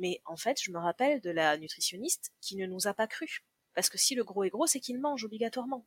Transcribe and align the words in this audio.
Mais 0.00 0.22
en 0.24 0.36
fait, 0.36 0.56
je 0.62 0.72
me 0.72 0.78
rappelle 0.78 1.20
de 1.20 1.30
la 1.30 1.58
nutritionniste 1.58 2.32
qui 2.40 2.56
ne 2.56 2.66
nous 2.66 2.86
a 2.86 2.94
pas 2.94 3.06
cru. 3.06 3.44
Parce 3.74 3.90
que 3.90 3.98
si 3.98 4.14
le 4.14 4.24
gros 4.24 4.44
est 4.44 4.48
gros, 4.48 4.66
c'est 4.66 4.80
qu'il 4.80 4.98
mange 4.98 5.24
obligatoirement. 5.24 5.86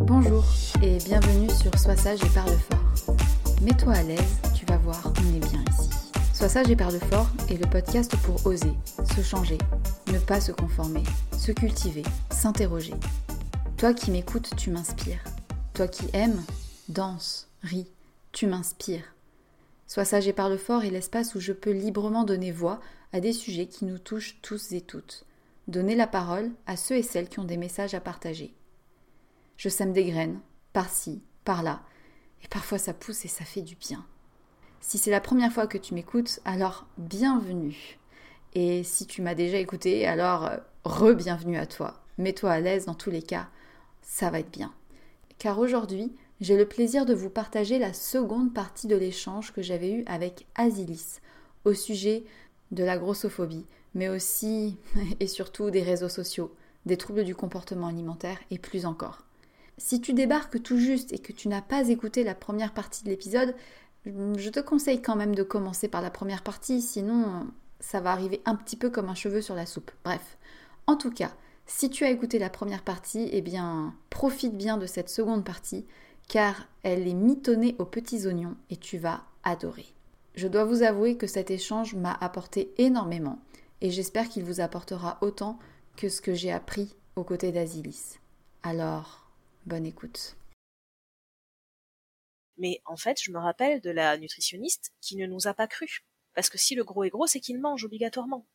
Bonjour 0.00 0.44
et 0.82 0.96
bienvenue 1.04 1.50
sur 1.50 1.78
Sois 1.78 1.96
sage 1.96 2.24
et 2.24 2.34
parle 2.34 2.58
fort. 2.58 3.16
Mets-toi 3.60 3.92
à 3.92 4.02
l'aise, 4.02 4.40
tu 4.58 4.64
vas 4.64 4.78
voir, 4.78 5.12
on 5.20 5.36
est 5.36 5.50
bien. 5.50 5.65
Sois 6.36 6.50
sage 6.50 6.68
et 6.68 6.76
parle 6.76 6.98
fort 6.98 7.30
est 7.48 7.56
le 7.56 7.66
podcast 7.66 8.14
pour 8.18 8.44
oser, 8.44 8.74
se 9.16 9.22
changer, 9.22 9.56
ne 10.12 10.18
pas 10.18 10.38
se 10.38 10.52
conformer, 10.52 11.02
se 11.32 11.50
cultiver, 11.50 12.02
s'interroger. 12.30 12.92
Toi 13.78 13.94
qui 13.94 14.10
m'écoutes, 14.10 14.54
tu 14.54 14.70
m'inspires. 14.70 15.24
Toi 15.72 15.88
qui 15.88 16.04
aimes, 16.12 16.44
danse, 16.90 17.48
ris, 17.62 17.88
tu 18.32 18.46
m'inspires. 18.46 19.14
Sois 19.86 20.04
sage 20.04 20.28
et 20.28 20.34
parle 20.34 20.58
fort 20.58 20.84
est 20.84 20.90
l'espace 20.90 21.34
où 21.34 21.40
je 21.40 21.54
peux 21.54 21.72
librement 21.72 22.24
donner 22.24 22.52
voix 22.52 22.80
à 23.14 23.20
des 23.20 23.32
sujets 23.32 23.66
qui 23.66 23.86
nous 23.86 23.98
touchent 23.98 24.36
tous 24.42 24.72
et 24.72 24.82
toutes. 24.82 25.24
Donner 25.68 25.94
la 25.94 26.06
parole 26.06 26.50
à 26.66 26.76
ceux 26.76 26.96
et 26.96 27.02
celles 27.02 27.30
qui 27.30 27.40
ont 27.40 27.44
des 27.44 27.56
messages 27.56 27.94
à 27.94 28.00
partager. 28.00 28.54
Je 29.56 29.70
sème 29.70 29.94
des 29.94 30.04
graines, 30.04 30.38
par-ci, 30.74 31.22
par-là, 31.46 31.80
et 32.44 32.48
parfois 32.48 32.76
ça 32.76 32.92
pousse 32.92 33.24
et 33.24 33.28
ça 33.28 33.46
fait 33.46 33.62
du 33.62 33.74
bien. 33.74 34.04
Si 34.88 34.98
c'est 34.98 35.10
la 35.10 35.20
première 35.20 35.52
fois 35.52 35.66
que 35.66 35.78
tu 35.78 35.94
m'écoutes, 35.94 36.38
alors 36.44 36.86
bienvenue. 36.96 37.98
Et 38.54 38.84
si 38.84 39.04
tu 39.04 39.20
m'as 39.20 39.34
déjà 39.34 39.58
écouté, 39.58 40.06
alors 40.06 40.46
euh, 40.46 40.58
re-bienvenue 40.84 41.56
à 41.56 41.66
toi. 41.66 42.04
Mets-toi 42.18 42.52
à 42.52 42.60
l'aise 42.60 42.84
dans 42.84 42.94
tous 42.94 43.10
les 43.10 43.20
cas, 43.20 43.48
ça 44.00 44.30
va 44.30 44.38
être 44.38 44.52
bien. 44.52 44.72
Car 45.38 45.58
aujourd'hui, 45.58 46.14
j'ai 46.40 46.56
le 46.56 46.68
plaisir 46.68 47.04
de 47.04 47.14
vous 47.14 47.30
partager 47.30 47.80
la 47.80 47.92
seconde 47.92 48.54
partie 48.54 48.86
de 48.86 48.94
l'échange 48.94 49.52
que 49.52 49.60
j'avais 49.60 49.90
eu 49.90 50.04
avec 50.06 50.46
Asilis 50.54 51.18
au 51.64 51.74
sujet 51.74 52.22
de 52.70 52.84
la 52.84 52.96
grossophobie, 52.96 53.66
mais 53.96 54.08
aussi 54.08 54.78
et 55.18 55.26
surtout 55.26 55.70
des 55.72 55.82
réseaux 55.82 56.08
sociaux, 56.08 56.54
des 56.86 56.96
troubles 56.96 57.24
du 57.24 57.34
comportement 57.34 57.88
alimentaire 57.88 58.38
et 58.52 58.58
plus 58.60 58.86
encore. 58.86 59.24
Si 59.78 60.00
tu 60.00 60.14
débarques 60.14 60.62
tout 60.62 60.78
juste 60.78 61.12
et 61.12 61.18
que 61.18 61.32
tu 61.32 61.48
n'as 61.48 61.60
pas 61.60 61.88
écouté 61.88 62.24
la 62.24 62.34
première 62.34 62.72
partie 62.72 63.04
de 63.04 63.10
l'épisode, 63.10 63.54
je 64.06 64.50
te 64.50 64.60
conseille 64.60 65.02
quand 65.02 65.16
même 65.16 65.34
de 65.34 65.42
commencer 65.42 65.88
par 65.88 66.00
la 66.00 66.10
première 66.10 66.42
partie, 66.42 66.80
sinon 66.80 67.46
ça 67.80 68.00
va 68.00 68.12
arriver 68.12 68.40
un 68.44 68.54
petit 68.54 68.76
peu 68.76 68.90
comme 68.90 69.08
un 69.08 69.14
cheveu 69.14 69.40
sur 69.40 69.54
la 69.54 69.66
soupe. 69.66 69.90
Bref, 70.04 70.38
en 70.86 70.96
tout 70.96 71.10
cas, 71.10 71.32
si 71.66 71.90
tu 71.90 72.04
as 72.04 72.10
écouté 72.10 72.38
la 72.38 72.50
première 72.50 72.82
partie, 72.82 73.28
eh 73.32 73.42
bien, 73.42 73.94
profite 74.10 74.56
bien 74.56 74.76
de 74.76 74.86
cette 74.86 75.08
seconde 75.08 75.44
partie, 75.44 75.84
car 76.28 76.68
elle 76.82 77.06
est 77.08 77.14
mitonnée 77.14 77.74
aux 77.78 77.84
petits 77.84 78.26
oignons 78.26 78.56
et 78.70 78.76
tu 78.76 78.98
vas 78.98 79.24
adorer. 79.42 79.86
Je 80.34 80.48
dois 80.48 80.64
vous 80.64 80.82
avouer 80.82 81.16
que 81.16 81.26
cet 81.26 81.50
échange 81.50 81.94
m'a 81.94 82.12
apporté 82.12 82.72
énormément, 82.78 83.40
et 83.80 83.90
j'espère 83.90 84.28
qu'il 84.28 84.44
vous 84.44 84.60
apportera 84.60 85.18
autant 85.20 85.58
que 85.96 86.08
ce 86.08 86.20
que 86.20 86.34
j'ai 86.34 86.52
appris 86.52 86.94
aux 87.16 87.24
côtés 87.24 87.52
d'Asilis. 87.52 88.18
Alors, 88.62 89.26
bonne 89.66 89.86
écoute. 89.86 90.36
Mais 92.58 92.80
en 92.84 92.96
fait, 92.96 93.20
je 93.22 93.30
me 93.30 93.38
rappelle 93.38 93.80
de 93.80 93.90
la 93.90 94.16
nutritionniste 94.16 94.92
qui 95.00 95.16
ne 95.16 95.26
nous 95.26 95.46
a 95.46 95.54
pas 95.54 95.66
cru. 95.66 96.04
Parce 96.34 96.50
que 96.50 96.58
si 96.58 96.74
le 96.74 96.84
gros 96.84 97.04
est 97.04 97.10
gros, 97.10 97.26
c'est 97.26 97.40
qu'il 97.40 97.60
mange 97.60 97.84
obligatoirement. 97.84 98.46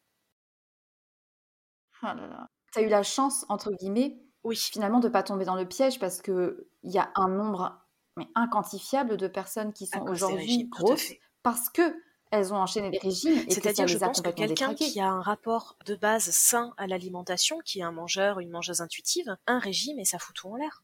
Oh 2.03 2.07
là 2.07 2.27
là. 2.27 2.49
T'as 2.71 2.81
eu 2.81 2.87
la 2.89 3.03
chance, 3.03 3.45
entre 3.49 3.71
guillemets, 3.71 4.17
Oui. 4.43 4.55
finalement, 4.55 4.99
de 4.99 5.09
pas 5.09 5.23
tomber 5.23 5.45
dans 5.45 5.55
le 5.55 5.67
piège 5.67 5.99
parce 5.99 6.21
que 6.21 6.69
il 6.83 6.91
y 6.91 6.97
a 6.97 7.11
un 7.15 7.27
nombre 7.27 7.77
mais 8.17 8.27
inquantifiable 8.35 9.17
de 9.17 9.27
personnes 9.27 9.73
qui 9.73 9.87
sont 9.87 10.01
aujourd'hui 10.01 10.67
grosses 10.67 11.13
parce 11.43 11.69
que 11.69 11.95
elles 12.31 12.53
ont 12.53 12.57
enchaîné 12.57 12.89
les 12.89 12.97
régimes 12.97 13.37
et 13.37 13.45
que 13.45 13.53
ça 13.53 13.61
C'est-à-dire, 13.61 13.87
je 13.87 13.97
pense 13.97 14.21
que 14.21 14.29
quelqu'un 14.29 14.73
qui 14.73 14.99
a 15.01 15.09
un 15.09 15.21
rapport 15.21 15.77
de 15.85 15.95
base 15.95 16.29
sain 16.31 16.73
à 16.77 16.87
l'alimentation, 16.87 17.59
qui 17.59 17.79
est 17.79 17.83
un 17.83 17.91
mangeur, 17.91 18.39
une 18.39 18.49
mangeuse 18.49 18.79
intuitive, 18.81 19.35
un 19.47 19.59
régime 19.59 19.99
et 19.99 20.05
ça 20.05 20.17
fout 20.17 20.35
tout 20.35 20.47
en 20.47 20.55
l'air. 20.55 20.83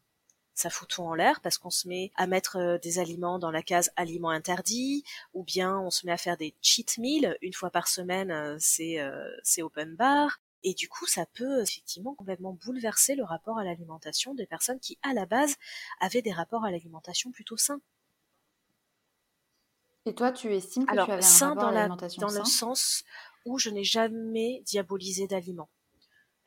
Ça 0.57 0.71
fout 0.71 0.87
tout 0.87 1.03
en 1.03 1.13
l'air 1.13 1.39
parce 1.41 1.59
qu'on 1.59 1.69
se 1.69 1.87
met 1.87 2.11
à 2.15 2.25
mettre 2.25 2.57
euh, 2.57 2.77
des 2.79 2.97
aliments 2.97 3.37
dans 3.37 3.51
la 3.51 3.61
case 3.61 3.91
aliments 3.95 4.31
interdits, 4.31 5.03
ou 5.35 5.43
bien 5.43 5.77
on 5.79 5.91
se 5.91 6.03
met 6.07 6.11
à 6.11 6.17
faire 6.17 6.35
des 6.35 6.55
cheat 6.63 6.97
meals 6.97 7.37
une 7.43 7.53
fois 7.53 7.69
par 7.69 7.87
semaine, 7.87 8.31
euh, 8.31 8.57
c'est 8.59 8.99
euh, 8.99 9.29
c'est 9.43 9.61
open 9.61 9.95
bar. 9.95 10.41
Et 10.63 10.73
du 10.73 10.89
coup, 10.89 11.05
ça 11.05 11.27
peut 11.27 11.61
effectivement 11.61 12.15
complètement 12.15 12.53
bouleverser 12.53 13.13
le 13.13 13.23
rapport 13.23 13.59
à 13.59 13.63
l'alimentation 13.63 14.33
des 14.33 14.47
personnes 14.47 14.79
qui, 14.79 14.97
à 15.03 15.13
la 15.13 15.27
base, 15.27 15.57
avaient 15.99 16.23
des 16.23 16.31
rapports 16.31 16.65
à 16.65 16.71
l'alimentation 16.71 17.31
plutôt 17.31 17.55
sains. 17.55 17.79
Et 20.07 20.15
toi, 20.15 20.31
tu 20.31 20.51
estimes 20.55 20.87
que 20.87 20.91
Alors, 20.91 21.05
tu 21.05 21.11
avais 21.11 21.23
un 21.23 21.27
sain 21.27 21.49
rapport 21.49 21.65
dans, 21.65 21.69
à 21.69 21.71
la, 21.73 21.79
l'alimentation 21.81 22.21
dans 22.25 22.33
le 22.33 22.45
sens 22.45 23.03
où 23.45 23.59
je 23.59 23.69
n'ai 23.69 23.83
jamais 23.83 24.63
diabolisé 24.65 25.27
d'aliments. 25.27 25.69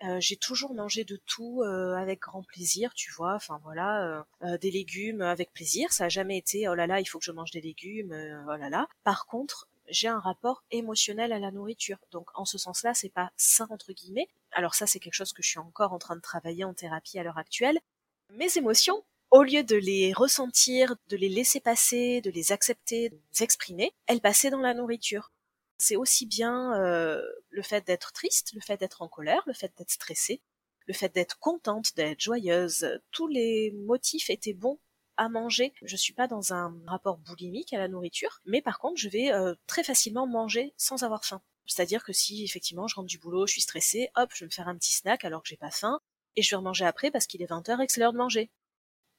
Euh, 0.03 0.19
j'ai 0.19 0.37
toujours 0.37 0.75
mangé 0.75 1.05
de 1.05 1.17
tout 1.17 1.63
euh, 1.63 1.95
avec 1.95 2.21
grand 2.21 2.43
plaisir, 2.43 2.95
tu 2.95 3.13
vois. 3.13 3.35
Enfin 3.35 3.61
voilà, 3.63 4.25
euh, 4.43 4.59
des 4.59 4.71
légumes 4.71 5.21
avec 5.21 5.53
plaisir. 5.53 5.93
Ça 5.93 6.07
a 6.07 6.09
jamais 6.09 6.39
été 6.39 6.69
oh 6.69 6.75
là 6.75 6.87
là, 6.87 7.01
il 7.01 7.07
faut 7.07 7.19
que 7.19 7.25
je 7.25 7.33
mange 7.33 7.51
des 7.51 7.61
légumes, 7.61 8.13
oh 8.49 8.57
là 8.57 8.71
là. 8.71 8.89
Par 9.05 9.27
contre, 9.27 9.69
j'ai 9.89 10.09
un 10.09 10.21
rapport 10.21 10.63
émotionnel 10.71 11.33
à 11.33 11.39
la 11.39 11.51
nourriture. 11.51 11.99
Donc 12.13 12.29
en 12.35 12.45
ce 12.45 12.59
sens-là, 12.59 12.95
c'est 12.95 13.11
pas 13.11 13.31
sain 13.37 13.67
entre 13.71 13.93
guillemets. 13.93 14.29
Alors 14.53 14.75
ça, 14.75 14.87
c'est 14.87 15.01
quelque 15.01 15.15
chose 15.15 15.33
que 15.33 15.43
je 15.43 15.49
suis 15.49 15.59
encore 15.59 15.93
en 15.93 15.99
train 15.99 16.17
de 16.17 16.21
travailler 16.21 16.65
en 16.65 16.75
thérapie 16.75 17.19
à 17.19 17.23
l'heure 17.23 17.39
actuelle. 17.39 17.79
Mes 18.31 18.57
émotions, 18.57 19.05
au 19.31 19.43
lieu 19.43 19.63
de 19.63 19.77
les 19.77 20.13
ressentir, 20.13 20.95
de 21.09 21.17
les 21.17 21.29
laisser 21.29 21.61
passer, 21.61 22.21
de 22.21 22.31
les 22.31 22.53
accepter, 22.53 23.11
de 23.11 23.17
les 23.17 23.43
exprimer, 23.43 23.93
elles 24.07 24.21
passaient 24.21 24.51
dans 24.51 24.61
la 24.61 24.75
nourriture. 24.75 25.31
C'est 25.81 25.97
aussi 25.97 26.27
bien 26.27 26.75
euh, 26.79 27.23
le 27.49 27.63
fait 27.63 27.87
d'être 27.87 28.13
triste, 28.13 28.53
le 28.55 28.61
fait 28.61 28.77
d'être 28.77 29.01
en 29.01 29.09
colère, 29.09 29.43
le 29.47 29.55
fait 29.55 29.73
d'être 29.79 29.91
stressée, 29.91 30.43
le 30.87 30.93
fait 30.93 31.09
d'être 31.15 31.39
contente, 31.39 31.97
d'être 31.97 32.21
joyeuse. 32.21 33.01
Tous 33.11 33.27
les 33.27 33.73
motifs 33.73 34.29
étaient 34.29 34.53
bons 34.53 34.79
à 35.17 35.31
manger. 35.31 35.73
Je 35.83 35.97
suis 35.97 36.13
pas 36.13 36.27
dans 36.27 36.53
un 36.53 36.77
rapport 36.87 37.17
boulimique 37.17 37.73
à 37.73 37.79
la 37.79 37.89
nourriture, 37.89 38.41
mais 38.45 38.61
par 38.61 38.79
contre, 38.79 39.01
je 39.01 39.09
vais 39.09 39.33
euh, 39.33 39.55
très 39.67 39.83
facilement 39.83 40.27
manger 40.27 40.75
sans 40.77 41.03
avoir 41.03 41.25
faim. 41.25 41.41
C'est-à-dire 41.65 42.05
que 42.05 42.13
si 42.13 42.45
effectivement 42.45 42.87
je 42.87 42.97
rentre 42.97 43.09
du 43.09 43.19
boulot, 43.19 43.47
je 43.47 43.53
suis 43.53 43.63
stressée, 43.63 44.11
hop, 44.17 44.31
je 44.35 44.41
vais 44.41 44.49
me 44.49 44.53
faire 44.53 44.69
un 44.69 44.77
petit 44.77 44.93
snack 44.93 45.25
alors 45.25 45.43
que 45.43 45.49
j'ai 45.49 45.57
pas 45.57 45.71
faim, 45.71 46.01
et 46.37 46.43
je 46.43 46.51
vais 46.51 46.57
remanger 46.57 46.85
après 46.85 47.11
parce 47.11 47.27
qu'il 47.27 47.41
est 47.41 47.51
20h 47.51 47.83
et 47.83 47.87
que 47.87 47.93
c'est 47.93 48.01
l'heure 48.01 48.13
de 48.13 48.19
manger. 48.19 48.51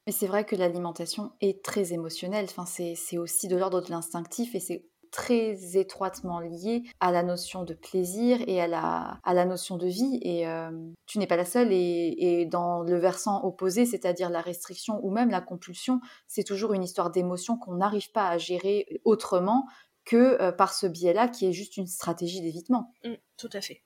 Mais 0.06 0.12
c'est 0.12 0.26
vrai 0.26 0.44
que 0.44 0.56
l'alimentation 0.56 1.32
est 1.40 1.64
très 1.64 1.92
émotionnelle. 1.92 2.46
Enfin, 2.48 2.66
c'est 2.66 2.94
c'est 2.94 3.18
aussi 3.18 3.48
de 3.48 3.56
l'ordre 3.56 3.80
de 3.80 3.90
l'instinctif 3.90 4.54
et 4.54 4.60
c'est 4.60 4.84
très 5.12 5.76
étroitement 5.76 6.40
lié 6.40 6.82
à 6.98 7.12
la 7.12 7.22
notion 7.22 7.62
de 7.62 7.74
plaisir 7.74 8.42
et 8.48 8.60
à 8.60 8.66
la, 8.66 9.20
à 9.22 9.34
la 9.34 9.44
notion 9.44 9.76
de 9.76 9.86
vie. 9.86 10.18
Et 10.22 10.48
euh, 10.48 10.70
tu 11.06 11.18
n'es 11.18 11.28
pas 11.28 11.36
la 11.36 11.44
seule. 11.44 11.70
Et, 11.70 12.16
et 12.18 12.46
dans 12.46 12.82
le 12.82 12.98
versant 12.98 13.44
opposé, 13.44 13.86
c'est-à-dire 13.86 14.30
la 14.30 14.40
restriction 14.40 14.98
ou 15.04 15.10
même 15.10 15.30
la 15.30 15.40
compulsion, 15.40 16.00
c'est 16.26 16.44
toujours 16.44 16.72
une 16.72 16.82
histoire 16.82 17.10
d'émotion 17.10 17.56
qu'on 17.56 17.76
n'arrive 17.76 18.10
pas 18.10 18.28
à 18.28 18.38
gérer 18.38 19.00
autrement 19.04 19.66
que 20.04 20.42
euh, 20.42 20.50
par 20.50 20.74
ce 20.74 20.88
biais-là, 20.88 21.28
qui 21.28 21.46
est 21.46 21.52
juste 21.52 21.76
une 21.76 21.86
stratégie 21.86 22.40
d'évitement. 22.40 22.92
Mm, 23.04 23.12
tout 23.36 23.50
à 23.52 23.60
fait. 23.60 23.84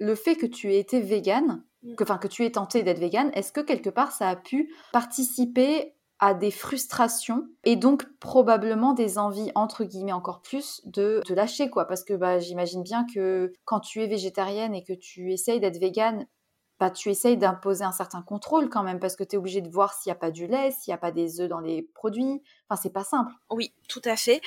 Le 0.00 0.14
fait 0.14 0.36
que 0.36 0.46
tu 0.46 0.72
aies 0.72 0.78
été 0.78 1.00
végane, 1.00 1.64
Mm. 1.82 1.94
que, 1.94 2.04
que 2.04 2.28
tu 2.28 2.44
aies 2.44 2.50
tenté 2.50 2.82
d'être 2.82 2.98
végane, 2.98 3.30
est-ce 3.34 3.52
que 3.52 3.60
quelque 3.60 3.90
part 3.90 4.12
ça 4.12 4.28
a 4.28 4.36
pu 4.36 4.72
participer 4.92 5.94
à 6.20 6.34
des 6.34 6.50
frustrations 6.50 7.46
et 7.64 7.76
donc 7.76 8.04
probablement 8.20 8.92
des 8.92 9.18
envies 9.18 9.52
entre 9.54 9.84
guillemets 9.84 10.12
encore 10.12 10.42
plus 10.42 10.80
de 10.84 11.20
te 11.24 11.32
lâcher 11.32 11.70
quoi. 11.70 11.86
Parce 11.86 12.04
que 12.04 12.14
bah 12.14 12.38
j'imagine 12.40 12.82
bien 12.82 13.06
que 13.12 13.52
quand 13.64 13.80
tu 13.80 14.02
es 14.02 14.06
végétarienne 14.08 14.74
et 14.74 14.82
que 14.84 14.92
tu 14.92 15.32
essayes 15.32 15.60
d'être 15.60 15.78
végane 15.80 16.26
bah, 16.80 16.90
tu 16.90 17.10
essayes 17.10 17.36
d'imposer 17.36 17.84
un 17.84 17.92
certain 17.92 18.22
contrôle 18.22 18.68
quand 18.68 18.84
même 18.84 19.00
parce 19.00 19.16
que 19.16 19.24
tu 19.24 19.34
es 19.34 19.38
obligé 19.38 19.60
de 19.60 19.68
voir 19.68 19.94
s'il 19.94 20.10
n'y 20.10 20.16
a 20.16 20.20
pas 20.20 20.30
du 20.30 20.46
lait, 20.46 20.70
s'il 20.70 20.92
n'y 20.92 20.94
a 20.94 20.98
pas 20.98 21.10
des 21.10 21.40
œufs 21.40 21.48
dans 21.48 21.58
les 21.58 21.82
produits. 21.82 22.42
Enfin, 22.68 22.80
c'est 22.80 22.92
pas 22.92 23.02
simple. 23.02 23.32
Oui, 23.50 23.72
tout 23.88 24.02
à 24.04 24.14
fait. 24.14 24.40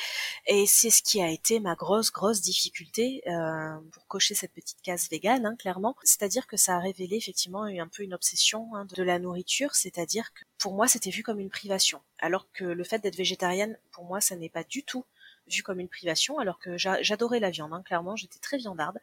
Et 0.48 0.66
c'est 0.66 0.92
ce 0.92 1.04
qui 1.04 1.22
a 1.22 1.30
été 1.30 1.60
ma 1.60 1.76
grosse, 1.76 2.12
grosse 2.12 2.42
difficulté 2.42 3.22
euh, 3.28 3.76
pour 3.92 4.08
cocher 4.08 4.34
cette 4.34 4.54
petite 4.54 4.82
case 4.82 5.10
végane, 5.10 5.46
hein, 5.46 5.56
clairement. 5.58 5.96
C'est-à-dire 6.04 6.48
que 6.48 6.56
ça 6.56 6.76
a 6.76 6.80
révélé 6.80 7.18
effectivement 7.18 7.64
un 7.64 7.88
peu 7.88 8.04
une 8.04 8.14
obsession 8.14 8.74
hein, 8.76 8.86
de 8.86 9.04
la 9.04 9.20
nourriture, 9.20 9.76
c'est-à-dire 9.76 10.34
que 10.34 10.46
pour 10.58 10.74
moi, 10.74 10.88
c'était 10.88 11.10
vu 11.10 11.24
comme 11.24 11.40
une 11.40 11.50
privation. 11.50 12.02
Alors 12.20 12.48
que 12.54 12.64
le 12.64 12.84
fait 12.84 13.00
d'être 13.00 13.18
végétarienne, 13.18 13.78
pour 13.92 14.06
moi, 14.06 14.22
ça 14.22 14.36
n'est 14.36 14.50
pas 14.50 14.64
du 14.64 14.84
tout 14.84 15.04
vu 15.48 15.64
comme 15.64 15.80
une 15.80 15.90
privation, 15.90 16.40
alors 16.40 16.60
que 16.60 16.78
j'adorais 16.78 17.40
la 17.40 17.50
viande, 17.50 17.74
hein, 17.74 17.84
clairement, 17.84 18.16
j'étais 18.16 18.40
très 18.40 18.58
viandarde. 18.58 19.00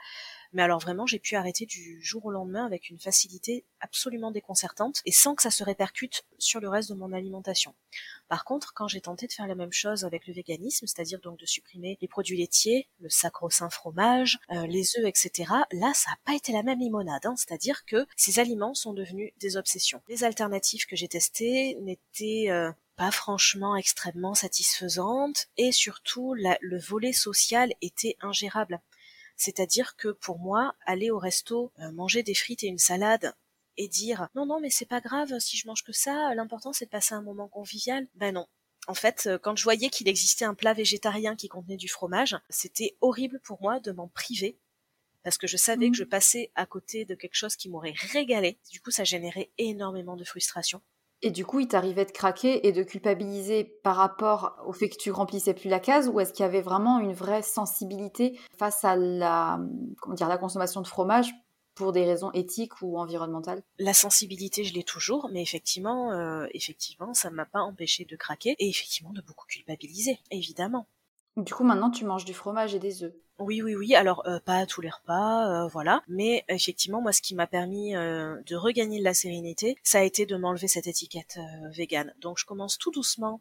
Mais 0.53 0.63
alors 0.63 0.79
vraiment, 0.79 1.07
j'ai 1.07 1.19
pu 1.19 1.37
arrêter 1.37 1.67
du 1.67 2.01
jour 2.03 2.25
au 2.25 2.31
lendemain 2.31 2.65
avec 2.65 2.89
une 2.89 2.99
facilité 2.99 3.65
absolument 3.81 4.31
déconcertante 4.31 5.03
et 5.05 5.13
sans 5.13 5.35
que 5.35 5.43
ça 5.43 5.51
se 5.51 5.63
répercute 5.63 6.25
sur 6.39 6.61
le 6.61 6.69
reste 6.69 6.89
de 6.89 6.95
mon 6.95 7.13
alimentation. 7.13 7.75
Par 8.29 8.45
contre, 8.45 8.73
quand 8.75 8.89
j'ai 8.89 9.01
tenté 9.01 9.27
de 9.27 9.33
faire 9.33 9.47
la 9.47 9.55
même 9.55 9.73
chose 9.73 10.05
avec 10.05 10.27
le 10.27 10.33
véganisme, 10.33 10.87
c'est-à-dire 10.87 11.21
donc 11.21 11.39
de 11.39 11.47
supprimer 11.47 11.99
les 12.01 12.09
produits 12.09 12.39
laitiers, 12.39 12.89
le 13.01 13.11
sacro-saint 13.11 13.71
fromage, 13.71 14.39
euh, 14.51 14.67
les 14.67 14.99
œufs, 14.99 15.07
etc., 15.07 15.53
là, 15.73 15.93
ça 15.95 16.11
n'a 16.11 16.19
pas 16.25 16.35
été 16.35 16.53
la 16.53 16.63
même 16.63 16.81
limonade. 16.81 17.27
Hein, 17.27 17.35
c'est-à-dire 17.37 17.85
que 17.85 18.07
ces 18.17 18.39
aliments 18.39 18.75
sont 18.75 18.95
devenus 18.95 19.33
des 19.39 19.57
obsessions. 19.57 20.03
Les 20.09 20.25
alternatives 20.25 20.87
que 20.87 20.97
j'ai 20.97 21.09
testées 21.09 21.77
n'étaient 21.81 22.47
euh, 22.51 22.71
pas 22.99 23.11
franchement 23.13 23.77
extrêmement 23.77 24.35
satisfaisantes 24.35 25.47
et 25.57 25.71
surtout 25.71 26.35
la, 26.35 26.59
le 26.61 26.79
volet 26.79 27.13
social 27.13 27.73
était 27.81 28.17
ingérable. 28.21 28.81
C'est-à-dire 29.37 29.97
que 29.97 30.09
pour 30.09 30.41
moi, 30.41 30.75
aller 30.85 31.11
au 31.11 31.19
resto, 31.19 31.73
euh, 31.79 31.93
manger 31.93 32.25
des 32.25 32.35
frites 32.35 32.65
et 32.65 32.67
une 32.67 32.79
salade 32.79 33.33
et 33.77 33.87
dire 33.87 34.29
non 34.35 34.45
non 34.47 34.61
mais 34.61 34.69
c'est 34.69 34.85
pas 34.85 35.01
grave 35.01 35.39
si 35.39 35.57
je 35.57 35.69
mange 35.69 35.85
que 35.85 35.93
ça, 35.93 36.35
l'important 36.35 36.73
c'est 36.73 36.87
de 36.87 36.91
passer 36.91 37.15
un 37.15 37.23
moment 37.23 37.47
convivial. 37.47 38.09
Ben 38.17 38.35
non. 38.35 38.49
En 38.89 38.95
fait, 38.95 39.29
quand 39.43 39.55
je 39.55 39.63
voyais 39.65 39.91
qu'il 39.91 40.09
existait 40.09 40.47
un 40.47 40.55
plat 40.55 40.75
végétarien 40.75 41.37
qui 41.37 41.49
contenait 41.49 41.77
du 41.77 41.89
fromage, 41.89 42.37
c'était 42.49 42.97
horrible 43.01 43.39
pour 43.45 43.63
moi 43.63 43.79
de 43.81 43.93
m'en 43.93 44.09
priver 44.09 44.59
parce 45.23 45.39
que 45.39 45.47
je 45.47 45.57
savais 45.57 45.89
mmh. 45.89 45.93
que 45.93 45.99
je 45.99 46.05
passais 46.05 46.51
à 46.57 46.67
côté 46.67 47.05
de 47.05 47.15
quelque 47.15 47.35
chose 47.35 47.55
qui 47.55 47.69
m'aurait 47.69 47.95
régalé. 48.13 48.59
Du 48.73 48.81
coup, 48.81 48.91
ça 48.91 49.05
générait 49.05 49.51
énormément 49.59 50.17
de 50.17 50.25
frustration. 50.25 50.81
Et 51.23 51.31
du 51.31 51.45
coup, 51.45 51.61
il 51.61 51.69
t'arrivait 51.69 52.05
de 52.05 52.13
craquer 52.13 52.67
et 52.67 52.73
de 52.73 52.83
culpabiliser 52.83 53.65
par 53.83 53.97
rapport 53.97 54.57
au 54.67 54.73
fait 54.73 54.89
que 54.89 54.97
tu 54.97 55.11
remplissais 55.11 55.55
plus 55.55 55.69
la 55.69 55.81
case 55.81 56.09
ou 56.09 56.21
est-ce 56.21 56.33
qu'il 56.33 56.45
y 56.45 56.49
avait 56.49 56.63
vraiment 56.63 57.01
une 57.01 57.13
vraie 57.13 57.43
sensibilité 57.43 58.39
face 58.57 58.85
à 58.85 58.95
la, 58.95 59.61
comment 60.01 60.39
consommation 60.39 60.81
de 60.81 60.87
fromage 60.87 61.33
pour 61.75 61.93
des 61.93 62.05
raisons 62.05 62.31
éthiques 62.33 62.83
ou 62.83 62.99
environnementales? 62.99 63.63
La 63.79 63.95
sensibilité, 63.95 64.65
je 64.65 64.75
l'ai 64.75 64.85
toujours, 64.85 65.29
mais 65.33 65.43
effectivement, 65.43 66.13
euh, 66.13 66.47
effectivement, 66.53 67.15
ça 67.15 67.31
ne 67.31 67.35
m'a 67.35 67.47
pas 67.47 67.61
empêché 67.61 68.05
de 68.05 68.17
craquer 68.17 68.55
et 68.59 68.69
effectivement 68.69 69.13
de 69.13 69.23
beaucoup 69.23 69.47
culpabiliser, 69.47 70.19
évidemment. 70.31 70.87
Du 71.39 71.55
coup, 71.55 71.63
maintenant, 71.63 71.91
tu 71.91 72.05
manges 72.05 72.25
du 72.25 72.35
fromage 72.35 72.75
et 72.75 72.81
des 72.81 73.05
œufs. 73.05 73.15
Oui, 73.39 73.63
oui, 73.63 73.77
oui. 73.77 73.95
Alors, 73.95 74.27
euh, 74.27 74.41
pas 74.41 74.57
à 74.57 74.67
tous 74.67 74.81
les 74.81 74.91
repas, 74.91 75.47
euh, 75.47 75.69
voilà. 75.69 76.03
Mais 76.09 76.45
effectivement, 76.49 77.01
moi, 77.01 77.13
ce 77.13 77.23
qui 77.23 77.37
m'a 77.37 77.47
permis 77.47 77.95
euh, 77.95 78.35
de 78.47 78.57
regagner 78.57 78.99
de 78.99 79.05
la 79.05 79.15
sérénité, 79.15 79.77
ça 79.85 80.01
a 80.01 80.03
été 80.03 80.27
de 80.27 80.37
m'enlever 80.37 80.67
cette 80.67 80.89
étiquette 80.89 81.39
végane. 81.71 82.13
Donc, 82.21 82.39
je 82.41 82.45
commence 82.45 82.77
tout 82.77 82.91
doucement 82.91 83.41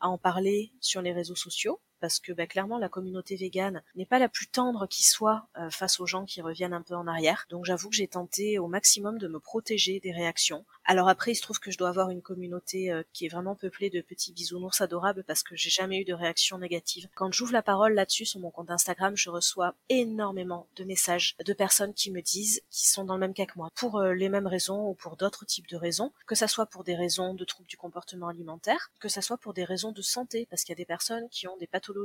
à 0.00 0.08
en 0.08 0.18
parler 0.18 0.72
sur 0.80 1.02
les 1.02 1.12
réseaux 1.12 1.36
sociaux 1.36 1.80
parce 2.06 2.20
que 2.20 2.30
bah, 2.30 2.46
clairement 2.46 2.78
la 2.78 2.88
communauté 2.88 3.34
végane 3.34 3.82
n'est 3.96 4.06
pas 4.06 4.20
la 4.20 4.28
plus 4.28 4.46
tendre 4.46 4.86
qui 4.86 5.02
soit 5.02 5.48
euh, 5.58 5.70
face 5.70 5.98
aux 5.98 6.06
gens 6.06 6.24
qui 6.24 6.40
reviennent 6.40 6.72
un 6.72 6.82
peu 6.82 6.94
en 6.94 7.08
arrière. 7.08 7.46
Donc 7.50 7.64
j'avoue 7.64 7.90
que 7.90 7.96
j'ai 7.96 8.06
tenté 8.06 8.60
au 8.60 8.68
maximum 8.68 9.18
de 9.18 9.26
me 9.26 9.40
protéger 9.40 9.98
des 9.98 10.12
réactions. 10.12 10.64
Alors 10.84 11.08
après, 11.08 11.32
il 11.32 11.34
se 11.34 11.42
trouve 11.42 11.58
que 11.58 11.72
je 11.72 11.78
dois 11.78 11.88
avoir 11.88 12.10
une 12.10 12.22
communauté 12.22 12.92
euh, 12.92 13.02
qui 13.12 13.26
est 13.26 13.28
vraiment 13.28 13.56
peuplée 13.56 13.90
de 13.90 14.00
petits 14.00 14.32
bisounours 14.32 14.80
adorables 14.80 15.24
parce 15.24 15.42
que 15.42 15.56
j'ai 15.56 15.68
jamais 15.68 15.98
eu 15.98 16.04
de 16.04 16.14
réaction 16.14 16.58
négative. 16.58 17.08
Quand 17.16 17.32
j'ouvre 17.32 17.52
la 17.52 17.62
parole 17.62 17.94
là-dessus 17.94 18.24
sur 18.24 18.38
mon 18.38 18.52
compte 18.52 18.70
Instagram, 18.70 19.16
je 19.16 19.28
reçois 19.28 19.74
énormément 19.88 20.68
de 20.76 20.84
messages 20.84 21.34
de 21.44 21.52
personnes 21.52 21.92
qui 21.92 22.12
me 22.12 22.22
disent 22.22 22.62
qu'ils 22.70 22.88
sont 22.88 23.02
dans 23.02 23.14
le 23.14 23.20
même 23.20 23.34
cas 23.34 23.46
que 23.46 23.56
moi 23.56 23.70
pour 23.74 23.98
euh, 23.98 24.14
les 24.14 24.28
mêmes 24.28 24.46
raisons 24.46 24.90
ou 24.90 24.94
pour 24.94 25.16
d'autres 25.16 25.44
types 25.44 25.68
de 25.68 25.76
raisons, 25.76 26.12
que 26.28 26.36
ça 26.36 26.46
soit 26.46 26.66
pour 26.66 26.84
des 26.84 26.94
raisons 26.94 27.34
de 27.34 27.44
troubles 27.44 27.68
du 27.68 27.76
comportement 27.76 28.28
alimentaire, 28.28 28.92
que 29.00 29.08
ça 29.08 29.22
soit 29.22 29.38
pour 29.38 29.54
des 29.54 29.64
raisons 29.64 29.90
de 29.90 30.02
santé 30.02 30.46
parce 30.48 30.62
qu'il 30.62 30.72
y 30.72 30.76
a 30.76 30.82
des 30.82 30.84
personnes 30.84 31.28
qui 31.30 31.48
ont 31.48 31.56
des 31.56 31.66
pathologies 31.66 31.95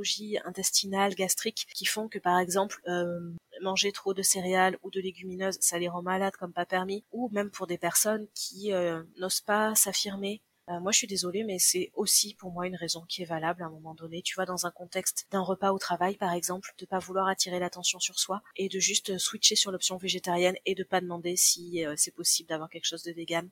intestinales, 0.44 1.14
gastriques, 1.14 1.66
qui 1.74 1.84
font 1.84 2.08
que 2.08 2.18
par 2.18 2.38
exemple 2.38 2.80
euh, 2.88 3.32
manger 3.60 3.92
trop 3.92 4.14
de 4.14 4.22
céréales 4.22 4.78
ou 4.82 4.90
de 4.90 5.00
légumineuses, 5.00 5.58
ça 5.60 5.78
les 5.78 5.88
rend 5.88 6.02
malades 6.02 6.36
comme 6.36 6.52
pas 6.52 6.66
permis, 6.66 7.04
ou 7.12 7.28
même 7.32 7.50
pour 7.50 7.66
des 7.66 7.78
personnes 7.78 8.26
qui 8.34 8.72
euh, 8.72 9.02
n'osent 9.18 9.40
pas 9.40 9.74
s'affirmer 9.74 10.40
Euh, 10.68 10.78
moi, 10.78 10.92
je 10.92 10.98
suis 10.98 11.08
désolée, 11.08 11.42
mais 11.42 11.58
c'est 11.58 11.90
aussi 11.94 12.34
pour 12.34 12.52
moi 12.52 12.68
une 12.68 12.76
raison 12.76 13.04
qui 13.08 13.22
est 13.22 13.26
valable 13.26 13.62
à 13.62 13.66
un 13.66 13.70
moment 13.70 13.96
donné. 13.96 14.22
Tu 14.22 14.36
vois, 14.36 14.46
dans 14.46 14.64
un 14.64 14.70
contexte 14.70 15.26
d'un 15.32 15.40
repas 15.40 15.72
au 15.72 15.78
travail, 15.78 16.16
par 16.16 16.32
exemple, 16.32 16.72
de 16.78 16.86
pas 16.86 17.00
vouloir 17.00 17.26
attirer 17.26 17.58
l'attention 17.58 17.98
sur 17.98 18.16
soi 18.18 18.42
et 18.56 18.68
de 18.68 18.78
juste 18.78 19.18
switcher 19.18 19.56
sur 19.56 19.72
l'option 19.72 19.96
végétarienne 19.98 20.56
et 20.64 20.76
de 20.76 20.84
pas 20.84 21.00
demander 21.00 21.34
si 21.36 21.84
c'est 21.96 22.14
possible 22.14 22.48
d'avoir 22.48 22.70
quelque 22.70 22.86
chose 22.86 23.02
de 23.02 23.12
vegan. 23.12 23.50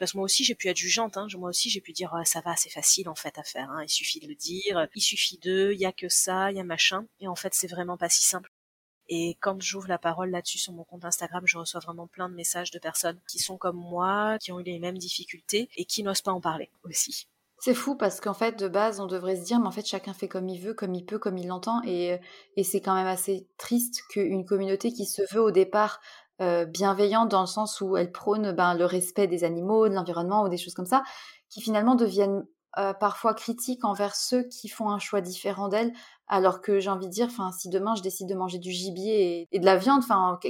Parce 0.00 0.12
que 0.12 0.16
moi 0.16 0.24
aussi 0.24 0.42
j'ai 0.44 0.56
pu 0.56 0.68
être 0.68 0.78
jugeante, 0.78 1.16
hein. 1.18 1.26
moi 1.36 1.50
aussi 1.50 1.70
j'ai 1.70 1.82
pu 1.82 1.92
dire 1.92 2.10
oh, 2.18 2.24
ça 2.24 2.40
va, 2.40 2.56
c'est 2.56 2.70
facile 2.70 3.08
en 3.08 3.14
fait 3.14 3.38
à 3.38 3.44
faire, 3.44 3.70
hein. 3.70 3.84
il 3.84 3.88
suffit 3.88 4.18
de 4.18 4.26
le 4.26 4.34
dire, 4.34 4.88
il 4.94 5.02
suffit 5.02 5.38
de, 5.38 5.70
il 5.72 5.78
y 5.78 5.84
a 5.84 5.92
que 5.92 6.08
ça, 6.08 6.50
il 6.50 6.56
y 6.56 6.60
a 6.60 6.64
machin, 6.64 7.06
et 7.20 7.28
en 7.28 7.36
fait 7.36 7.54
c'est 7.54 7.68
vraiment 7.68 7.98
pas 7.98 8.08
si 8.08 8.24
simple. 8.24 8.50
Et 9.10 9.36
quand 9.40 9.60
j'ouvre 9.60 9.88
la 9.88 9.98
parole 9.98 10.30
là-dessus 10.30 10.58
sur 10.58 10.72
mon 10.72 10.84
compte 10.84 11.04
Instagram, 11.04 11.42
je 11.44 11.58
reçois 11.58 11.80
vraiment 11.80 12.06
plein 12.06 12.30
de 12.30 12.34
messages 12.34 12.70
de 12.70 12.78
personnes 12.78 13.20
qui 13.28 13.40
sont 13.40 13.58
comme 13.58 13.76
moi, 13.76 14.38
qui 14.38 14.52
ont 14.52 14.60
eu 14.60 14.62
les 14.62 14.78
mêmes 14.78 14.98
difficultés 14.98 15.68
et 15.76 15.84
qui 15.84 16.02
n'osent 16.02 16.22
pas 16.22 16.32
en 16.32 16.40
parler 16.40 16.70
aussi. 16.84 17.26
C'est 17.62 17.74
fou 17.74 17.94
parce 17.94 18.20
qu'en 18.20 18.32
fait, 18.32 18.58
de 18.58 18.68
base, 18.68 19.00
on 19.00 19.06
devrait 19.06 19.36
se 19.36 19.42
dire, 19.42 19.60
mais 19.60 19.66
en 19.66 19.70
fait, 19.70 19.84
chacun 19.84 20.14
fait 20.14 20.28
comme 20.28 20.48
il 20.48 20.60
veut, 20.60 20.72
comme 20.72 20.94
il 20.94 21.04
peut, 21.04 21.18
comme 21.18 21.36
il 21.36 21.48
l'entend. 21.48 21.82
Et, 21.84 22.18
et 22.56 22.64
c'est 22.64 22.80
quand 22.80 22.94
même 22.94 23.06
assez 23.06 23.46
triste 23.58 24.02
qu'une 24.08 24.46
communauté 24.46 24.92
qui 24.92 25.04
se 25.04 25.20
veut 25.34 25.42
au 25.42 25.50
départ 25.50 26.00
euh, 26.40 26.64
bienveillante 26.64 27.30
dans 27.30 27.40
le 27.40 27.46
sens 27.46 27.80
où 27.80 27.96
elle 27.96 28.12
prône 28.12 28.52
ben, 28.52 28.74
le 28.74 28.84
respect 28.84 29.26
des 29.26 29.44
animaux, 29.44 29.88
de 29.88 29.94
l'environnement 29.94 30.42
ou 30.42 30.48
des 30.48 30.56
choses 30.56 30.74
comme 30.74 30.86
ça, 30.86 31.02
qui 31.48 31.60
finalement 31.60 31.94
deviennent 31.94 32.44
euh, 32.78 32.92
parfois 32.94 33.34
critiques 33.34 33.84
envers 33.84 34.14
ceux 34.14 34.44
qui 34.44 34.68
font 34.68 34.90
un 34.90 35.00
choix 35.00 35.20
différent 35.20 35.68
d'elle, 35.68 35.92
alors 36.28 36.60
que 36.60 36.78
j'ai 36.78 36.88
envie 36.88 37.08
de 37.08 37.12
dire, 37.12 37.28
si 37.58 37.68
demain 37.68 37.96
je 37.96 38.02
décide 38.02 38.28
de 38.28 38.34
manger 38.34 38.58
du 38.58 38.70
gibier 38.70 39.48
et, 39.50 39.58
de 39.58 39.64
la 39.64 39.76
viande, 39.76 40.02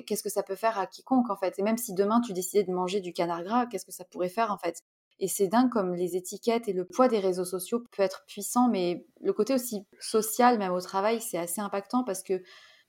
qu'est-ce 0.06 0.23
que 0.23 0.28
ça 0.28 0.42
peut 0.42 0.54
faire 0.54 0.78
à 0.78 0.87
quiconque 0.87 1.30
en 1.30 1.37
fait? 1.37 1.59
Et 1.59 1.62
même 1.62 1.78
si 1.78 1.94
demain 1.94 2.20
tu 2.20 2.35
décidais 2.35 2.62
de 2.62 2.73
manger 2.73 3.00
du 3.00 3.14
canard 3.14 3.42
gras, 3.42 3.66
qu'est-ce 3.66 3.87
que 3.87 3.92
ça 3.92 4.04
pourrait 4.04 4.28
faire 4.28 4.52
en 4.52 4.59
fait? 4.59 4.82
Et 5.18 5.28
c'est 5.28 5.49
dingue 5.49 5.70
comme 5.70 5.94
les 5.94 6.16
étiquettes 6.16 6.68
et 6.68 6.73
le 6.75 6.85
poids 6.85 7.09
des 7.09 7.18
réseaux 7.18 7.44
sociaux 7.44 7.82
peut 7.90 8.02
être 8.02 8.25
puissant, 8.26 8.68
mais 8.68 9.06
le 9.23 9.32
côté 9.32 9.54
aussi 9.54 9.87
social, 9.99 10.59
même 10.59 10.73
au 10.73 10.80
travail, 10.80 11.20
c'est 11.20 11.38
assez 11.38 11.61
impactant 11.61 12.04
parce 12.04 12.23
que 12.23 12.42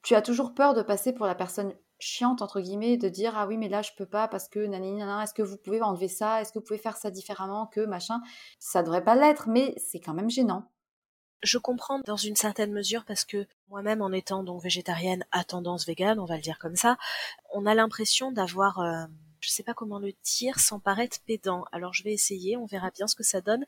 tu 0.04 0.16
as 0.16 0.22
toujours 0.22 0.54
peur 0.54 0.74
de 0.74 0.82
passer 0.82 1.14
pour 1.14 1.26
la 1.26 1.36
personne 1.36 1.74
chiante 2.02 2.42
entre 2.42 2.62
guillemets 2.62 2.98
de 2.98 3.10
dire 3.10 3.34
ah 3.38 3.48
oui 3.48 3.58
mais 3.58 3.70
là 3.70 3.82
je 3.82 3.92
peux 3.98 4.06
pas 4.06 4.28
parce 4.28 4.48
que 4.48 4.60
nanani 4.60 5.02
est-ce 5.24 5.34
que 5.34 5.42
vous 5.42 5.58
pouvez 5.58 5.82
enlever 5.82 6.08
ça? 6.08 6.42
Est-ce 6.42 6.52
que 6.52 6.60
vous 6.60 6.66
pouvez 6.66 6.80
faire 6.80 6.98
ça 6.98 7.12
différemment 7.12 7.68
que 7.68 7.82
machin? 7.82 8.22
Ça 8.60 8.84
devrait 8.84 9.04
pas 9.04 9.16
l'être 9.16 9.48
mais 9.48 9.74
c'est 9.78 10.00
quand 10.00 10.14
même 10.14 10.30
gênant. 10.30 10.70
Je 11.44 11.58
comprends 11.58 12.00
dans 12.06 12.18
une 12.18 12.36
certaine 12.36 12.72
mesure 12.72 13.04
parce 13.06 13.26
que 13.26 13.48
moi-même 13.70 14.02
en 14.02 14.12
étant 14.12 14.44
donc 14.44 14.62
végétarienne 14.62 15.26
à 15.32 15.44
tendance 15.44 15.86
végane 15.86 16.20
on 16.20 16.26
va 16.26 16.36
le 16.36 16.42
dire 16.42 16.60
comme 16.60 16.76
ça 16.76 16.98
on 17.54 17.66
a 17.66 17.74
l'impression 17.74 18.32
d'avoir 18.32 18.80
euh, 18.80 19.06
je 19.42 19.50
sais 19.50 19.64
pas 19.64 19.74
comment 19.74 20.00
le 20.00 20.14
dire 20.24 20.60
sans 20.60 20.80
paraître 20.80 21.18
pédant. 21.26 21.66
Alors 21.72 21.94
je 21.94 22.04
vais 22.04 22.14
essayer, 22.14 22.56
on 22.58 22.66
verra 22.66 22.92
bien 22.92 23.08
ce 23.08 23.16
que 23.16 23.24
ça 23.24 23.42
donne. 23.42 23.66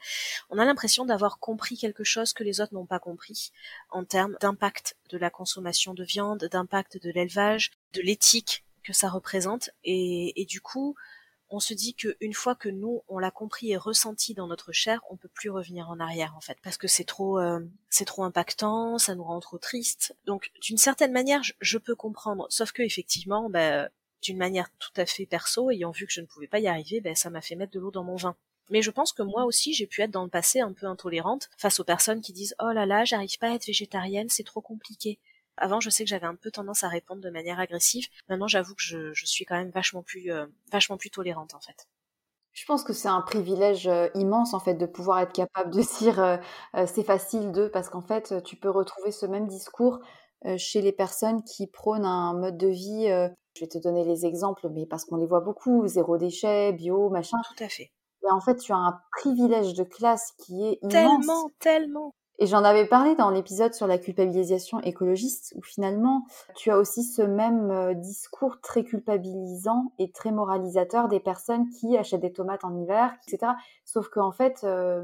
On 0.49 0.59
a 0.59 0.65
l'impression 0.65 1.05
d'avoir 1.05 1.39
compris 1.39 1.77
quelque 1.77 2.03
chose 2.03 2.33
que 2.33 2.43
les 2.43 2.61
autres 2.61 2.73
n'ont 2.73 2.85
pas 2.85 2.99
compris 2.99 3.51
en 3.89 4.05
termes 4.05 4.37
d'impact 4.39 4.95
de 5.09 5.17
la 5.17 5.29
consommation 5.29 5.93
de 5.93 6.03
viande, 6.03 6.45
d'impact 6.51 7.01
de 7.01 7.11
l'élevage, 7.11 7.71
de 7.93 8.01
l'éthique 8.01 8.63
que 8.83 8.93
ça 8.93 9.09
représente. 9.09 9.71
Et, 9.83 10.45
du 10.47 10.61
coup, 10.61 10.95
on 11.49 11.59
se 11.59 11.73
dit 11.73 11.93
qu'une 11.93 12.33
fois 12.33 12.55
que 12.55 12.69
nous 12.69 13.03
on 13.07 13.19
l'a 13.19 13.29
compris 13.29 13.71
et 13.71 13.77
ressenti 13.77 14.33
dans 14.33 14.47
notre 14.47 14.71
chair, 14.71 15.01
on 15.09 15.17
peut 15.17 15.29
plus 15.29 15.51
revenir 15.51 15.89
en 15.89 15.99
arrière 15.99 16.35
en 16.35 16.41
fait, 16.41 16.57
parce 16.63 16.77
que 16.77 16.87
c'est 16.87 17.03
trop, 17.03 17.39
euh, 17.39 17.59
c'est 17.89 18.05
trop 18.05 18.23
impactant, 18.23 18.97
ça 18.97 19.13
nous 19.13 19.23
rend 19.23 19.39
trop 19.39 19.59
triste. 19.59 20.15
Donc 20.25 20.51
d'une 20.61 20.79
certaine 20.79 21.11
manière, 21.11 21.43
je, 21.43 21.53
je, 21.61 21.77
peux 21.77 21.95
comprendre, 21.95 22.47
sauf 22.49 22.71
que 22.71 22.81
effectivement, 22.81 23.51
ben, 23.51 23.87
d'une 24.23 24.37
manière 24.37 24.69
tout 24.79 24.91
à 24.97 25.05
fait 25.05 25.25
perso, 25.25 25.69
ayant 25.69 25.91
vu 25.91 26.05
que 26.05 26.13
je 26.13 26.21
ne 26.21 26.25
pouvais 26.25 26.47
pas 26.47 26.59
y 26.59 26.67
arriver, 26.67 27.01
ben, 27.01 27.15
ça 27.15 27.29
m'a 27.29 27.41
fait 27.41 27.55
mettre 27.55 27.73
de 27.73 27.79
l'eau 27.79 27.91
dans 27.91 28.03
mon 28.03 28.15
vin. 28.15 28.35
Mais 28.69 28.81
je 28.81 28.91
pense 28.91 29.11
que 29.11 29.23
moi 29.23 29.45
aussi, 29.45 29.73
j'ai 29.73 29.87
pu 29.87 30.01
être 30.01 30.11
dans 30.11 30.23
le 30.23 30.29
passé 30.29 30.61
un 30.61 30.73
peu 30.73 30.87
intolérante 30.87 31.49
face 31.57 31.79
aux 31.79 31.83
personnes 31.83 32.21
qui 32.21 32.33
disent 32.33 32.55
Oh 32.61 32.71
là 32.71 32.85
là, 32.85 33.05
j'arrive 33.05 33.37
pas 33.37 33.49
à 33.49 33.55
être 33.55 33.67
végétarienne, 33.67 34.29
c'est 34.29 34.43
trop 34.43 34.61
compliqué. 34.61 35.19
Avant, 35.57 35.79
je 35.79 35.89
sais 35.89 36.03
que 36.03 36.09
j'avais 36.09 36.25
un 36.25 36.35
peu 36.35 36.49
tendance 36.49 36.83
à 36.83 36.87
répondre 36.87 37.21
de 37.21 37.29
manière 37.29 37.59
agressive. 37.59 38.07
Maintenant, 38.27 38.47
j'avoue 38.47 38.73
que 38.73 38.81
je, 38.81 39.25
suis 39.25 39.45
quand 39.45 39.57
même 39.57 39.69
vachement 39.69 40.01
plus, 40.01 40.31
euh, 40.31 40.47
vachement 40.71 40.97
plus 40.97 41.11
tolérante 41.11 41.53
en 41.53 41.59
fait. 41.59 41.87
Je 42.53 42.65
pense 42.65 42.83
que 42.83 42.93
c'est 42.93 43.07
un 43.07 43.21
privilège 43.21 43.87
euh, 43.87 44.09
immense 44.13 44.53
en 44.53 44.59
fait 44.59 44.75
de 44.75 44.85
pouvoir 44.85 45.19
être 45.19 45.33
capable 45.33 45.71
de 45.71 45.81
dire 45.99 46.19
euh, 46.19 46.37
c'est 46.87 47.03
facile 47.03 47.51
de 47.51 47.67
parce 47.67 47.89
qu'en 47.89 48.01
fait 48.01 48.43
tu 48.43 48.55
peux 48.55 48.69
retrouver 48.69 49.11
ce 49.11 49.25
même 49.25 49.47
discours 49.47 49.99
chez 50.57 50.81
les 50.81 50.91
personnes 50.91 51.41
qui 51.45 51.67
prônent 51.67 52.03
un 52.03 52.33
mode 52.33 52.57
de 52.57 52.67
vie 52.67 53.07
je 53.53 53.61
vais 53.61 53.67
te 53.67 53.77
donner 53.77 54.03
les 54.03 54.25
exemples, 54.25 54.69
mais 54.69 54.85
parce 54.85 55.05
qu'on 55.05 55.17
les 55.17 55.25
voit 55.25 55.41
beaucoup, 55.41 55.87
zéro 55.87 56.17
déchet, 56.17 56.73
bio, 56.73 57.09
machin. 57.09 57.37
Tout 57.55 57.63
à 57.63 57.69
fait. 57.69 57.91
Et 58.25 58.31
en 58.31 58.39
fait, 58.39 58.55
tu 58.55 58.71
as 58.71 58.77
un 58.77 58.99
privilège 59.11 59.73
de 59.73 59.83
classe 59.83 60.31
qui 60.39 60.65
est 60.65 60.79
immense. 60.81 60.91
Tellement, 60.91 61.49
tellement. 61.59 62.13
Et 62.39 62.47
j'en 62.47 62.63
avais 62.63 62.87
parlé 62.87 63.15
dans 63.15 63.29
l'épisode 63.29 63.73
sur 63.73 63.85
la 63.85 63.99
culpabilisation 63.99 64.79
écologiste, 64.81 65.53
où 65.55 65.61
finalement, 65.61 66.25
tu 66.55 66.71
as 66.71 66.77
aussi 66.79 67.03
ce 67.03 67.21
même 67.21 67.69
euh, 67.69 67.93
discours 67.93 68.59
très 68.59 68.83
culpabilisant 68.83 69.93
et 69.99 70.11
très 70.11 70.31
moralisateur 70.31 71.09
des 71.09 71.19
personnes 71.19 71.69
qui 71.69 71.95
achètent 71.95 72.21
des 72.21 72.33
tomates 72.33 72.63
en 72.63 72.75
hiver, 72.75 73.13
etc. 73.27 73.53
Sauf 73.85 74.09
qu'en 74.09 74.31
fait, 74.31 74.63
euh, 74.63 75.03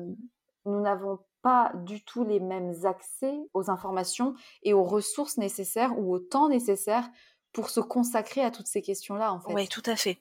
nous 0.65 0.81
n'avons 0.81 1.19
pas 1.41 1.71
du 1.85 2.03
tout 2.03 2.23
les 2.23 2.39
mêmes 2.39 2.73
accès 2.83 3.37
aux 3.53 3.69
informations 3.69 4.33
et 4.63 4.73
aux 4.73 4.83
ressources 4.83 5.37
nécessaires 5.37 5.97
ou 5.97 6.13
au 6.13 6.19
temps 6.19 6.49
nécessaire 6.49 7.07
pour 7.51 7.69
se 7.69 7.79
consacrer 7.79 8.41
à 8.41 8.51
toutes 8.51 8.67
ces 8.67 8.81
questions-là, 8.81 9.33
en 9.33 9.39
fait. 9.39 9.53
Oui, 9.53 9.67
tout 9.67 9.83
à 9.85 9.95
fait. 9.95 10.19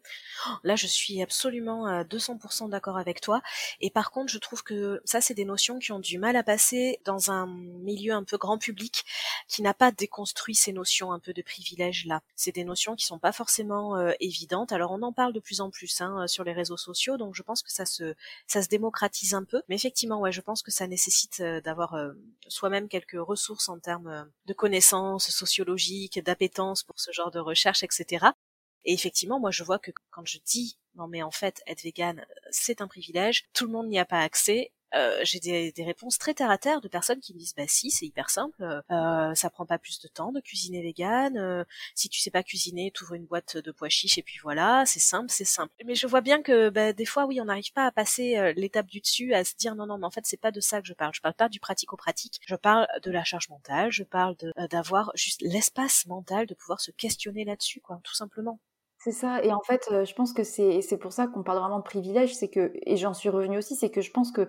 Là, 0.64 0.76
je 0.76 0.86
suis 0.86 1.20
absolument 1.20 1.86
à 1.86 2.02
200% 2.04 2.70
d'accord 2.70 2.96
avec 2.96 3.20
toi. 3.20 3.42
Et 3.80 3.90
par 3.90 4.10
contre, 4.10 4.32
je 4.32 4.38
trouve 4.38 4.62
que 4.62 5.00
ça, 5.04 5.20
c'est 5.20 5.34
des 5.34 5.44
notions 5.44 5.78
qui 5.78 5.92
ont 5.92 5.98
du 5.98 6.18
mal 6.18 6.36
à 6.36 6.42
passer 6.42 7.00
dans 7.04 7.30
un 7.30 7.46
milieu 7.46 8.14
un 8.14 8.24
peu 8.24 8.38
grand 8.38 8.56
public 8.58 9.04
qui 9.46 9.62
n'a 9.62 9.74
pas 9.74 9.92
déconstruit 9.92 10.54
ces 10.54 10.72
notions 10.72 11.12
un 11.12 11.18
peu 11.18 11.32
de 11.32 11.42
privilèges 11.42 12.06
là. 12.06 12.22
C'est 12.34 12.52
des 12.52 12.64
notions 12.64 12.96
qui 12.96 13.04
sont 13.04 13.18
pas 13.18 13.32
forcément 13.32 13.96
euh, 13.96 14.12
évidentes. 14.20 14.72
Alors, 14.72 14.92
on 14.92 15.02
en 15.02 15.12
parle 15.12 15.32
de 15.32 15.40
plus 15.40 15.60
en 15.60 15.70
plus 15.70 16.00
hein, 16.00 16.26
sur 16.26 16.44
les 16.44 16.52
réseaux 16.52 16.76
sociaux, 16.76 17.18
donc 17.18 17.34
je 17.34 17.42
pense 17.42 17.62
que 17.62 17.70
ça 17.70 17.84
se 17.84 18.14
ça 18.46 18.62
se 18.62 18.68
démocratise 18.68 19.34
un 19.34 19.44
peu. 19.44 19.62
Mais 19.68 19.74
effectivement, 19.74 20.20
ouais, 20.20 20.32
je 20.32 20.40
pense 20.40 20.62
que 20.62 20.70
ça 20.70 20.86
nécessite 20.86 21.40
euh, 21.40 21.60
d'avoir 21.60 21.94
euh, 21.94 22.12
soi-même 22.46 22.88
quelques 22.88 23.18
ressources 23.18 23.68
en 23.68 23.78
termes 23.78 24.28
de 24.46 24.52
connaissances 24.54 25.30
sociologiques, 25.30 26.22
d'appétence 26.24 26.82
pour 26.82 26.98
ce 26.98 27.12
genre 27.12 27.17
de 27.30 27.40
recherche, 27.40 27.82
etc. 27.82 28.26
Et 28.84 28.94
effectivement, 28.94 29.40
moi, 29.40 29.50
je 29.50 29.64
vois 29.64 29.78
que 29.78 29.90
quand 30.10 30.26
je 30.26 30.38
dis 30.44 30.78
non 30.98 31.08
mais 31.08 31.22
en 31.22 31.30
fait, 31.30 31.62
être 31.66 31.82
vegan, 31.82 32.26
c'est 32.50 32.80
un 32.80 32.88
privilège, 32.88 33.46
tout 33.54 33.66
le 33.66 33.72
monde 33.72 33.88
n'y 33.88 33.98
a 33.98 34.04
pas 34.04 34.20
accès, 34.20 34.72
euh, 34.94 35.20
j'ai 35.22 35.40
des, 35.40 35.72
des, 35.72 35.84
réponses 35.84 36.18
très 36.18 36.34
terre 36.34 36.50
à 36.50 36.58
terre 36.58 36.80
de 36.80 36.88
personnes 36.88 37.20
qui 37.20 37.34
me 37.34 37.38
disent 37.38 37.54
bah 37.54 37.64
si 37.66 37.90
c'est 37.90 38.06
hyper 38.06 38.30
simple 38.30 38.82
euh, 38.90 39.34
ça 39.34 39.50
prend 39.50 39.66
pas 39.66 39.78
plus 39.78 40.00
de 40.00 40.08
temps 40.08 40.32
de 40.32 40.40
cuisiner 40.40 40.82
vegan 40.82 41.36
euh, 41.36 41.64
si 41.94 42.08
tu 42.08 42.20
sais 42.20 42.30
pas 42.30 42.42
cuisiner 42.42 42.90
tu 42.94 43.04
ouvres 43.04 43.14
une 43.14 43.26
boîte 43.26 43.56
de 43.56 43.70
pois 43.70 43.88
chiches 43.88 44.18
et 44.18 44.22
puis 44.22 44.38
voilà 44.42 44.84
c'est 44.86 44.98
simple 45.00 45.30
c'est 45.30 45.44
simple. 45.44 45.72
Mais 45.84 45.94
je 45.94 46.06
vois 46.06 46.20
bien 46.20 46.42
que 46.42 46.70
bah, 46.70 46.92
des 46.92 47.04
fois 47.04 47.26
oui 47.26 47.40
on 47.40 47.46
n'arrive 47.46 47.72
pas 47.72 47.86
à 47.86 47.92
passer 47.92 48.36
euh, 48.36 48.52
l'étape 48.56 48.86
du 48.86 49.00
dessus 49.00 49.34
à 49.34 49.44
se 49.44 49.54
dire 49.56 49.74
non 49.74 49.86
non 49.86 49.98
mais 49.98 50.06
en 50.06 50.10
fait 50.10 50.24
c'est 50.26 50.40
pas 50.40 50.50
de 50.50 50.60
ça 50.60 50.80
que 50.80 50.86
je 50.86 50.94
parle. 50.94 51.12
Je 51.14 51.20
parle 51.20 51.34
pas 51.34 51.48
du 51.48 51.60
pratico-pratique. 51.60 52.40
Je 52.46 52.54
parle 52.54 52.86
de 53.02 53.10
la 53.10 53.24
charge 53.24 53.48
mentale. 53.48 53.90
Je 53.90 54.04
parle 54.04 54.36
euh, 54.42 54.68
d'avoir 54.68 55.10
juste 55.14 55.42
l'espace 55.42 56.06
mental 56.06 56.46
de 56.46 56.54
pouvoir 56.54 56.80
se 56.80 56.90
questionner 56.90 57.44
là-dessus 57.44 57.80
quoi 57.80 58.00
tout 58.02 58.14
simplement. 58.14 58.58
C'est 59.00 59.12
ça. 59.12 59.42
Et 59.44 59.52
en 59.52 59.60
fait, 59.62 59.86
je 59.90 60.12
pense 60.12 60.32
que 60.32 60.42
c'est 60.42 60.98
pour 61.00 61.12
ça 61.12 61.28
qu'on 61.28 61.44
parle 61.44 61.60
vraiment 61.60 61.78
de 61.78 61.84
privilège, 61.84 62.34
c'est 62.34 62.48
que 62.48 62.72
et 62.74 62.96
j'en 62.96 63.14
suis 63.14 63.28
revenue 63.28 63.56
aussi, 63.56 63.76
c'est 63.76 63.90
que 63.90 64.00
je 64.00 64.10
pense 64.10 64.32
que 64.32 64.48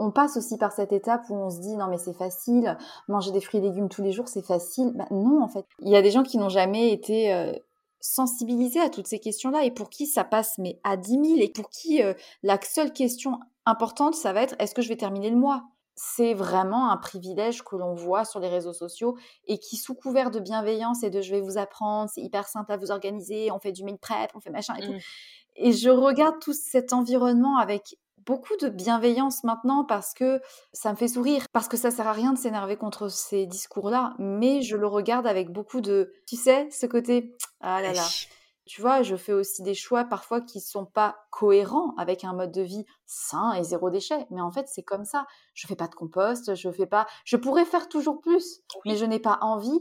on 0.00 0.10
passe 0.10 0.36
aussi 0.36 0.56
par 0.56 0.72
cette 0.72 0.92
étape 0.92 1.28
où 1.30 1.34
on 1.34 1.50
se 1.50 1.60
dit 1.60 1.76
non 1.76 1.86
mais 1.88 1.98
c'est 1.98 2.16
facile, 2.16 2.76
manger 3.06 3.30
des 3.30 3.40
fruits 3.40 3.60
et 3.60 3.62
légumes 3.62 3.88
tous 3.88 4.02
les 4.02 4.12
jours 4.12 4.28
c'est 4.28 4.44
facile. 4.44 4.92
Bah, 4.94 5.06
non 5.10 5.42
en 5.42 5.48
fait, 5.48 5.66
il 5.80 5.90
y 5.90 5.96
a 5.96 6.02
des 6.02 6.10
gens 6.10 6.22
qui 6.22 6.38
n'ont 6.38 6.48
jamais 6.48 6.92
été 6.92 7.60
sensibilisés 8.00 8.80
à 8.80 8.88
toutes 8.88 9.06
ces 9.06 9.18
questions-là 9.18 9.64
et 9.64 9.70
pour 9.70 9.90
qui 9.90 10.06
ça 10.06 10.24
passe 10.24 10.58
mais 10.58 10.80
à 10.84 10.96
10 10.96 11.10
000 11.10 11.24
et 11.38 11.48
pour 11.48 11.68
qui 11.68 12.00
la 12.42 12.58
seule 12.62 12.92
question 12.92 13.38
importante 13.66 14.14
ça 14.14 14.32
va 14.32 14.42
être 14.42 14.56
est-ce 14.58 14.74
que 14.74 14.82
je 14.82 14.88
vais 14.88 14.96
terminer 14.96 15.30
le 15.30 15.36
mois? 15.36 15.64
C'est 16.02 16.32
vraiment 16.32 16.90
un 16.90 16.96
privilège 16.96 17.62
que 17.62 17.76
l'on 17.76 17.92
voit 17.94 18.24
sur 18.24 18.40
les 18.40 18.48
réseaux 18.48 18.72
sociaux 18.72 19.18
et 19.46 19.58
qui, 19.58 19.76
sous 19.76 19.94
couvert 19.94 20.30
de 20.30 20.40
bienveillance 20.40 21.02
et 21.02 21.10
de 21.10 21.20
je 21.20 21.30
vais 21.30 21.42
vous 21.42 21.58
apprendre, 21.58 22.08
c'est 22.08 22.22
hyper 22.22 22.48
simple 22.48 22.72
à 22.72 22.78
vous 22.78 22.90
organiser, 22.90 23.50
on 23.50 23.58
fait 23.58 23.72
du 23.72 23.84
meal 23.84 23.98
prep, 23.98 24.30
on 24.34 24.40
fait 24.40 24.48
machin 24.48 24.76
et 24.76 24.86
tout. 24.86 24.92
Mmh. 24.92 25.00
Et 25.56 25.72
je 25.72 25.90
regarde 25.90 26.38
tout 26.40 26.54
cet 26.54 26.94
environnement 26.94 27.58
avec 27.58 27.98
beaucoup 28.30 28.56
de 28.60 28.68
bienveillance 28.68 29.42
maintenant 29.42 29.84
parce 29.84 30.14
que 30.14 30.40
ça 30.72 30.92
me 30.92 30.96
fait 30.96 31.08
sourire, 31.08 31.46
parce 31.52 31.66
que 31.66 31.76
ça 31.76 31.90
sert 31.90 32.06
à 32.06 32.12
rien 32.12 32.32
de 32.32 32.38
s'énerver 32.38 32.76
contre 32.76 33.08
ces 33.08 33.44
discours-là, 33.44 34.14
mais 34.20 34.62
je 34.62 34.76
le 34.76 34.86
regarde 34.86 35.26
avec 35.26 35.50
beaucoup 35.50 35.80
de, 35.80 36.12
tu 36.28 36.36
sais, 36.36 36.68
ce 36.70 36.86
côté, 36.86 37.34
ah 37.60 37.82
là 37.82 37.92
là, 37.92 38.06
tu 38.66 38.80
vois, 38.82 39.02
je 39.02 39.16
fais 39.16 39.32
aussi 39.32 39.64
des 39.64 39.74
choix 39.74 40.04
parfois 40.04 40.40
qui 40.40 40.60
sont 40.60 40.86
pas 40.86 41.16
cohérents 41.30 41.92
avec 41.98 42.22
un 42.22 42.32
mode 42.32 42.52
de 42.52 42.62
vie 42.62 42.86
sain 43.04 43.52
et 43.54 43.64
zéro 43.64 43.90
déchet. 43.90 44.28
Mais 44.30 44.40
en 44.40 44.52
fait, 44.52 44.68
c'est 44.68 44.84
comme 44.84 45.04
ça. 45.04 45.26
Je 45.54 45.66
fais 45.66 45.74
pas 45.74 45.88
de 45.88 45.94
compost, 45.96 46.54
je 46.54 46.70
fais 46.70 46.86
pas. 46.86 47.08
Je 47.24 47.36
pourrais 47.36 47.64
faire 47.64 47.88
toujours 47.88 48.20
plus, 48.20 48.60
mais 48.84 48.94
je 48.94 49.06
n'ai 49.06 49.18
pas 49.18 49.38
envie 49.40 49.80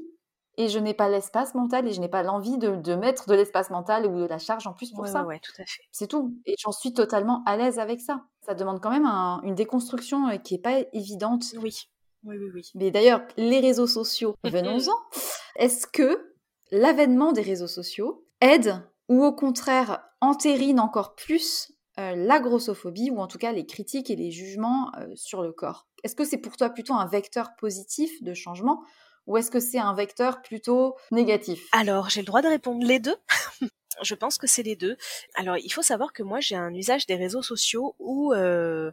et 0.60 0.68
je 0.68 0.78
n'ai 0.78 0.94
pas 0.94 1.08
l'espace 1.08 1.56
mental 1.56 1.88
et 1.88 1.94
je 1.94 2.02
n'ai 2.02 2.10
pas 2.10 2.22
l'envie 2.22 2.58
de, 2.58 2.96
mettre 2.96 3.30
de 3.30 3.34
l'espace 3.34 3.70
mental 3.70 4.06
ou 4.06 4.20
de 4.20 4.26
la 4.26 4.38
charge 4.38 4.68
en 4.68 4.74
plus 4.74 4.92
pour 4.92 5.08
ça. 5.08 5.24
Ouais, 5.24 5.40
tout 5.40 5.54
à 5.58 5.66
fait. 5.66 5.84
C'est 5.94 6.08
tout. 6.08 6.36
Et 6.46 6.56
j'en 6.60 6.74
suis 6.74 6.94
totalement 6.94 7.44
à 7.46 7.56
l'aise 7.56 7.80
avec 7.80 8.02
ça. 8.02 8.26
Ça 8.46 8.56
demande 8.56 8.82
quand 8.82 8.90
même 8.90 9.06
une 9.44 9.56
déconstruction 9.56 10.38
qui 10.40 10.56
n'est 10.56 10.62
pas 10.62 10.82
évidente. 10.92 11.46
Oui. 11.64 11.88
Oui, 12.26 12.36
oui, 12.38 12.50
oui. 12.54 12.72
Mais 12.76 12.92
d'ailleurs, 12.92 13.22
les 13.38 13.62
réseaux 13.62 13.88
sociaux, 13.88 14.36
venons-en. 14.44 14.92
Est-ce 15.56 15.88
que 15.88 16.36
l'avènement 16.72 17.32
des 17.32 17.42
réseaux 17.42 17.68
sociaux 17.68 18.28
aide 18.42 18.84
ou 19.08 19.24
au 19.24 19.32
contraire 19.32 20.04
entérine 20.20 20.82
encore 20.82 21.16
plus 21.16 21.72
euh, 22.00 22.16
la 22.18 22.42
grossophobie 22.42 23.12
ou 23.12 23.20
en 23.20 23.28
tout 23.28 23.38
cas 23.38 23.54
les 23.54 23.66
critiques 23.66 24.10
et 24.10 24.18
les 24.18 24.32
jugements 24.32 24.92
euh, 24.98 25.08
sur 25.16 25.42
le 25.42 25.54
corps? 25.54 25.88
Est-ce 26.04 26.16
que 26.16 26.26
c'est 26.26 26.38
pour 26.38 26.58
toi 26.58 26.70
plutôt 26.70 26.96
un 26.96 27.08
vecteur 27.08 27.56
positif 27.58 28.22
de 28.22 28.34
changement 28.34 28.84
ou 29.30 29.38
est-ce 29.38 29.52
que 29.52 29.60
c'est 29.60 29.80
un 29.80 29.94
vecteur 29.94 30.42
plutôt 30.42 30.98
négatif? 31.12 31.64
Alors, 31.72 32.10
j'ai 32.10 32.22
le 32.22 32.26
droit 32.26 32.42
de 32.42 32.48
répondre 32.48 32.86
les 32.86 33.00
deux. 33.00 33.16
je 34.02 34.16
pense 34.16 34.40
que 34.40 34.48
c'est 34.48 34.64
les 34.64 34.76
deux. 34.76 34.98
Alors, 35.36 35.56
il 35.58 35.70
faut 35.70 35.84
savoir 35.84 36.14
que 36.14 36.24
moi, 36.24 36.40
j'ai 36.40 36.56
un 36.56 36.74
usage 36.74 37.06
des 37.06 37.16
réseaux 37.16 37.44
sociaux 37.44 37.96
où 38.00 38.34
euh, 38.34 38.92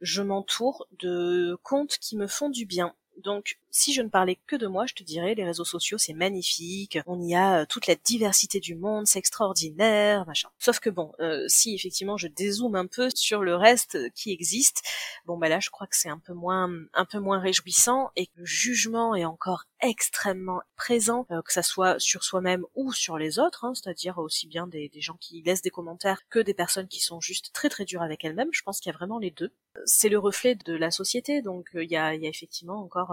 je 0.00 0.22
m'entoure 0.22 0.86
de 0.98 1.56
comptes 1.62 1.98
qui 1.98 2.16
me 2.16 2.26
font 2.26 2.48
du 2.48 2.64
bien. 2.64 2.94
Donc, 3.18 3.58
si 3.74 3.92
je 3.92 4.02
ne 4.02 4.08
parlais 4.08 4.38
que 4.46 4.54
de 4.54 4.68
moi, 4.68 4.86
je 4.86 4.94
te 4.94 5.02
dirais, 5.02 5.34
les 5.34 5.44
réseaux 5.44 5.64
sociaux, 5.64 5.98
c'est 5.98 6.12
magnifique, 6.12 7.00
on 7.06 7.20
y 7.20 7.34
a 7.34 7.62
euh, 7.62 7.66
toute 7.68 7.88
la 7.88 7.96
diversité 7.96 8.60
du 8.60 8.76
monde, 8.76 9.08
c'est 9.08 9.18
extraordinaire, 9.18 10.24
machin. 10.26 10.48
Sauf 10.60 10.78
que 10.78 10.90
bon, 10.90 11.10
euh, 11.18 11.44
si 11.48 11.74
effectivement 11.74 12.16
je 12.16 12.28
dézoome 12.28 12.76
un 12.76 12.86
peu 12.86 13.08
sur 13.16 13.42
le 13.42 13.56
reste 13.56 13.98
qui 14.12 14.30
existe, 14.30 14.82
bon 15.26 15.38
bah 15.38 15.48
là, 15.48 15.58
je 15.58 15.70
crois 15.70 15.88
que 15.88 15.96
c'est 15.96 16.08
un 16.08 16.20
peu 16.20 16.34
moins, 16.34 16.70
un 16.92 17.04
peu 17.04 17.18
moins 17.18 17.40
réjouissant 17.40 18.12
et 18.14 18.26
que 18.26 18.32
le 18.36 18.44
jugement 18.44 19.16
est 19.16 19.24
encore 19.24 19.64
extrêmement 19.80 20.62
présent, 20.76 21.26
euh, 21.32 21.42
que 21.42 21.52
ça 21.52 21.64
soit 21.64 21.98
sur 21.98 22.22
soi-même 22.22 22.64
ou 22.76 22.92
sur 22.92 23.18
les 23.18 23.40
autres, 23.40 23.64
hein, 23.64 23.72
c'est-à-dire 23.74 24.18
aussi 24.18 24.46
bien 24.46 24.68
des, 24.68 24.88
gens 25.00 25.16
qui 25.20 25.42
laissent 25.42 25.62
des 25.62 25.70
commentaires 25.70 26.20
que 26.30 26.38
des 26.38 26.54
personnes 26.54 26.86
qui 26.86 27.00
sont 27.00 27.20
juste 27.20 27.50
très 27.52 27.68
très 27.70 27.84
dures 27.84 28.02
avec 28.02 28.24
elles-mêmes. 28.24 28.50
Je 28.52 28.62
pense 28.62 28.78
qu'il 28.78 28.92
y 28.92 28.94
a 28.94 28.96
vraiment 28.96 29.18
les 29.18 29.32
deux. 29.32 29.52
C'est 29.84 30.08
le 30.08 30.20
reflet 30.20 30.54
de 30.54 30.74
la 30.74 30.92
société, 30.92 31.42
donc 31.42 31.70
il 31.74 31.90
y 31.90 31.96
a, 31.96 32.14
y 32.14 32.24
a 32.24 32.28
effectivement 32.28 32.80
encore 32.80 33.12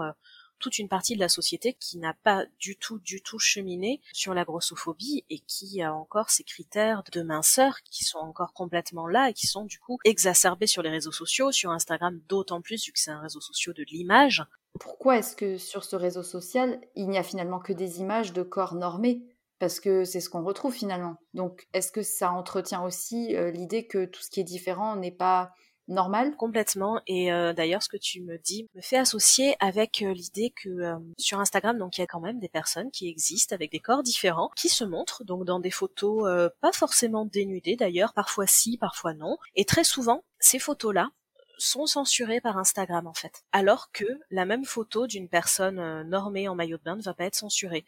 toute 0.62 0.78
une 0.78 0.88
partie 0.88 1.14
de 1.14 1.20
la 1.20 1.28
société 1.28 1.74
qui 1.74 1.98
n'a 1.98 2.14
pas 2.14 2.46
du 2.58 2.76
tout, 2.76 2.98
du 3.00 3.20
tout 3.20 3.38
cheminé 3.38 4.00
sur 4.12 4.32
la 4.32 4.44
grossophobie 4.44 5.24
et 5.28 5.40
qui 5.40 5.82
a 5.82 5.92
encore 5.92 6.30
ces 6.30 6.44
critères 6.44 7.02
de 7.12 7.22
minceur 7.22 7.82
qui 7.90 8.04
sont 8.04 8.18
encore 8.18 8.52
complètement 8.54 9.06
là 9.06 9.28
et 9.28 9.32
qui 9.34 9.46
sont 9.46 9.64
du 9.64 9.78
coup 9.78 9.98
exacerbés 10.04 10.68
sur 10.68 10.82
les 10.82 10.90
réseaux 10.90 11.12
sociaux, 11.12 11.52
sur 11.52 11.70
Instagram 11.70 12.20
d'autant 12.28 12.62
plus 12.62 12.86
vu 12.86 12.92
que 12.92 12.98
c'est 12.98 13.10
un 13.10 13.20
réseau 13.20 13.40
social 13.40 13.74
de 13.74 13.84
l'image. 13.90 14.44
Pourquoi 14.78 15.18
est-ce 15.18 15.36
que 15.36 15.58
sur 15.58 15.84
ce 15.84 15.96
réseau 15.96 16.22
social, 16.22 16.80
il 16.94 17.08
n'y 17.08 17.18
a 17.18 17.22
finalement 17.22 17.58
que 17.58 17.72
des 17.72 18.00
images 18.00 18.32
de 18.32 18.42
corps 18.42 18.74
normés? 18.74 19.22
Parce 19.58 19.80
que 19.80 20.04
c'est 20.04 20.20
ce 20.20 20.30
qu'on 20.30 20.42
retrouve 20.42 20.74
finalement. 20.74 21.16
Donc, 21.34 21.68
est-ce 21.72 21.92
que 21.92 22.02
ça 22.02 22.32
entretient 22.32 22.84
aussi 22.84 23.36
euh, 23.36 23.50
l'idée 23.50 23.86
que 23.86 24.06
tout 24.06 24.22
ce 24.22 24.30
qui 24.30 24.40
est 24.40 24.44
différent 24.44 24.96
n'est 24.96 25.12
pas 25.12 25.52
normal 25.92 26.36
Complètement. 26.36 27.00
Et 27.06 27.32
euh, 27.32 27.52
d'ailleurs, 27.52 27.82
ce 27.82 27.88
que 27.88 27.96
tu 27.96 28.22
me 28.22 28.38
dis 28.38 28.68
me 28.74 28.80
fait 28.80 28.96
associer 28.96 29.56
avec 29.60 30.02
euh, 30.02 30.12
l'idée 30.12 30.50
que 30.50 30.68
euh, 30.68 30.98
sur 31.18 31.40
Instagram, 31.40 31.78
donc 31.78 31.96
il 31.96 32.00
y 32.00 32.04
a 32.04 32.06
quand 32.06 32.20
même 32.20 32.40
des 32.40 32.48
personnes 32.48 32.90
qui 32.90 33.08
existent 33.08 33.54
avec 33.54 33.70
des 33.70 33.80
corps 33.80 34.02
différents, 34.02 34.50
qui 34.56 34.68
se 34.68 34.84
montrent 34.84 35.24
donc 35.24 35.44
dans 35.44 35.60
des 35.60 35.70
photos 35.70 36.50
pas 36.60 36.72
forcément 36.72 37.24
dénudées 37.24 37.76
d'ailleurs, 37.76 38.12
parfois 38.12 38.46
si, 38.46 38.78
parfois 38.78 39.14
non. 39.14 39.36
Et 39.54 39.64
très 39.64 39.84
souvent, 39.84 40.24
ces 40.38 40.58
photos-là 40.58 41.10
sont 41.58 41.86
censurées 41.86 42.40
par 42.40 42.58
Instagram 42.58 43.06
en 43.06 43.14
fait, 43.14 43.44
alors 43.52 43.92
que 43.92 44.04
la 44.30 44.44
même 44.44 44.64
photo 44.64 45.06
d'une 45.06 45.28
personne 45.28 46.02
normée 46.08 46.48
en 46.48 46.54
maillot 46.54 46.78
de 46.78 46.82
bain 46.82 46.96
ne 46.96 47.02
va 47.02 47.14
pas 47.14 47.24
être 47.24 47.36
censurée. 47.36 47.84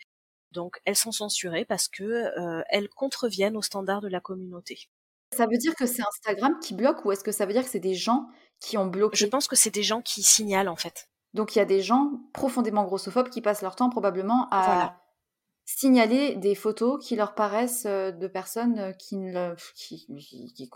Donc 0.53 0.81
elles 0.85 0.97
sont 0.97 1.13
censurées 1.13 1.65
parce 1.65 1.89
que 1.89 2.31
elles 2.69 2.89
contreviennent 2.89 3.57
aux 3.57 3.63
standards 3.63 4.03
de 4.03 4.09
la 4.09 4.21
communauté. 4.21 4.89
Ça 5.37 5.47
veut 5.47 5.59
dire 5.59 5.75
que 5.75 5.87
c'est 5.87 6.03
Instagram 6.03 6.59
qui 6.61 6.75
bloque 6.75 7.05
ou 7.05 7.13
est-ce 7.13 7.25
que 7.25 7.33
ça 7.33 7.47
veut 7.47 7.53
dire 7.53 7.65
que 7.65 7.71
c'est 7.71 7.81
des 7.81 7.95
gens 7.95 8.27
qui 8.61 8.79
ont 8.79 8.87
bloqué? 8.87 9.17
Je 9.17 9.27
pense 9.27 9.49
que 9.49 9.57
c'est 9.57 9.75
des 9.75 9.83
gens 9.83 10.01
qui 10.01 10.23
signalent 10.23 10.69
en 10.69 10.77
fait. 10.77 11.09
Donc 11.35 11.57
il 11.57 11.59
y 11.59 11.63
a 11.63 11.65
des 11.65 11.81
gens 11.81 12.13
profondément 12.33 12.85
grossophobes 12.85 13.29
qui 13.29 13.41
passent 13.41 13.63
leur 13.63 13.77
temps 13.77 13.91
probablement 13.91 14.49
à 14.51 14.97
signaler 15.65 16.37
des 16.37 16.55
photos 16.55 17.05
qui 17.05 17.17
leur 17.17 17.35
paraissent 17.35 17.87
euh, 17.87 18.13
de 18.13 18.27
personnes 18.29 18.79
euh, 18.79 18.93
qui, 18.93 19.17
ne, 19.17 19.55
qui, 19.75 20.07
qui, 20.55 20.71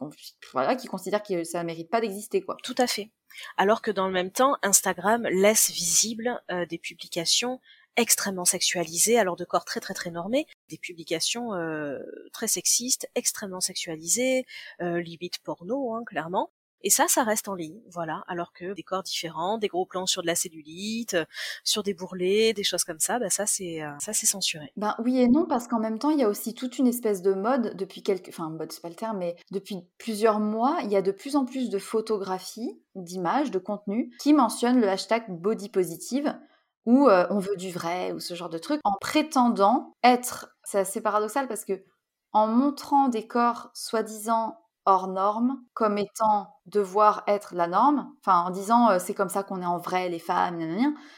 voilà, 0.53 0.77
qui 0.77 0.87
considèrent 0.87 1.23
que 1.23 1.45
ça 1.45 1.61
ne 1.61 1.67
mérite 1.67 1.91
pas 1.91 2.01
d'exister. 2.01 2.41
quoi. 2.41 2.57
Tout 2.63 2.75
à 2.79 2.87
fait. 2.87 3.11
Alors 3.57 3.83
que 3.83 3.91
dans 3.91 4.07
le 4.07 4.13
même 4.13 4.31
temps, 4.31 4.57
Instagram 4.63 5.25
laisse 5.31 5.71
visible 5.71 6.43
euh, 6.51 6.65
des 6.67 6.79
publications 6.79 7.61
extrêmement 7.99 8.45
sexualisées, 8.45 9.19
alors 9.19 9.37
de 9.37 9.45
corps 9.45 9.65
très 9.65 9.81
très 9.81 9.93
très 9.93 10.11
normés, 10.11 10.47
des 10.71 10.79
publications 10.79 11.53
euh, 11.53 11.99
très 12.33 12.47
sexistes, 12.47 13.11
extrêmement 13.17 13.61
sexualisées, 13.61 14.47
euh, 14.81 15.01
limite 15.01 15.39
porno, 15.41 15.95
hein, 15.95 16.05
clairement. 16.07 16.51
Et 16.83 16.91
ça, 16.91 17.07
ça 17.09 17.25
reste 17.25 17.49
en 17.49 17.57
ligne, 17.57 17.81
voilà. 17.91 18.23
Alors 18.29 18.53
que 18.53 18.73
des 18.73 18.85
corps 18.85 19.03
différents, 19.03 19.59
des 19.59 19.67
gros 19.67 19.85
plans 19.85 20.07
sur 20.07 20.23
de 20.23 20.29
la 20.29 20.37
cellulite, 20.37 21.17
sur 21.65 21.83
des 21.83 21.93
bourrelets, 21.93 22.53
des 22.53 22.63
choses 22.63 22.85
comme 22.85 23.01
ça, 23.01 23.19
bah 23.19 23.31
ça 23.31 23.47
c'est 23.47 23.83
euh, 23.83 23.91
ça 23.99 24.13
c'est 24.13 24.27
censuré. 24.27 24.73
Ben 24.77 24.95
oui 25.01 25.19
et 25.19 25.27
non 25.27 25.45
parce 25.45 25.67
qu'en 25.67 25.81
même 25.81 25.99
temps 25.99 26.11
il 26.11 26.21
y 26.21 26.23
a 26.23 26.29
aussi 26.29 26.55
toute 26.55 26.79
une 26.79 26.87
espèce 26.87 27.21
de 27.21 27.35
mode 27.35 27.75
depuis 27.77 28.05
quelques, 28.05 28.29
enfin 28.29 28.49
mode 28.49 28.71
c'est 28.71 28.81
pas 28.81 28.91
le 28.91 28.95
terme, 28.95 29.19
mais 29.19 29.35
depuis 29.51 29.79
plusieurs 29.99 30.39
mois 30.39 30.79
il 30.85 30.91
y 30.93 30.97
a 30.97 31.03
de 31.03 31.11
plus 31.11 31.35
en 31.35 31.45
plus 31.45 31.69
de 31.69 31.79
photographies, 31.79 32.81
d'images, 32.95 33.51
de 33.51 33.59
contenus 33.59 34.15
qui 34.21 34.33
mentionnent 34.33 34.81
le 34.81 34.89
hashtag 34.89 35.25
body 35.29 35.71
positive 35.71 36.39
ou 36.89 37.07
on 37.11 37.39
veut 37.39 37.57
du 37.57 37.71
vrai 37.71 38.13
ou 38.13 38.19
ce 38.19 38.33
genre 38.35 38.49
de 38.49 38.57
truc 38.57 38.81
en 38.83 38.95
prétendant 38.99 39.93
être 40.03 40.57
c'est 40.65 40.79
assez 40.79 41.03
paradoxal 41.03 41.47
parce 41.47 41.67
que 41.67 41.85
en 42.33 42.47
montrant 42.47 43.09
des 43.09 43.27
corps 43.27 43.71
soi-disant 43.75 44.59
hors 44.87 45.07
normes 45.07 45.63
comme 45.75 45.99
étant 45.99 46.49
devoir 46.65 47.25
être 47.27 47.55
la 47.55 47.67
norme, 47.67 48.11
enfin 48.25 48.41
en 48.41 48.49
disant 48.51 48.99
c'est 48.99 49.13
comme 49.13 49.29
ça 49.29 49.43
qu'on 49.43 49.61
est 49.61 49.67
en 49.67 49.77
vrai 49.77 50.09
les 50.09 50.19
femmes, 50.19 50.63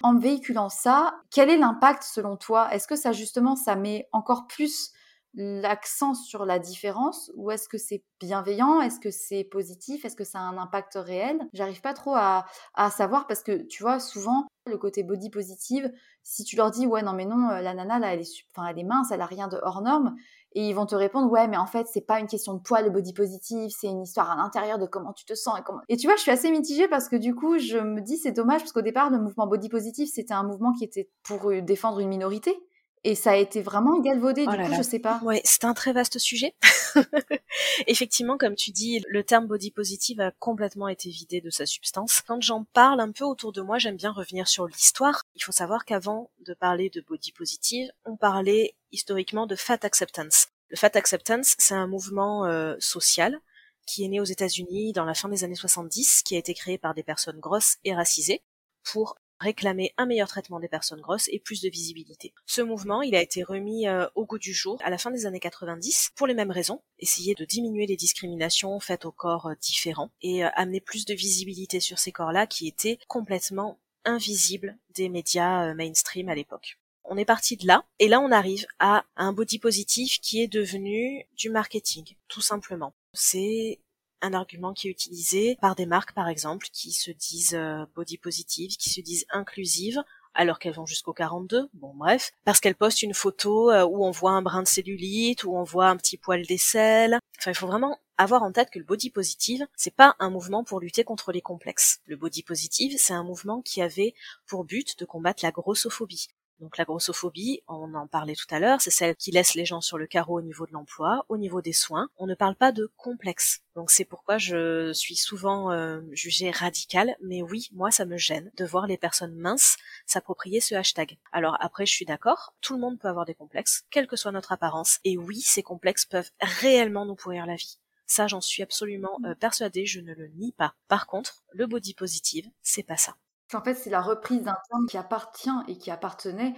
en 0.02 0.18
véhiculant 0.18 0.68
ça, 0.68 1.14
quel 1.30 1.50
est 1.50 1.56
l'impact 1.56 2.02
selon 2.02 2.36
toi? 2.36 2.74
Est-ce 2.74 2.88
que 2.88 2.96
ça 2.96 3.12
justement 3.12 3.54
ça 3.54 3.76
met 3.76 4.08
encore 4.10 4.48
plus 4.48 4.90
l'accent 5.34 6.14
sur 6.14 6.44
la 6.44 6.58
différence 6.58 7.30
ou 7.36 7.50
est-ce 7.50 7.68
que 7.68 7.78
c'est 7.78 8.04
bienveillant? 8.18 8.80
Est-ce 8.80 8.98
que 8.98 9.10
c'est 9.10 9.44
positif? 9.44 10.04
Est-ce 10.04 10.16
que 10.16 10.24
ça 10.24 10.40
a 10.40 10.42
un 10.42 10.58
impact 10.58 10.94
réel? 10.96 11.38
J'arrive 11.52 11.80
pas 11.80 11.94
trop 11.94 12.14
à, 12.14 12.46
savoir 12.90 13.26
parce 13.26 13.42
que 13.42 13.62
tu 13.66 13.82
vois, 13.82 14.00
souvent, 14.00 14.46
le 14.66 14.76
côté 14.76 15.02
body 15.02 15.30
positive, 15.30 15.90
si 16.22 16.44
tu 16.44 16.56
leur 16.56 16.70
dis 16.70 16.86
ouais, 16.86 17.02
non, 17.02 17.12
mais 17.12 17.24
non, 17.24 17.48
euh, 17.50 17.60
la 17.60 17.74
nana 17.74 17.98
là, 17.98 18.12
elle 18.12 18.20
est, 18.20 18.44
enfin, 18.54 18.68
elle 18.68 18.78
est 18.78 18.84
mince, 18.84 19.10
elle 19.10 19.20
a 19.20 19.26
rien 19.26 19.48
de 19.48 19.58
hors 19.62 19.80
norme, 19.80 20.14
et 20.52 20.68
ils 20.68 20.74
vont 20.74 20.86
te 20.86 20.94
répondre 20.94 21.30
ouais, 21.30 21.48
mais 21.48 21.56
en 21.56 21.66
fait, 21.66 21.86
c'est 21.86 22.00
pas 22.00 22.20
une 22.20 22.26
question 22.26 22.54
de 22.54 22.60
poids 22.60 22.82
le 22.82 22.90
body 22.90 23.12
positive, 23.14 23.70
c'est 23.70 23.86
une 23.86 24.02
histoire 24.02 24.30
à 24.30 24.36
l'intérieur 24.36 24.78
de 24.78 24.86
comment 24.86 25.12
tu 25.12 25.24
te 25.24 25.34
sens 25.34 25.58
et 25.58 25.62
comment. 25.62 25.80
Et 25.88 25.96
tu 25.96 26.06
vois, 26.06 26.16
je 26.16 26.22
suis 26.22 26.30
assez 26.30 26.50
mitigée 26.50 26.88
parce 26.88 27.08
que 27.08 27.16
du 27.16 27.34
coup, 27.34 27.58
je 27.58 27.78
me 27.78 28.00
dis 28.00 28.16
c'est 28.16 28.32
dommage 28.32 28.60
parce 28.60 28.72
qu'au 28.72 28.82
départ, 28.82 29.10
le 29.10 29.18
mouvement 29.18 29.46
body 29.46 29.68
positive, 29.68 30.08
c'était 30.12 30.34
un 30.34 30.44
mouvement 30.44 30.72
qui 30.72 30.84
était 30.84 31.08
pour 31.22 31.50
euh, 31.50 31.62
défendre 31.62 32.00
une 32.00 32.08
minorité 32.08 32.54
et 33.02 33.14
ça 33.14 33.32
a 33.32 33.36
été 33.36 33.62
vraiment 33.62 33.98
galvaudé, 34.00 34.46
du 34.46 34.54
oh 34.54 34.66
coup, 34.66 34.74
je 34.76 34.82
sais 34.82 34.98
pas. 34.98 35.20
Ouais, 35.22 35.40
c'est 35.44 35.64
un 35.64 35.72
très 35.72 35.92
vaste 35.92 36.18
sujet. 36.18 36.54
Effectivement, 37.86 38.36
comme 38.36 38.56
tu 38.56 38.72
dis, 38.72 39.02
le 39.08 39.24
terme 39.24 39.46
body 39.46 39.70
positive 39.70 40.20
a 40.20 40.32
complètement 40.32 40.88
été 40.88 41.08
vidé 41.08 41.40
de 41.40 41.48
sa 41.48 41.64
substance. 41.64 42.20
Quand 42.26 42.42
j'en 42.42 42.64
parle 42.64 43.00
un 43.00 43.10
peu 43.10 43.24
autour 43.24 43.52
de 43.52 43.62
moi, 43.62 43.78
j'aime 43.78 43.96
bien 43.96 44.12
revenir 44.12 44.48
sur 44.48 44.66
l'histoire. 44.66 45.22
Il 45.34 45.42
faut 45.42 45.52
savoir 45.52 45.86
qu'avant 45.86 46.30
de 46.46 46.52
parler 46.52 46.90
de 46.90 47.00
body 47.00 47.32
positive, 47.32 47.90
on 48.04 48.16
parlait 48.16 48.74
historiquement 48.92 49.46
de 49.46 49.56
fat 49.56 49.78
acceptance. 49.82 50.48
Le 50.68 50.76
fat 50.76 50.90
acceptance, 50.94 51.54
c'est 51.58 51.74
un 51.74 51.86
mouvement 51.86 52.44
euh, 52.44 52.76
social 52.80 53.40
qui 53.86 54.04
est 54.04 54.08
né 54.08 54.20
aux 54.20 54.24
États-Unis 54.24 54.92
dans 54.92 55.04
la 55.04 55.14
fin 55.14 55.28
des 55.28 55.42
années 55.42 55.54
70, 55.54 56.22
qui 56.22 56.36
a 56.36 56.38
été 56.38 56.54
créé 56.54 56.76
par 56.76 56.94
des 56.94 57.02
personnes 57.02 57.40
grosses 57.40 57.78
et 57.84 57.94
racisées 57.94 58.42
pour 58.84 59.16
réclamer 59.40 59.92
un 59.96 60.06
meilleur 60.06 60.28
traitement 60.28 60.60
des 60.60 60.68
personnes 60.68 61.00
grosses 61.00 61.28
et 61.28 61.40
plus 61.40 61.62
de 61.62 61.68
visibilité. 61.68 62.32
Ce 62.46 62.60
mouvement, 62.60 63.02
il 63.02 63.14
a 63.14 63.22
été 63.22 63.42
remis 63.42 63.88
euh, 63.88 64.06
au 64.14 64.26
goût 64.26 64.38
du 64.38 64.52
jour 64.52 64.78
à 64.84 64.90
la 64.90 64.98
fin 64.98 65.10
des 65.10 65.26
années 65.26 65.40
90 65.40 66.12
pour 66.14 66.26
les 66.26 66.34
mêmes 66.34 66.50
raisons, 66.50 66.82
essayer 66.98 67.34
de 67.34 67.44
diminuer 67.44 67.86
les 67.86 67.96
discriminations 67.96 68.78
faites 68.80 69.06
aux 69.06 69.12
corps 69.12 69.46
euh, 69.46 69.54
différents 69.60 70.10
et 70.22 70.44
euh, 70.44 70.48
amener 70.54 70.80
plus 70.80 71.06
de 71.06 71.14
visibilité 71.14 71.80
sur 71.80 71.98
ces 71.98 72.12
corps-là 72.12 72.46
qui 72.46 72.68
étaient 72.68 72.98
complètement 73.08 73.80
invisibles 74.04 74.78
des 74.94 75.08
médias 75.08 75.74
mainstream 75.74 76.28
à 76.28 76.34
l'époque. 76.34 76.78
On 77.04 77.16
est 77.16 77.24
parti 77.24 77.56
de 77.56 77.66
là, 77.66 77.84
et 77.98 78.08
là 78.08 78.20
on 78.20 78.30
arrive 78.30 78.66
à 78.78 79.04
un 79.16 79.32
body 79.32 79.58
positif 79.58 80.20
qui 80.20 80.40
est 80.40 80.48
devenu 80.48 81.26
du 81.36 81.50
marketing, 81.50 82.04
tout 82.28 82.40
simplement. 82.40 82.94
C'est 83.12 83.80
un 84.22 84.32
argument 84.34 84.72
qui 84.72 84.88
est 84.88 84.90
utilisé 84.90 85.56
par 85.60 85.74
des 85.74 85.86
marques, 85.86 86.12
par 86.12 86.28
exemple, 86.28 86.68
qui 86.72 86.92
se 86.92 87.10
disent 87.10 87.54
euh, 87.54 87.84
body 87.94 88.18
positive, 88.18 88.70
qui 88.76 88.90
se 88.90 89.00
disent 89.00 89.26
inclusives, 89.30 90.02
alors 90.34 90.58
qu'elles 90.58 90.74
vont 90.74 90.86
jusqu'au 90.86 91.12
42, 91.12 91.68
bon 91.74 91.92
bref, 91.94 92.32
parce 92.44 92.60
qu'elles 92.60 92.76
postent 92.76 93.02
une 93.02 93.14
photo 93.14 93.70
euh, 93.70 93.84
où 93.84 94.04
on 94.04 94.10
voit 94.10 94.32
un 94.32 94.42
brin 94.42 94.62
de 94.62 94.68
cellulite, 94.68 95.44
où 95.44 95.56
on 95.56 95.64
voit 95.64 95.88
un 95.88 95.96
petit 95.96 96.16
poil 96.16 96.46
d'aisselle. 96.46 97.18
Enfin, 97.38 97.50
il 97.50 97.56
faut 97.56 97.66
vraiment 97.66 97.98
avoir 98.16 98.42
en 98.42 98.52
tête 98.52 98.70
que 98.70 98.78
le 98.78 98.84
body 98.84 99.10
positive, 99.10 99.66
c'est 99.76 99.94
pas 99.94 100.14
un 100.18 100.30
mouvement 100.30 100.62
pour 100.62 100.80
lutter 100.80 101.04
contre 101.04 101.32
les 101.32 101.40
complexes. 101.40 102.00
Le 102.04 102.16
body 102.16 102.42
positive, 102.42 102.94
c'est 102.98 103.14
un 103.14 103.24
mouvement 103.24 103.62
qui 103.62 103.82
avait 103.82 104.14
pour 104.46 104.64
but 104.64 104.98
de 104.98 105.04
combattre 105.04 105.42
la 105.42 105.50
grossophobie. 105.50 106.28
Donc 106.60 106.76
la 106.76 106.84
grossophobie, 106.84 107.62
on 107.68 107.94
en 107.94 108.06
parlait 108.06 108.34
tout 108.34 108.46
à 108.54 108.60
l'heure, 108.60 108.80
c'est 108.80 108.90
celle 108.90 109.16
qui 109.16 109.30
laisse 109.30 109.54
les 109.54 109.64
gens 109.64 109.80
sur 109.80 109.96
le 109.96 110.06
carreau 110.06 110.38
au 110.38 110.42
niveau 110.42 110.66
de 110.66 110.72
l'emploi, 110.72 111.24
au 111.28 111.38
niveau 111.38 111.62
des 111.62 111.72
soins. 111.72 112.08
On 112.18 112.26
ne 112.26 112.34
parle 112.34 112.54
pas 112.54 112.70
de 112.70 112.92
complexe. 112.96 113.60
Donc 113.74 113.90
c'est 113.90 114.04
pourquoi 114.04 114.36
je 114.36 114.92
suis 114.92 115.16
souvent 115.16 115.72
euh, 115.72 116.02
jugée 116.12 116.50
radicale, 116.50 117.16
mais 117.22 117.40
oui, 117.40 117.68
moi 117.72 117.90
ça 117.90 118.04
me 118.04 118.18
gêne 118.18 118.50
de 118.56 118.64
voir 118.64 118.86
les 118.86 118.98
personnes 118.98 119.34
minces 119.34 119.76
s'approprier 120.06 120.60
ce 120.60 120.74
hashtag. 120.74 121.18
Alors 121.32 121.56
après 121.60 121.86
je 121.86 121.92
suis 121.92 122.04
d'accord, 122.04 122.54
tout 122.60 122.74
le 122.74 122.80
monde 122.80 122.98
peut 122.98 123.08
avoir 123.08 123.24
des 123.24 123.34
complexes, 123.34 123.84
quelle 123.90 124.06
que 124.06 124.16
soit 124.16 124.32
notre 124.32 124.52
apparence, 124.52 124.98
et 125.04 125.16
oui, 125.16 125.40
ces 125.40 125.62
complexes 125.62 126.04
peuvent 126.04 126.30
réellement 126.40 127.06
nous 127.06 127.16
pourrir 127.16 127.46
la 127.46 127.56
vie. 127.56 127.78
Ça, 128.06 128.26
j'en 128.26 128.40
suis 128.40 128.64
absolument 128.64 129.20
euh, 129.24 129.36
persuadée, 129.36 129.86
je 129.86 130.00
ne 130.00 130.12
le 130.12 130.26
nie 130.34 130.50
pas. 130.50 130.74
Par 130.88 131.06
contre, 131.06 131.44
le 131.52 131.68
body 131.68 131.94
positive, 131.94 132.50
c'est 132.60 132.82
pas 132.82 132.96
ça. 132.96 133.14
En 133.52 133.62
fait, 133.62 133.74
c'est 133.74 133.90
la 133.90 134.00
reprise 134.00 134.42
d'un 134.42 134.56
terme 134.70 134.86
qui 134.86 134.96
appartient 134.96 135.50
et 135.68 135.76
qui 135.76 135.90
appartenait 135.90 136.54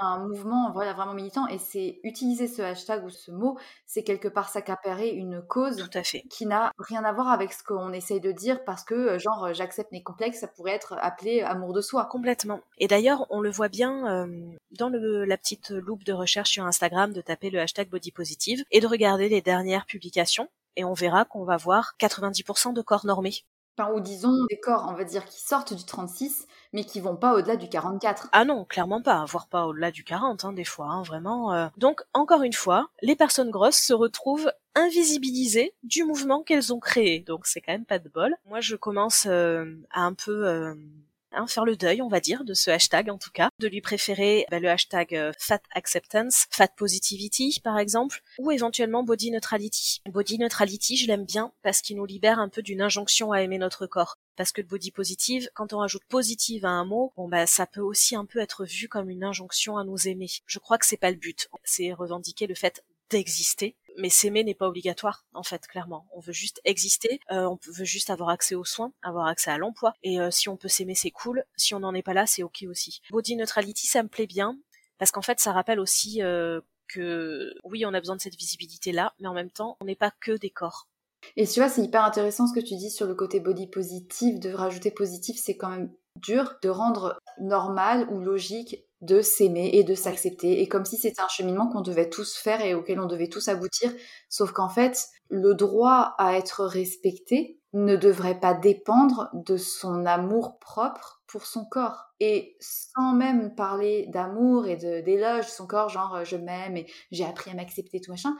à 0.00 0.06
un 0.06 0.26
mouvement 0.26 0.70
voilà, 0.72 0.92
vraiment 0.92 1.14
militant. 1.14 1.46
Et 1.48 1.58
c'est 1.58 2.00
utiliser 2.02 2.48
ce 2.48 2.62
hashtag 2.62 3.04
ou 3.04 3.10
ce 3.10 3.30
mot, 3.30 3.58
c'est 3.86 4.02
quelque 4.02 4.28
part 4.28 4.48
s'accaparer 4.48 5.10
une 5.10 5.42
cause 5.42 5.76
Tout 5.76 5.98
à 5.98 6.02
fait. 6.02 6.22
qui 6.30 6.46
n'a 6.46 6.72
rien 6.78 7.04
à 7.04 7.12
voir 7.12 7.28
avec 7.28 7.52
ce 7.52 7.62
qu'on 7.62 7.92
essaye 7.92 8.20
de 8.20 8.32
dire 8.32 8.64
parce 8.64 8.84
que, 8.84 8.94
euh, 8.94 9.18
genre, 9.18 9.44
euh, 9.44 9.52
j'accepte 9.52 9.92
mes 9.92 10.02
complexes, 10.02 10.40
ça 10.40 10.48
pourrait 10.48 10.72
être 10.72 10.94
appelé 11.00 11.42
amour 11.42 11.72
de 11.72 11.80
soi. 11.80 12.06
Complètement. 12.06 12.60
Et 12.78 12.88
d'ailleurs, 12.88 13.26
on 13.30 13.40
le 13.40 13.50
voit 13.50 13.68
bien 13.68 14.26
euh, 14.26 14.26
dans 14.78 14.88
le, 14.88 15.24
la 15.24 15.36
petite 15.36 15.70
loupe 15.70 16.04
de 16.04 16.12
recherche 16.12 16.50
sur 16.50 16.64
Instagram 16.64 17.12
de 17.12 17.20
taper 17.20 17.50
le 17.50 17.60
hashtag 17.60 17.88
body 17.88 18.12
positive 18.12 18.64
et 18.70 18.80
de 18.80 18.86
regarder 18.86 19.28
les 19.28 19.42
dernières 19.42 19.86
publications. 19.86 20.48
Et 20.76 20.84
on 20.84 20.94
verra 20.94 21.26
qu'on 21.26 21.44
va 21.44 21.58
voir 21.58 21.94
90% 22.00 22.72
de 22.72 22.80
corps 22.80 23.04
normés. 23.04 23.44
Enfin, 23.78 23.90
ou 23.94 24.00
disons 24.00 24.44
des 24.50 24.60
corps, 24.60 24.86
on 24.90 24.94
va 24.94 25.04
dire, 25.04 25.24
qui 25.24 25.40
sortent 25.40 25.72
du 25.72 25.84
36, 25.84 26.46
mais 26.74 26.84
qui 26.84 27.00
vont 27.00 27.16
pas 27.16 27.34
au-delà 27.34 27.56
du 27.56 27.68
44. 27.68 28.28
Ah 28.32 28.44
non, 28.44 28.64
clairement 28.66 29.00
pas, 29.02 29.24
voire 29.24 29.48
pas 29.48 29.66
au-delà 29.66 29.90
du 29.90 30.04
40, 30.04 30.44
hein, 30.44 30.52
des 30.52 30.64
fois, 30.64 30.86
hein, 30.86 31.02
vraiment. 31.02 31.54
euh. 31.54 31.68
Donc, 31.78 32.02
encore 32.12 32.42
une 32.42 32.52
fois, 32.52 32.88
les 33.00 33.16
personnes 33.16 33.50
grosses 33.50 33.76
se 33.80 33.94
retrouvent 33.94 34.52
invisibilisées 34.74 35.74
du 35.82 36.04
mouvement 36.04 36.42
qu'elles 36.42 36.72
ont 36.72 36.80
créé. 36.80 37.20
Donc, 37.20 37.46
c'est 37.46 37.60
quand 37.62 37.72
même 37.72 37.86
pas 37.86 37.98
de 37.98 38.08
bol. 38.10 38.34
Moi, 38.46 38.60
je 38.60 38.76
commence 38.76 39.26
euh, 39.26 39.64
à 39.90 40.02
un 40.02 40.12
peu... 40.14 40.46
euh, 40.46 40.74
hein, 41.34 41.46
faire 41.46 41.64
le 41.64 41.76
deuil, 41.76 42.02
on 42.02 42.08
va 42.08 42.20
dire, 42.20 42.44
de 42.44 42.54
ce 42.54 42.70
hashtag 42.70 43.10
en 43.10 43.18
tout 43.18 43.30
cas, 43.30 43.48
de 43.58 43.68
lui 43.68 43.80
préférer 43.80 44.46
bah, 44.50 44.58
le 44.58 44.68
hashtag 44.68 45.14
euh, 45.14 45.32
fat 45.38 45.60
acceptance, 45.74 46.46
fat 46.50 46.68
positivity 46.76 47.60
par 47.62 47.78
exemple, 47.78 48.22
ou 48.38 48.50
éventuellement 48.50 49.02
body 49.02 49.30
neutrality. 49.30 50.00
Body 50.08 50.38
neutrality, 50.38 50.96
je 50.96 51.06
l'aime 51.06 51.24
bien 51.24 51.52
parce 51.62 51.80
qu'il 51.80 51.96
nous 51.96 52.06
libère 52.06 52.38
un 52.38 52.48
peu 52.48 52.62
d'une 52.62 52.82
injonction 52.82 53.32
à 53.32 53.42
aimer 53.42 53.58
notre 53.58 53.86
corps. 53.86 54.16
Parce 54.36 54.52
que 54.52 54.62
le 54.62 54.66
body 54.66 54.90
positive, 54.90 55.48
quand 55.54 55.72
on 55.72 55.78
rajoute 55.78 56.04
positive 56.08 56.64
à 56.64 56.70
un 56.70 56.84
mot, 56.84 57.12
bon 57.16 57.28
bah 57.28 57.46
ça 57.46 57.66
peut 57.66 57.80
aussi 57.80 58.16
un 58.16 58.24
peu 58.24 58.38
être 58.38 58.64
vu 58.64 58.88
comme 58.88 59.10
une 59.10 59.24
injonction 59.24 59.76
à 59.76 59.84
nous 59.84 60.08
aimer. 60.08 60.28
Je 60.46 60.58
crois 60.58 60.78
que 60.78 60.86
c'est 60.86 60.96
pas 60.96 61.10
le 61.10 61.16
but. 61.16 61.48
C'est 61.64 61.92
revendiquer 61.92 62.46
le 62.46 62.54
fait 62.54 62.82
d'exister. 63.10 63.76
Mais 63.98 64.08
s'aimer 64.08 64.44
n'est 64.44 64.54
pas 64.54 64.68
obligatoire, 64.68 65.26
en 65.34 65.42
fait, 65.42 65.66
clairement. 65.66 66.06
On 66.14 66.20
veut 66.20 66.32
juste 66.32 66.60
exister, 66.64 67.20
euh, 67.30 67.46
on 67.46 67.58
veut 67.66 67.84
juste 67.84 68.10
avoir 68.10 68.30
accès 68.30 68.54
aux 68.54 68.64
soins, 68.64 68.92
avoir 69.02 69.26
accès 69.26 69.50
à 69.50 69.58
l'emploi. 69.58 69.94
Et 70.02 70.20
euh, 70.20 70.30
si 70.30 70.48
on 70.48 70.56
peut 70.56 70.68
s'aimer, 70.68 70.94
c'est 70.94 71.10
cool. 71.10 71.44
Si 71.56 71.74
on 71.74 71.80
n'en 71.80 71.94
est 71.94 72.02
pas 72.02 72.14
là, 72.14 72.26
c'est 72.26 72.42
ok 72.42 72.64
aussi. 72.68 73.00
Body 73.10 73.36
neutrality, 73.36 73.86
ça 73.86 74.02
me 74.02 74.08
plaît 74.08 74.26
bien, 74.26 74.58
parce 74.98 75.10
qu'en 75.10 75.22
fait, 75.22 75.40
ça 75.40 75.52
rappelle 75.52 75.80
aussi 75.80 76.22
euh, 76.22 76.60
que 76.88 77.52
oui, 77.64 77.84
on 77.84 77.94
a 77.94 78.00
besoin 78.00 78.16
de 78.16 78.20
cette 78.20 78.36
visibilité-là, 78.36 79.14
mais 79.18 79.28
en 79.28 79.34
même 79.34 79.50
temps, 79.50 79.76
on 79.80 79.84
n'est 79.84 79.96
pas 79.96 80.12
que 80.20 80.32
des 80.32 80.50
corps. 80.50 80.88
Et 81.36 81.46
tu 81.46 81.60
vois, 81.60 81.68
c'est 81.68 81.82
hyper 81.82 82.04
intéressant 82.04 82.46
ce 82.46 82.54
que 82.54 82.64
tu 82.64 82.76
dis 82.76 82.90
sur 82.90 83.06
le 83.06 83.14
côté 83.14 83.40
body 83.40 83.68
positif, 83.68 84.40
de 84.40 84.52
rajouter 84.52 84.90
positif, 84.90 85.36
c'est 85.40 85.56
quand 85.56 85.70
même 85.70 85.92
dur 86.16 86.56
de 86.62 86.68
rendre 86.68 87.18
normal 87.38 88.06
ou 88.10 88.20
logique 88.20 88.84
de 89.02 89.20
s'aimer 89.20 89.70
et 89.74 89.84
de 89.84 89.94
s'accepter, 89.94 90.62
et 90.62 90.68
comme 90.68 90.84
si 90.84 90.96
c'était 90.96 91.20
un 91.20 91.28
cheminement 91.28 91.68
qu'on 91.68 91.80
devait 91.80 92.08
tous 92.08 92.36
faire 92.36 92.64
et 92.64 92.74
auquel 92.74 93.00
on 93.00 93.06
devait 93.06 93.28
tous 93.28 93.48
aboutir, 93.48 93.92
sauf 94.28 94.52
qu'en 94.52 94.68
fait, 94.68 95.08
le 95.28 95.54
droit 95.54 96.14
à 96.18 96.36
être 96.36 96.64
respecté 96.64 97.58
ne 97.72 97.96
devrait 97.96 98.38
pas 98.38 98.54
dépendre 98.54 99.28
de 99.32 99.56
son 99.56 100.06
amour 100.06 100.58
propre 100.58 101.22
pour 101.26 101.46
son 101.46 101.64
corps. 101.64 102.12
Et 102.20 102.56
sans 102.60 103.14
même 103.14 103.54
parler 103.54 104.06
d'amour 104.12 104.66
et 104.66 104.76
d'éloge 104.76 105.46
de 105.46 105.50
son 105.50 105.66
corps, 105.66 105.88
genre 105.88 106.24
je 106.24 106.36
m'aime 106.36 106.76
et 106.76 106.86
j'ai 107.10 107.24
appris 107.24 107.50
à 107.50 107.54
m'accepter, 107.54 108.00
tout 108.00 108.10
machin, 108.10 108.36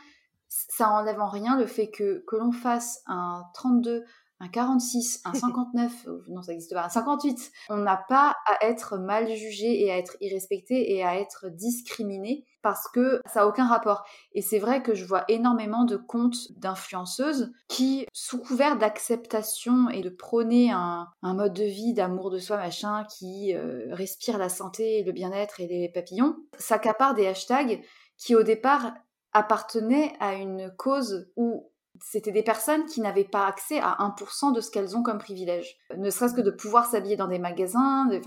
ça 0.48 0.90
enlève 0.90 1.20
en 1.20 1.28
rien 1.28 1.56
le 1.58 1.66
fait 1.66 1.90
que, 1.90 2.22
que 2.26 2.36
l'on 2.36 2.52
fasse 2.52 3.02
un 3.06 3.44
32, 3.54 4.04
un 4.42 4.48
46, 4.48 5.22
un 5.24 5.34
59, 5.34 6.08
non 6.28 6.42
ça 6.42 6.52
n'existe 6.52 6.74
pas, 6.74 6.84
un 6.84 6.88
58, 6.88 7.52
on 7.70 7.76
n'a 7.76 7.96
pas 7.96 8.36
à 8.46 8.66
être 8.66 8.98
mal 8.98 9.32
jugé 9.34 9.84
et 9.84 9.92
à 9.92 9.98
être 9.98 10.16
irrespecté 10.20 10.94
et 10.94 11.04
à 11.04 11.18
être 11.18 11.48
discriminé 11.48 12.44
parce 12.60 12.88
que 12.88 13.20
ça 13.26 13.40
n'a 13.40 13.48
aucun 13.48 13.66
rapport. 13.66 14.04
Et 14.34 14.42
c'est 14.42 14.60
vrai 14.60 14.82
que 14.82 14.94
je 14.94 15.04
vois 15.04 15.24
énormément 15.28 15.84
de 15.84 15.96
comptes 15.96 16.52
d'influenceuses 16.52 17.52
qui, 17.68 18.06
sous 18.12 18.38
couvert 18.38 18.78
d'acceptation 18.78 19.90
et 19.90 20.00
de 20.00 20.10
prôner 20.10 20.70
un, 20.70 21.08
un, 21.22 21.34
mode 21.34 21.54
de 21.54 21.64
vie, 21.64 21.92
d'amour 21.92 22.30
de 22.30 22.38
soi, 22.38 22.56
machin, 22.56 23.04
qui 23.04 23.52
euh, 23.54 23.92
respire 23.92 24.38
la 24.38 24.48
santé, 24.48 25.02
le 25.02 25.10
bien-être 25.10 25.60
et 25.60 25.66
les 25.66 25.88
papillons, 25.88 26.36
s'accaparent 26.56 27.14
des 27.14 27.26
hashtags 27.26 27.82
qui 28.16 28.36
au 28.36 28.44
départ 28.44 28.94
appartenaient 29.32 30.12
à 30.20 30.34
une 30.34 30.72
cause 30.76 31.30
où 31.36 31.71
c'était 32.00 32.32
des 32.32 32.42
personnes 32.42 32.86
qui 32.86 33.00
n'avaient 33.00 33.24
pas 33.24 33.46
accès 33.46 33.78
à 33.80 33.96
1% 34.00 34.54
de 34.54 34.60
ce 34.60 34.70
qu'elles 34.70 34.96
ont 34.96 35.02
comme 35.02 35.18
privilège. 35.18 35.76
Ne 35.96 36.10
serait-ce 36.10 36.34
que 36.34 36.40
de 36.40 36.50
pouvoir 36.50 36.86
s'habiller 36.86 37.16
dans 37.16 37.28
des 37.28 37.38
magasins. 37.38 38.06
De, 38.06 38.20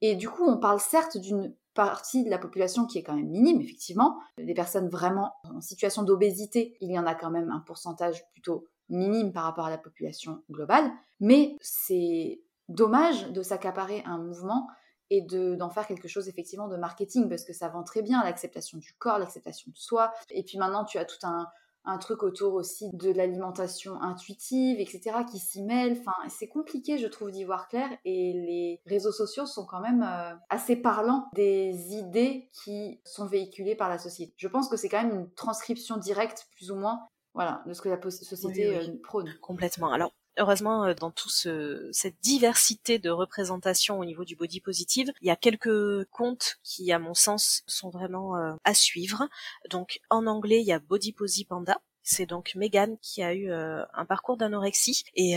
et 0.00 0.14
du 0.14 0.28
coup, 0.28 0.44
on 0.44 0.58
parle 0.58 0.80
certes 0.80 1.16
d'une 1.16 1.54
partie 1.74 2.24
de 2.24 2.30
la 2.30 2.38
population 2.38 2.86
qui 2.86 2.98
est 2.98 3.02
quand 3.02 3.14
même 3.14 3.30
minime, 3.30 3.60
effectivement. 3.60 4.18
Des 4.38 4.54
personnes 4.54 4.88
vraiment 4.88 5.34
en 5.44 5.60
situation 5.60 6.02
d'obésité, 6.02 6.76
il 6.80 6.90
y 6.92 6.98
en 6.98 7.06
a 7.06 7.14
quand 7.14 7.30
même 7.30 7.50
un 7.50 7.60
pourcentage 7.60 8.22
plutôt 8.32 8.66
minime 8.88 9.32
par 9.32 9.44
rapport 9.44 9.66
à 9.66 9.70
la 9.70 9.78
population 9.78 10.42
globale. 10.50 10.90
Mais 11.20 11.56
c'est 11.60 12.40
dommage 12.68 13.30
de 13.30 13.42
s'accaparer 13.42 14.02
un 14.06 14.18
mouvement 14.18 14.68
et 15.10 15.20
d'en 15.22 15.68
faire 15.68 15.86
quelque 15.86 16.08
chose 16.08 16.28
effectivement 16.28 16.68
de 16.68 16.76
marketing 16.76 17.28
parce 17.28 17.44
que 17.44 17.52
ça 17.52 17.68
vend 17.68 17.82
très 17.82 18.00
bien 18.00 18.24
l'acceptation 18.24 18.78
du 18.78 18.94
corps, 18.94 19.18
l'acceptation 19.18 19.70
de 19.70 19.76
soi. 19.76 20.12
Et 20.30 20.42
puis 20.42 20.56
maintenant, 20.56 20.84
tu 20.84 20.96
as 20.96 21.04
tout 21.04 21.18
un, 21.24 21.48
un 21.84 21.98
truc 21.98 22.22
autour 22.22 22.54
aussi 22.54 22.90
de 22.92 23.10
l'alimentation 23.12 24.00
intuitive, 24.00 24.78
etc., 24.78 25.18
qui 25.30 25.38
s'y 25.38 25.62
mêle. 25.62 25.98
Enfin, 26.00 26.14
c'est 26.28 26.48
compliqué, 26.48 26.98
je 26.98 27.06
trouve, 27.06 27.30
d'y 27.30 27.44
voir 27.44 27.68
clair. 27.68 27.88
Et 28.04 28.32
les 28.32 28.80
réseaux 28.86 29.12
sociaux 29.12 29.46
sont 29.46 29.66
quand 29.66 29.80
même 29.80 30.02
euh, 30.02 30.34
assez 30.48 30.76
parlants 30.76 31.28
des 31.34 31.94
idées 31.94 32.50
qui 32.52 33.00
sont 33.04 33.26
véhiculées 33.26 33.74
par 33.74 33.88
la 33.88 33.98
société. 33.98 34.32
Je 34.36 34.48
pense 34.48 34.68
que 34.68 34.76
c'est 34.76 34.88
quand 34.88 35.02
même 35.02 35.14
une 35.14 35.30
transcription 35.32 35.96
directe, 35.96 36.46
plus 36.56 36.70
ou 36.70 36.76
moins, 36.76 37.00
voilà, 37.34 37.62
de 37.66 37.72
ce 37.72 37.82
que 37.82 37.88
la 37.88 38.00
société 38.10 38.68
oui, 38.68 38.76
oui. 38.78 38.90
Euh, 38.90 39.00
prône. 39.02 39.34
Complètement. 39.40 39.92
Alors, 39.92 40.12
heureusement, 40.38 40.84
euh, 40.84 40.94
dans 40.94 41.10
toute 41.10 41.32
ce, 41.32 41.88
cette 41.92 42.20
diversité 42.22 42.98
de 42.98 43.10
représentation 43.10 43.98
au 43.98 44.04
niveau 44.04 44.24
du 44.24 44.36
body 44.36 44.60
positive, 44.60 45.12
il 45.20 45.28
y 45.28 45.30
a 45.30 45.36
quelques 45.36 46.04
comptes 46.10 46.58
qui, 46.62 46.92
à 46.92 46.98
mon 46.98 47.14
sens, 47.14 47.62
sont 47.66 47.90
vraiment 47.90 48.36
euh, 48.36 48.54
à 48.64 48.74
suivre. 48.74 49.28
Donc, 49.70 50.00
en 50.10 50.26
anglais, 50.26 50.60
il 50.60 50.66
y 50.66 50.72
a 50.72 50.78
Body 50.78 51.12
Posy 51.12 51.44
Panda. 51.44 51.80
C'est 52.04 52.26
donc 52.26 52.56
Megan 52.56 52.96
qui 53.00 53.22
a 53.22 53.32
eu 53.32 53.50
euh, 53.50 53.84
un 53.94 54.04
parcours 54.04 54.36
d'anorexie 54.36 55.04
et 55.14 55.36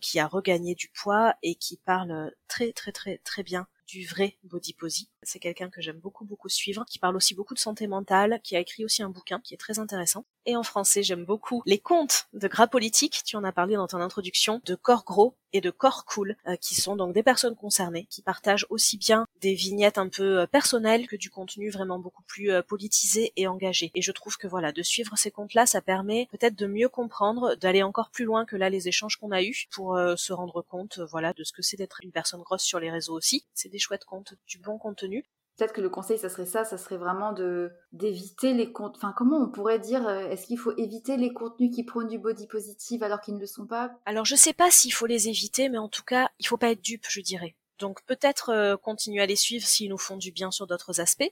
qui 0.00 0.20
a 0.20 0.26
regagné 0.28 0.76
du 0.76 0.88
poids 0.88 1.34
et 1.42 1.56
qui 1.56 1.78
parle 1.78 2.32
très 2.46 2.72
très 2.72 2.92
très 2.92 3.18
très 3.18 3.42
bien 3.42 3.66
du 3.86 4.06
vrai 4.06 4.36
body 4.44 4.74
posy. 4.74 5.08
C'est 5.22 5.38
quelqu'un 5.38 5.70
que 5.70 5.80
j'aime 5.80 5.98
beaucoup 5.98 6.24
beaucoup 6.24 6.48
suivre, 6.48 6.84
qui 6.88 6.98
parle 6.98 7.16
aussi 7.16 7.34
beaucoup 7.34 7.54
de 7.54 7.58
santé 7.58 7.86
mentale, 7.86 8.40
qui 8.42 8.56
a 8.56 8.60
écrit 8.60 8.84
aussi 8.84 9.02
un 9.02 9.10
bouquin 9.10 9.40
qui 9.40 9.54
est 9.54 9.58
très 9.58 9.78
intéressant. 9.78 10.24
Et 10.44 10.56
en 10.56 10.62
français, 10.62 11.02
j'aime 11.02 11.24
beaucoup 11.24 11.62
les 11.66 11.78
contes 11.78 12.28
de 12.32 12.46
gras 12.46 12.68
politique, 12.68 13.22
tu 13.24 13.36
en 13.36 13.44
as 13.44 13.52
parlé 13.52 13.74
dans 13.74 13.88
ton 13.88 13.98
introduction, 13.98 14.60
de 14.64 14.74
corps 14.74 15.04
gros 15.04 15.36
et 15.52 15.60
de 15.60 15.70
corps 15.70 16.04
cool, 16.04 16.36
euh, 16.46 16.56
qui 16.56 16.74
sont 16.74 16.96
donc 16.96 17.14
des 17.14 17.22
personnes 17.22 17.56
concernées, 17.56 18.06
qui 18.10 18.22
partagent 18.22 18.66
aussi 18.68 18.98
bien 18.98 19.26
des 19.40 19.54
vignettes 19.54 19.98
un 19.98 20.08
peu 20.08 20.40
euh, 20.40 20.46
personnelles 20.46 21.06
que 21.06 21.16
du 21.16 21.30
contenu 21.30 21.70
vraiment 21.70 21.98
beaucoup 21.98 22.22
plus 22.22 22.50
euh, 22.50 22.62
politisé 22.62 23.32
et 23.36 23.46
engagé. 23.46 23.90
Et 23.94 24.02
je 24.02 24.12
trouve 24.12 24.36
que 24.36 24.46
voilà, 24.46 24.72
de 24.72 24.82
suivre 24.82 25.16
ces 25.16 25.30
comptes-là, 25.30 25.66
ça 25.66 25.80
permet 25.80 26.28
peut-être 26.30 26.56
de 26.56 26.66
mieux 26.66 26.88
comprendre, 26.88 27.56
d'aller 27.56 27.82
encore 27.82 28.10
plus 28.10 28.24
loin 28.24 28.44
que 28.44 28.56
là 28.56 28.70
les 28.70 28.86
échanges 28.86 29.16
qu'on 29.16 29.30
a 29.30 29.42
eus 29.42 29.66
pour 29.70 29.98
se 30.16 30.32
rendre 30.32 30.62
compte, 30.62 31.00
voilà, 31.10 31.32
de 31.32 31.42
ce 31.42 31.52
que 31.52 31.62
c'est 31.62 31.76
d'être 31.76 32.00
une 32.02 32.12
personne 32.12 32.42
grosse 32.42 32.62
sur 32.62 32.78
les 32.78 32.90
réseaux 32.90 33.14
aussi. 33.14 33.46
Des 33.76 33.80
chouettes 33.80 34.06
comptes, 34.06 34.34
du 34.46 34.58
bon 34.58 34.78
contenu. 34.78 35.22
Peut-être 35.56 35.72
que 35.72 35.80
le 35.80 35.90
conseil, 35.90 36.18
ça 36.18 36.28
serait 36.28 36.46
ça, 36.46 36.64
ça 36.64 36.78
serait 36.78 36.96
vraiment 36.96 37.32
de 37.32 37.70
d'éviter 37.92 38.54
les 38.54 38.72
comptes. 38.72 38.96
Enfin, 38.96 39.14
comment 39.16 39.38
on 39.38 39.50
pourrait 39.50 39.78
dire 39.78 40.06
euh, 40.06 40.28
Est-ce 40.28 40.46
qu'il 40.46 40.58
faut 40.58 40.76
éviter 40.76 41.16
les 41.16 41.32
contenus 41.32 41.74
qui 41.74 41.84
prônent 41.84 42.08
du 42.08 42.18
body 42.18 42.46
positive 42.46 43.02
alors 43.02 43.20
qu'ils 43.20 43.34
ne 43.34 43.40
le 43.40 43.46
sont 43.46 43.66
pas? 43.66 43.92
Alors, 44.04 44.24
je 44.24 44.36
sais 44.36 44.52
pas 44.52 44.70
s'il 44.70 44.92
faut 44.92 45.06
les 45.06 45.28
éviter, 45.28 45.68
mais 45.68 45.78
en 45.78 45.88
tout 45.88 46.02
cas, 46.02 46.30
il 46.38 46.46
faut 46.46 46.58
pas 46.58 46.70
être 46.70 46.82
dupe, 46.82 47.06
je 47.08 47.20
dirais. 47.20 47.56
Donc, 47.78 48.02
peut-être 48.04 48.50
euh, 48.50 48.76
continuer 48.76 49.22
à 49.22 49.26
les 49.26 49.36
suivre 49.36 49.66
s'ils 49.66 49.90
nous 49.90 49.98
font 49.98 50.16
du 50.16 50.32
bien 50.32 50.50
sur 50.50 50.66
d'autres 50.66 51.00
aspects, 51.00 51.30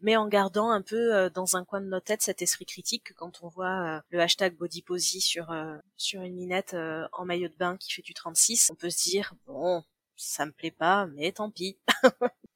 mais 0.00 0.16
en 0.16 0.26
gardant 0.26 0.70
un 0.70 0.82
peu 0.82 1.14
euh, 1.14 1.30
dans 1.30 1.56
un 1.56 1.64
coin 1.64 1.80
de 1.80 1.86
notre 1.86 2.06
tête 2.06 2.22
cet 2.22 2.42
esprit 2.42 2.66
critique 2.66 3.04
que 3.04 3.14
quand 3.14 3.42
on 3.42 3.48
voit 3.48 3.96
euh, 3.96 4.00
le 4.10 4.20
hashtag 4.20 4.56
bodyposy 4.56 5.20
sur 5.20 5.54
sur 5.96 6.22
une 6.22 6.34
minette 6.34 6.76
en 7.12 7.24
maillot 7.24 7.48
de 7.48 7.56
bain 7.56 7.76
qui 7.78 7.92
fait 7.92 8.02
du 8.02 8.14
36, 8.14 8.70
on 8.70 8.74
peut 8.74 8.90
se 8.90 9.02
dire 9.02 9.34
bon, 9.46 9.82
ça 10.16 10.46
me 10.46 10.52
plaît 10.52 10.70
pas, 10.70 11.06
mais 11.06 11.32
tant 11.32 11.50
pis. 11.50 11.78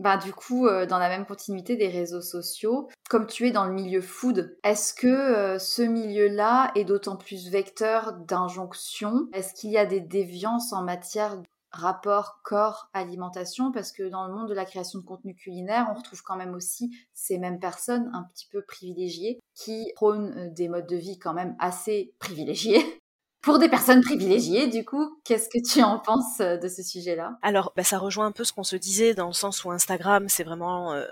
Bah 0.00 0.16
du 0.16 0.32
coup, 0.32 0.66
euh, 0.66 0.86
dans 0.86 0.98
la 0.98 1.10
même 1.10 1.26
continuité 1.26 1.76
des 1.76 1.88
réseaux 1.88 2.22
sociaux, 2.22 2.88
comme 3.10 3.26
tu 3.26 3.46
es 3.46 3.50
dans 3.50 3.66
le 3.66 3.74
milieu 3.74 4.00
food, 4.00 4.56
est-ce 4.64 4.94
que 4.94 5.06
euh, 5.06 5.58
ce 5.58 5.82
milieu-là 5.82 6.72
est 6.74 6.84
d'autant 6.84 7.16
plus 7.16 7.50
vecteur 7.50 8.14
d'injonction? 8.14 9.28
Est-ce 9.34 9.52
qu'il 9.52 9.70
y 9.70 9.76
a 9.76 9.84
des 9.84 10.00
déviances 10.00 10.72
en 10.72 10.82
matière 10.82 11.36
rapport 11.70 12.40
corps-alimentation? 12.44 13.72
Parce 13.72 13.92
que 13.92 14.08
dans 14.08 14.26
le 14.26 14.32
monde 14.32 14.48
de 14.48 14.54
la 14.54 14.64
création 14.64 15.00
de 15.00 15.04
contenu 15.04 15.34
culinaire, 15.34 15.88
on 15.90 15.98
retrouve 15.98 16.22
quand 16.22 16.36
même 16.36 16.54
aussi 16.54 16.96
ces 17.12 17.36
mêmes 17.36 17.60
personnes 17.60 18.10
un 18.14 18.22
petit 18.32 18.48
peu 18.50 18.62
privilégiées 18.62 19.38
qui 19.54 19.92
prônent 19.96 20.32
euh, 20.34 20.48
des 20.48 20.68
modes 20.68 20.88
de 20.88 20.96
vie 20.96 21.18
quand 21.18 21.34
même 21.34 21.56
assez 21.58 22.14
privilégiés 22.18 22.80
pour 23.42 23.58
des 23.58 23.68
personnes 23.68 24.02
privilégiées, 24.02 24.68
du 24.68 24.84
coup, 24.84 25.18
qu'est-ce 25.24 25.48
que 25.48 25.62
tu 25.62 25.82
en 25.82 25.98
penses 25.98 26.40
euh, 26.40 26.56
de 26.56 26.68
ce 26.68 26.82
sujet-là? 26.82 27.38
Alors, 27.42 27.72
bah, 27.76 27.84
ça 27.84 27.98
rejoint 27.98 28.26
un 28.26 28.32
peu 28.32 28.44
ce 28.44 28.52
qu'on 28.52 28.64
se 28.64 28.76
disait 28.76 29.14
dans 29.14 29.28
le 29.28 29.32
sens 29.32 29.64
où 29.64 29.70
Instagram, 29.70 30.28
c'est 30.28 30.44
vraiment 30.44 30.92
euh, 30.92 31.06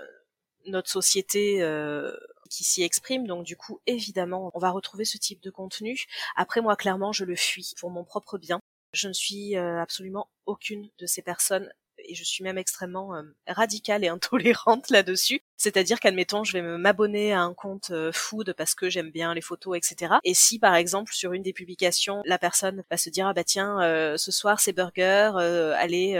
notre 0.67 0.89
société 0.89 1.61
euh, 1.63 2.11
qui 2.49 2.63
s'y 2.63 2.83
exprime. 2.83 3.25
Donc, 3.25 3.45
du 3.45 3.57
coup, 3.57 3.79
évidemment, 3.87 4.51
on 4.53 4.59
va 4.59 4.69
retrouver 4.69 5.05
ce 5.05 5.17
type 5.17 5.41
de 5.41 5.49
contenu. 5.49 6.05
Après, 6.35 6.61
moi, 6.61 6.75
clairement, 6.75 7.11
je 7.11 7.25
le 7.25 7.35
fuis 7.35 7.73
pour 7.79 7.89
mon 7.89 8.03
propre 8.03 8.37
bien. 8.37 8.59
Je 8.93 9.07
ne 9.07 9.13
suis 9.13 9.55
absolument 9.55 10.29
aucune 10.47 10.89
de 10.97 11.05
ces 11.05 11.21
personnes 11.21 11.71
et 12.09 12.15
je 12.15 12.23
suis 12.23 12.43
même 12.43 12.57
extrêmement 12.57 13.15
euh, 13.15 13.23
radicale 13.47 14.03
et 14.03 14.07
intolérante 14.09 14.89
là-dessus. 14.89 15.41
C'est-à-dire 15.57 15.99
qu'admettons, 15.99 16.43
je 16.43 16.53
vais 16.53 16.61
m'abonner 16.61 17.33
à 17.33 17.41
un 17.41 17.53
compte 17.53 17.91
euh, 17.91 18.11
food 18.11 18.53
parce 18.57 18.75
que 18.75 18.89
j'aime 18.89 19.11
bien 19.11 19.33
les 19.33 19.41
photos, 19.41 19.77
etc. 19.77 20.15
Et 20.23 20.33
si 20.33 20.59
par 20.59 20.75
exemple 20.75 21.13
sur 21.13 21.33
une 21.33 21.43
des 21.43 21.53
publications, 21.53 22.21
la 22.25 22.37
personne 22.37 22.83
va 22.89 22.97
se 22.97 23.09
dire 23.09 23.27
ah 23.27 23.33
bah 23.33 23.43
tiens, 23.43 23.81
euh, 23.81 24.17
ce 24.17 24.31
soir 24.31 24.59
c'est 24.59 24.73
burger, 24.73 25.31
allez 25.77 26.17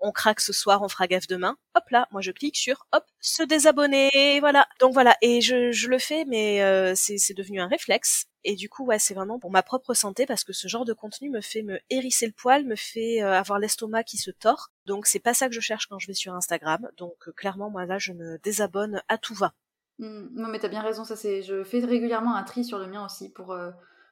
on 0.00 0.12
craque 0.12 0.40
ce 0.40 0.52
soir, 0.52 0.82
on 0.82 0.88
fera 0.88 1.06
gaffe 1.06 1.26
demain. 1.26 1.56
Hop 1.74 1.84
là, 1.90 2.08
moi 2.10 2.20
je 2.20 2.30
clique 2.30 2.56
sur 2.56 2.86
hop 2.92 3.04
se 3.20 3.42
désabonner, 3.42 4.38
voilà. 4.40 4.66
Donc 4.80 4.92
voilà, 4.92 5.16
et 5.22 5.40
je, 5.40 5.88
le 5.88 5.98
fais, 5.98 6.24
mais 6.24 6.62
euh, 6.62 6.92
c'est 6.94 7.34
devenu 7.34 7.60
un 7.60 7.68
réflexe. 7.68 8.26
Et 8.44 8.54
du 8.54 8.68
coup, 8.68 8.84
ouais, 8.84 8.98
c'est 8.98 9.14
vraiment 9.14 9.38
pour 9.38 9.50
ma 9.50 9.62
propre 9.62 9.94
santé 9.94 10.24
parce 10.24 10.44
que 10.44 10.52
ce 10.52 10.68
genre 10.68 10.84
de 10.84 10.92
contenu 10.92 11.28
me 11.30 11.40
fait 11.40 11.62
me 11.62 11.78
hérisser 11.90 12.26
le 12.26 12.32
poil, 12.32 12.64
me 12.64 12.76
fait 12.76 13.22
euh, 13.22 13.32
avoir 13.32 13.58
l'estomac 13.58 14.04
qui 14.04 14.16
se 14.16 14.30
tord. 14.30 14.68
Donc 14.86 15.06
c'est 15.06 15.18
pas 15.18 15.34
ça 15.34 15.48
que 15.48 15.54
je 15.54 15.60
cherche 15.60 15.86
quand 15.86 15.98
je 15.98 16.06
vais 16.06 16.14
sur 16.14 16.34
Instagram. 16.34 16.88
Donc 16.96 17.28
euh, 17.28 17.32
clairement, 17.32 17.70
moi 17.70 17.84
là, 17.84 17.98
je 17.98 18.12
me 18.12 18.38
désabonne 18.38 19.02
à 19.08 19.18
tout 19.18 19.34
va. 19.34 19.54
Mmh, 19.98 20.28
non 20.32 20.48
mais 20.48 20.60
t'as 20.60 20.68
bien 20.68 20.82
raison, 20.82 21.04
ça 21.04 21.16
c'est, 21.16 21.42
je 21.42 21.64
fais 21.64 21.80
régulièrement 21.80 22.36
un 22.36 22.44
tri 22.44 22.64
sur 22.64 22.78
le 22.78 22.86
mien 22.86 23.04
aussi 23.04 23.32
pour 23.32 23.56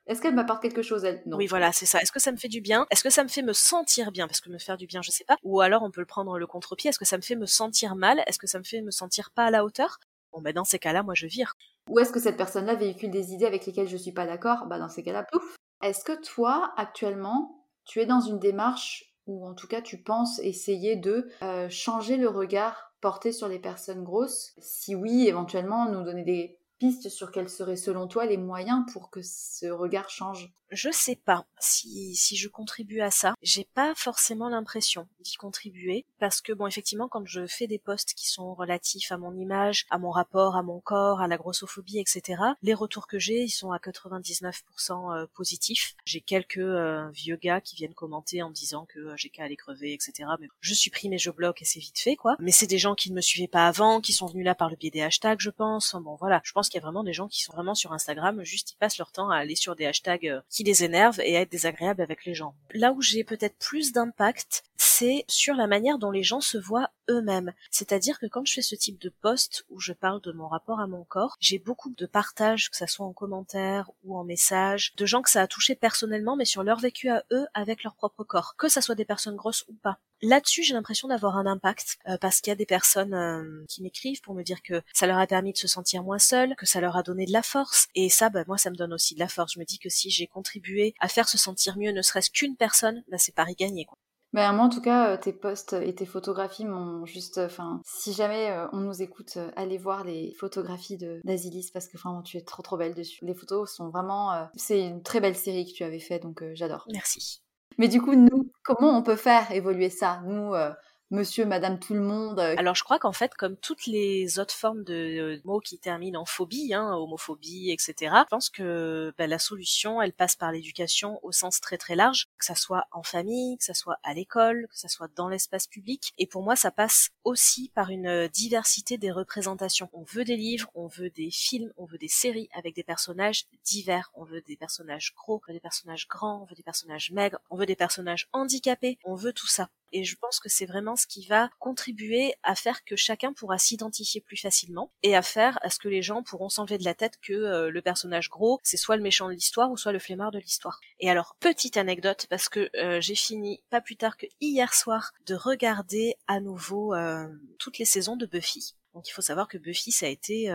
est-ce 0.07 0.23
qu'elle 0.23 0.35
m'apporte 0.35 0.63
quelque 0.63 0.83
chose, 0.83 1.05
elle? 1.05 1.23
Non. 1.27 1.37
Oui, 1.37 1.47
voilà, 1.47 1.73
c'est 1.73 1.87
ça. 1.87 2.01
Est-ce 2.01 2.13
que 2.13 2.21
ça 2.21 2.31
me 2.31 2.37
fait 2.37 2.49
du 2.49 2.61
bien? 2.61 2.87
Est-ce 2.91 3.03
que 3.03 3.11
ça 3.11 3.25
me 3.25 3.29
fait 3.29 3.43
me 3.43 3.53
sentir 3.53 4.13
bien? 4.13 4.29
Parce 4.29 4.41
que 4.41 4.51
me 4.51 4.59
faire 4.59 4.77
du 4.77 4.87
bien, 4.87 5.03
je 5.03 5.11
sais 5.11 5.25
pas. 5.25 5.37
Ou 5.43 5.61
alors 5.61 5.83
on 5.83 5.91
peut 5.91 6.01
le 6.01 6.07
prendre 6.07 6.39
le 6.39 6.47
contre-pied. 6.47 6.91
Est-ce 6.91 6.99
que 6.99 7.05
ça 7.05 7.17
me 7.17 7.23
fait 7.23 7.35
me 7.35 7.47
sentir 7.47 7.97
mal? 7.97 8.23
Est-ce 8.27 8.39
que 8.39 8.47
ça 8.47 8.59
me 8.59 8.65
fait 8.65 8.83
me 8.83 8.93
sentir 8.93 9.31
pas 9.35 9.47
à 9.47 9.51
la 9.51 9.65
hauteur? 9.65 9.99
Bon, 10.33 10.41
ben 10.41 10.53
dans 10.53 10.65
ces 10.65 10.79
cas-là, 10.79 11.03
moi 11.03 11.15
je 11.15 11.27
vire. 11.27 11.55
Ou 11.91 11.99
est-ce 11.99 12.13
que 12.13 12.21
cette 12.21 12.37
personne-là 12.37 12.75
véhicule 12.75 13.11
des 13.11 13.33
idées 13.33 13.47
avec 13.47 13.67
lesquelles 13.67 13.89
je 13.89 13.97
suis 13.97 14.13
pas 14.13 14.27
d'accord? 14.27 14.67
Bah 14.67 14.79
dans 14.79 14.89
ces 14.89 15.03
cas-là, 15.03 15.25
pouf. 15.25 15.57
Est-ce 15.83 16.05
que 16.05 16.21
toi, 16.21 16.73
actuellement, 16.77 17.65
tu 17.85 18.01
es 18.01 18.07
dans 18.07 18.21
une 18.21 18.39
démarche 18.39 19.13
ou 19.27 19.47
en 19.47 19.55
tout 19.55 19.67
cas 19.67 19.83
tu 19.83 19.99
penses 19.99 20.39
essayer 20.41 20.95
de 20.95 21.29
euh, 21.43 21.69
changer 21.69 22.17
le 22.17 22.29
regard 22.29 22.93
porté 23.01 23.33
sur 23.33 23.49
les 23.49 23.59
personnes 23.59 24.05
grosses? 24.05 24.55
Si 24.59 24.95
oui, 24.95 25.27
éventuellement 25.27 25.91
nous 25.91 26.05
donner 26.05 26.23
des 26.23 26.59
pistes 26.79 27.09
sur 27.09 27.31
quels 27.31 27.49
seraient 27.49 27.77
selon 27.77 28.07
toi 28.07 28.27
les 28.27 28.37
moyens 28.37 28.85
pour 28.93 29.11
que 29.11 29.21
ce 29.23 29.67
regard 29.67 30.11
change? 30.11 30.53
Je 30.71 30.91
sais 30.91 31.15
pas 31.15 31.47
si, 31.61 32.17
si 32.17 32.37
je 32.37 32.49
contribue 32.49 33.01
à 33.01 33.13
ça. 33.13 33.35
J'ai 33.41 33.69
pas 33.75 33.95
forcément 33.95 34.49
l'impression 34.49 35.07
d'y 35.21 35.37
contribuer 35.37 36.05
parce 36.19 36.41
que 36.41 36.53
bon 36.53 36.67
effectivement 36.67 37.07
quand 37.07 37.25
je 37.25 37.47
fais 37.47 37.69
des 37.69 37.79
posts 37.79 38.15
qui 38.15 38.29
sont 38.29 38.53
relatifs 38.53 39.13
à 39.13 39.17
mon 39.17 39.33
image, 39.37 39.87
à 39.91 39.99
mon 39.99 40.11
rapport, 40.11 40.57
à 40.57 40.65
mon 40.65 40.81
corps, 40.81 41.21
à 41.21 41.29
la 41.29 41.37
grossophobie, 41.37 42.01
etc. 42.01 42.43
Les 42.63 42.75
retours 42.75 43.07
que 43.07 43.19
j'ai 43.19 43.43
ils 43.45 43.51
sont 43.51 43.71
à 43.71 43.79
99% 43.79 45.15
euh, 45.15 45.27
positifs. 45.35 45.95
J'ai 46.05 46.21
quelques 46.21 46.59
euh, 46.59 47.09
vieux 47.11 47.37
gars 47.37 47.61
qui 47.61 47.77
viennent 47.77 47.95
commenter 47.95 48.43
en 48.43 48.51
disant 48.51 48.87
que 48.87 48.99
euh, 48.99 49.17
j'ai 49.17 49.29
qu'à 49.31 49.45
aller 49.45 49.57
crever, 49.57 49.93
etc. 49.93 50.29
Mais 50.41 50.49
je 50.61 50.75
supprime 50.75 51.13
et 51.13 51.19
je 51.19 51.31
bloque 51.31 51.63
et 51.63 51.65
c'est 51.65 51.79
vite 51.79 52.01
fait 52.01 52.17
quoi. 52.17 52.35
Mais 52.41 52.51
c'est 52.51 52.67
des 52.67 52.79
gens 52.79 52.97
qui 52.97 53.11
ne 53.11 53.17
me 53.17 53.21
suivaient 53.21 53.47
pas 53.47 53.69
avant, 53.69 54.01
qui 54.01 54.13
sont 54.13 54.27
venus 54.27 54.45
là 54.45 54.57
par 54.57 54.69
le 54.69 54.75
biais 54.75 54.91
des 54.91 55.03
hashtags 55.03 55.41
je 55.41 55.51
pense. 55.51 55.95
Bon 55.95 56.17
voilà, 56.17 56.41
je 56.43 56.53
pense 56.53 56.66
qu'il 56.69 56.79
y 56.79 56.83
a 56.83 56.87
vraiment 56.87 57.05
des 57.05 57.13
gens 57.13 57.29
qui 57.29 57.43
sont 57.43 57.53
vraiment 57.53 57.75
sur 57.75 57.93
Instagram, 57.93 58.43
juste 58.45 58.73
ils 58.73 58.77
passent 58.77 58.99
leur 58.99 59.13
temps 59.13 59.31
à 59.31 59.37
aller 59.37 59.57
sur 59.57 59.77
des 59.77 59.87
hashtags 59.87 60.29
euh, 60.29 60.41
qui 60.51 60.65
les 60.65 60.85
énervent 60.85 61.21
et 61.21 61.37
à 61.37 61.41
être 61.41 61.51
désagréables 61.51 62.03
avec 62.03 62.25
les 62.25 62.35
gens. 62.35 62.55
Là 62.73 62.93
où 62.93 63.03
j'ai 63.03 63.25
peut-être 63.25 63.57
plus 63.59 63.93
d'impact, 63.93 64.65
c'est 64.99 65.27
sur 65.29 65.55
la 65.55 65.67
manière 65.67 65.99
dont 65.99 66.11
les 66.11 66.23
gens 66.23 66.41
se 66.41 66.57
voient 66.57 66.89
eux-mêmes. 67.11 67.53
C'est-à-dire 67.71 68.19
que 68.19 68.25
quand 68.25 68.47
je 68.47 68.55
fais 68.55 68.63
ce 68.63 68.75
type 68.75 68.99
de 68.99 69.11
post 69.11 69.67
où 69.69 69.79
je 69.79 69.93
parle 69.93 70.23
de 70.23 70.33
mon 70.33 70.49
rapport 70.49 70.81
à 70.81 70.87
mon 70.87 71.05
corps, 71.05 71.37
j'ai 71.39 71.59
beaucoup 71.59 71.91
de 71.91 72.07
partages, 72.07 72.71
que 72.71 72.79
ça 72.79 72.87
soit 72.87 73.05
en 73.05 73.13
commentaire 73.13 73.91
ou 74.05 74.17
en 74.17 74.25
message, 74.25 74.95
de 74.97 75.05
gens 75.05 75.21
que 75.21 75.29
ça 75.29 75.43
a 75.43 75.47
touché 75.47 75.75
personnellement, 75.75 76.35
mais 76.35 76.47
sur 76.47 76.63
leur 76.63 76.81
vécu 76.81 77.11
à 77.11 77.25
eux 77.31 77.47
avec 77.53 77.83
leur 77.83 77.95
propre 77.95 78.25
corps, 78.25 78.55
que 78.57 78.69
ça 78.69 78.81
soit 78.81 78.95
des 78.95 79.05
personnes 79.05 79.37
grosses 79.37 79.67
ou 79.69 79.75
pas. 79.75 79.99
Là-dessus, 80.23 80.63
j'ai 80.63 80.73
l'impression 80.73 81.09
d'avoir 81.09 81.37
un 81.37 81.45
impact 81.45 81.99
euh, 82.09 82.17
parce 82.17 82.41
qu'il 82.41 82.51
y 82.51 82.53
a 82.53 82.57
des 82.57 82.65
personnes 82.65 83.13
euh, 83.13 83.67
qui 83.69 83.83
m'écrivent 83.83 84.23
pour 84.23 84.35
me 84.35 84.43
dire 84.43 84.63
que 84.63 84.81
ça 84.95 85.07
leur 85.07 85.19
a 85.19 85.27
permis 85.27 85.53
de 85.53 85.59
se 85.59 85.69
sentir 85.69 86.03
moins 86.03 86.19
seul, 86.19 86.57
que 86.57 86.65
ça 86.65 86.81
leur 86.81 86.97
a 86.97 87.03
donné 87.03 87.27
de 87.27 87.33
la 87.33 87.43
force. 87.43 87.89
Et 87.95 88.09
ça, 88.09 88.31
bah, 88.31 88.45
moi, 88.47 88.57
ça 88.57 88.71
me 88.71 88.77
donne 88.77 88.95
aussi 88.95 89.15
de 89.15 89.21
la 89.21 89.29
force. 89.29 89.53
Je 89.53 89.59
me 89.59 89.67
dis 89.67 89.79
que 89.79 89.91
si 89.91 90.09
j'ai 90.09 90.27
contribué 90.27 90.95
à 91.01 91.09
faire 91.09 91.29
se 91.29 91.37
sentir 91.37 91.77
mieux, 91.77 91.93
ne 91.93 92.01
serait-ce 92.01 92.31
qu'une 92.31 92.57
personne, 92.57 93.05
bah, 93.11 93.19
c'est 93.19 93.35
pari 93.35 93.57
gagné. 93.57 93.85
Quoi. 93.85 93.96
Ben, 94.33 94.53
moi, 94.53 94.67
en 94.67 94.69
tout 94.69 94.83
cas, 94.83 95.11
euh, 95.11 95.17
tes 95.17 95.33
posts 95.33 95.73
et 95.75 95.95
tes 95.95 96.07
photographies 96.07 96.67
m'ont 96.67 97.07
juste. 97.07 97.39
Enfin, 97.39 97.81
si 97.85 98.13
jamais 98.13 98.55
on 98.73 98.79
nous 98.79 99.03
écoute, 99.03 99.39
allez 99.57 99.79
voir 99.79 100.05
les 100.05 100.35
photographies 100.39 100.99
de 100.99 101.21
d'Asilis 101.25 101.71
parce 101.73 101.89
que 101.89 101.97
vraiment, 101.97 102.23
tu 102.23 102.37
es 102.37 102.43
trop 102.43 102.63
trop 102.63 102.77
belle 102.77 102.95
dessus. 102.95 103.25
Les 103.25 103.35
photos 103.35 103.73
sont 103.73 103.89
vraiment. 103.89 104.49
c'est 104.55 104.85
une 104.85 105.03
très 105.03 105.21
belle 105.21 105.37
série 105.37 105.65
que 105.65 105.73
tu 105.73 105.85
avais 105.85 106.01
fait, 106.01 106.19
donc 106.19 106.45
j'adore. 106.55 106.87
Merci. 106.93 107.41
Mais 107.79 107.89
du 107.89 108.01
coup, 108.01 108.15
nous, 108.15 108.51
comment 108.63 108.97
on 108.97 109.03
peut 109.03 109.17
faire 109.17 109.51
évoluer 109.53 109.91
ça? 109.91 110.23
Nous, 110.25 110.55
euh, 110.55 110.71
monsieur, 111.11 111.45
madame, 111.45 111.79
tout 111.79 111.95
le 111.95 112.01
monde. 112.01 112.39
Euh, 112.39 112.55
Alors 112.59 112.75
je 112.75 112.85
crois 112.85 112.99
qu'en 112.99 113.13
fait, 113.13 113.35
comme 113.35 113.57
toutes 113.57 113.87
les 113.87 114.39
autres 114.39 114.55
formes 114.55 114.85
de 114.85 115.41
mots 115.45 115.61
qui 115.61 115.79
terminent 115.79 116.21
en 116.21 116.25
phobie, 116.25 116.75
hein, 116.75 116.95
homophobie, 116.95 117.71
etc., 117.71 117.95
je 118.25 118.29
pense 118.29 118.51
que 118.51 119.13
bah, 119.19 119.27
la 119.27 119.39
solution, 119.39 120.03
elle 120.03 120.13
passe 120.13 120.37
par 120.37 120.53
l'éducation 120.53 121.19
au 121.23 121.33
sens 121.33 121.61
très 121.61 121.79
très 121.79 121.95
large, 121.95 122.27
que 122.39 122.45
ça 122.45 122.55
soit 122.55 122.87
en 122.93 123.03
famille, 123.03 123.57
que 123.59 123.65
ça 123.65 123.75
soit 123.75 123.99
à 124.03 124.15
l'école, 124.15 124.67
que 124.71 124.79
ça 124.79 124.89
soit 124.89 125.09
dans 125.15 125.29
l'espace 125.29 125.67
public. 125.67 126.13
Et 126.19 126.27
pour 126.27 126.43
moi, 126.43 126.57
ça 126.57 126.71
passe 126.71 127.11
aussi 127.25 127.71
par 127.75 127.91
une 127.91 128.29
diversité 128.29 128.99
des 128.99 129.11
représentations. 129.11 129.89
On 129.93 130.03
veut 130.03 130.25
des 130.25 130.37
livres, 130.37 130.71
on 130.75 130.87
veut 130.87 131.11
des 131.11 131.31
films, 131.31 131.73
on 131.77 131.85
veut 131.85 131.99
des 131.99 132.09
séries 132.09 132.49
avec 132.55 132.75
des 132.75 132.85
personnages 132.85 133.47
divers. 133.65 134.11
On 134.15 134.25
veut 134.25 134.41
des 134.41 134.57
personnages 134.57 135.15
gros, 135.15 135.41
on 135.43 135.47
veut 135.47 135.55
des 135.55 135.61
personnages 135.61 136.09
grands, 136.09 136.43
on 136.43 136.45
veut 136.47 136.57
des 136.57 136.63
personnages 136.63 137.11
maigres, 137.13 137.39
on 137.51 137.57
veut 137.57 137.67
des 137.67 137.77
personnages 137.77 138.29
handicapés, 138.33 138.99
on 139.05 139.15
veut 139.15 139.33
tout 139.33 139.47
ça. 139.47 139.69
Et 139.93 140.05
je 140.05 140.17
pense 140.17 140.41
que 140.41 140.49
c'est 140.49 140.67
vraiment 140.67 140.97
ce 140.97 141.07
qui 141.07 141.27
va 141.27 141.51
contribuer 141.59 142.35
à 142.43 142.55
faire 142.55 142.85
que 142.85 142.97
chacun 142.97 143.33
pourra 143.33 143.59
s'identifier 143.59 144.21
plus 144.21 144.37
facilement 144.37 144.93
et 145.03 145.17
à 145.17 145.23
faire 145.23 145.59
à 145.63 145.71
ce 145.71 145.79
que 145.79 145.89
les 145.89 146.03
gens 146.03 146.23
pourront 146.23 146.49
s'enlever 146.49 146.79
de 146.79 146.85
la 146.85 146.95
tête 146.95 147.19
que 147.23 147.33
euh, 147.33 147.71
le 147.71 147.83
personnage 147.83 148.29
gros, 148.29 148.61
c'est 148.63 148.77
soit 148.77 148.97
le 148.97 149.03
méchant 149.03 149.29
de 149.29 149.35
l'histoire 149.35 149.71
ou 149.71 149.77
soit 149.77 149.93
le 149.93 149.99
flemmard 149.99 150.31
de 150.31 150.39
l'histoire. 150.39 150.81
Et 151.01 151.11
alors, 151.11 151.37
petite 151.41 151.77
anecdote, 151.77 152.27
parce 152.29 152.49
que 152.49 152.71
euh, 152.77 153.01
j'ai 153.01 153.15
fini 153.15 153.63
pas 153.71 153.81
plus 153.81 153.97
tard 153.97 154.17
que 154.17 154.27
hier 154.41 154.75
soir 154.75 155.13
de 155.27 155.35
regarder 155.35 156.15
à 156.27 156.41
nouveau 156.41 156.95
euh, 156.95 157.27
toutes 157.59 157.79
les 157.79 157.85
saisons 157.85 158.17
de 158.17 158.27
Buffy. 158.27 158.75
Donc 158.95 159.09
il 159.09 159.13
faut 159.13 159.23
savoir 159.23 159.47
que 159.47 159.59
Buffy, 159.59 159.93
ça 159.93 160.07
a 160.07 160.09
été 160.09 160.47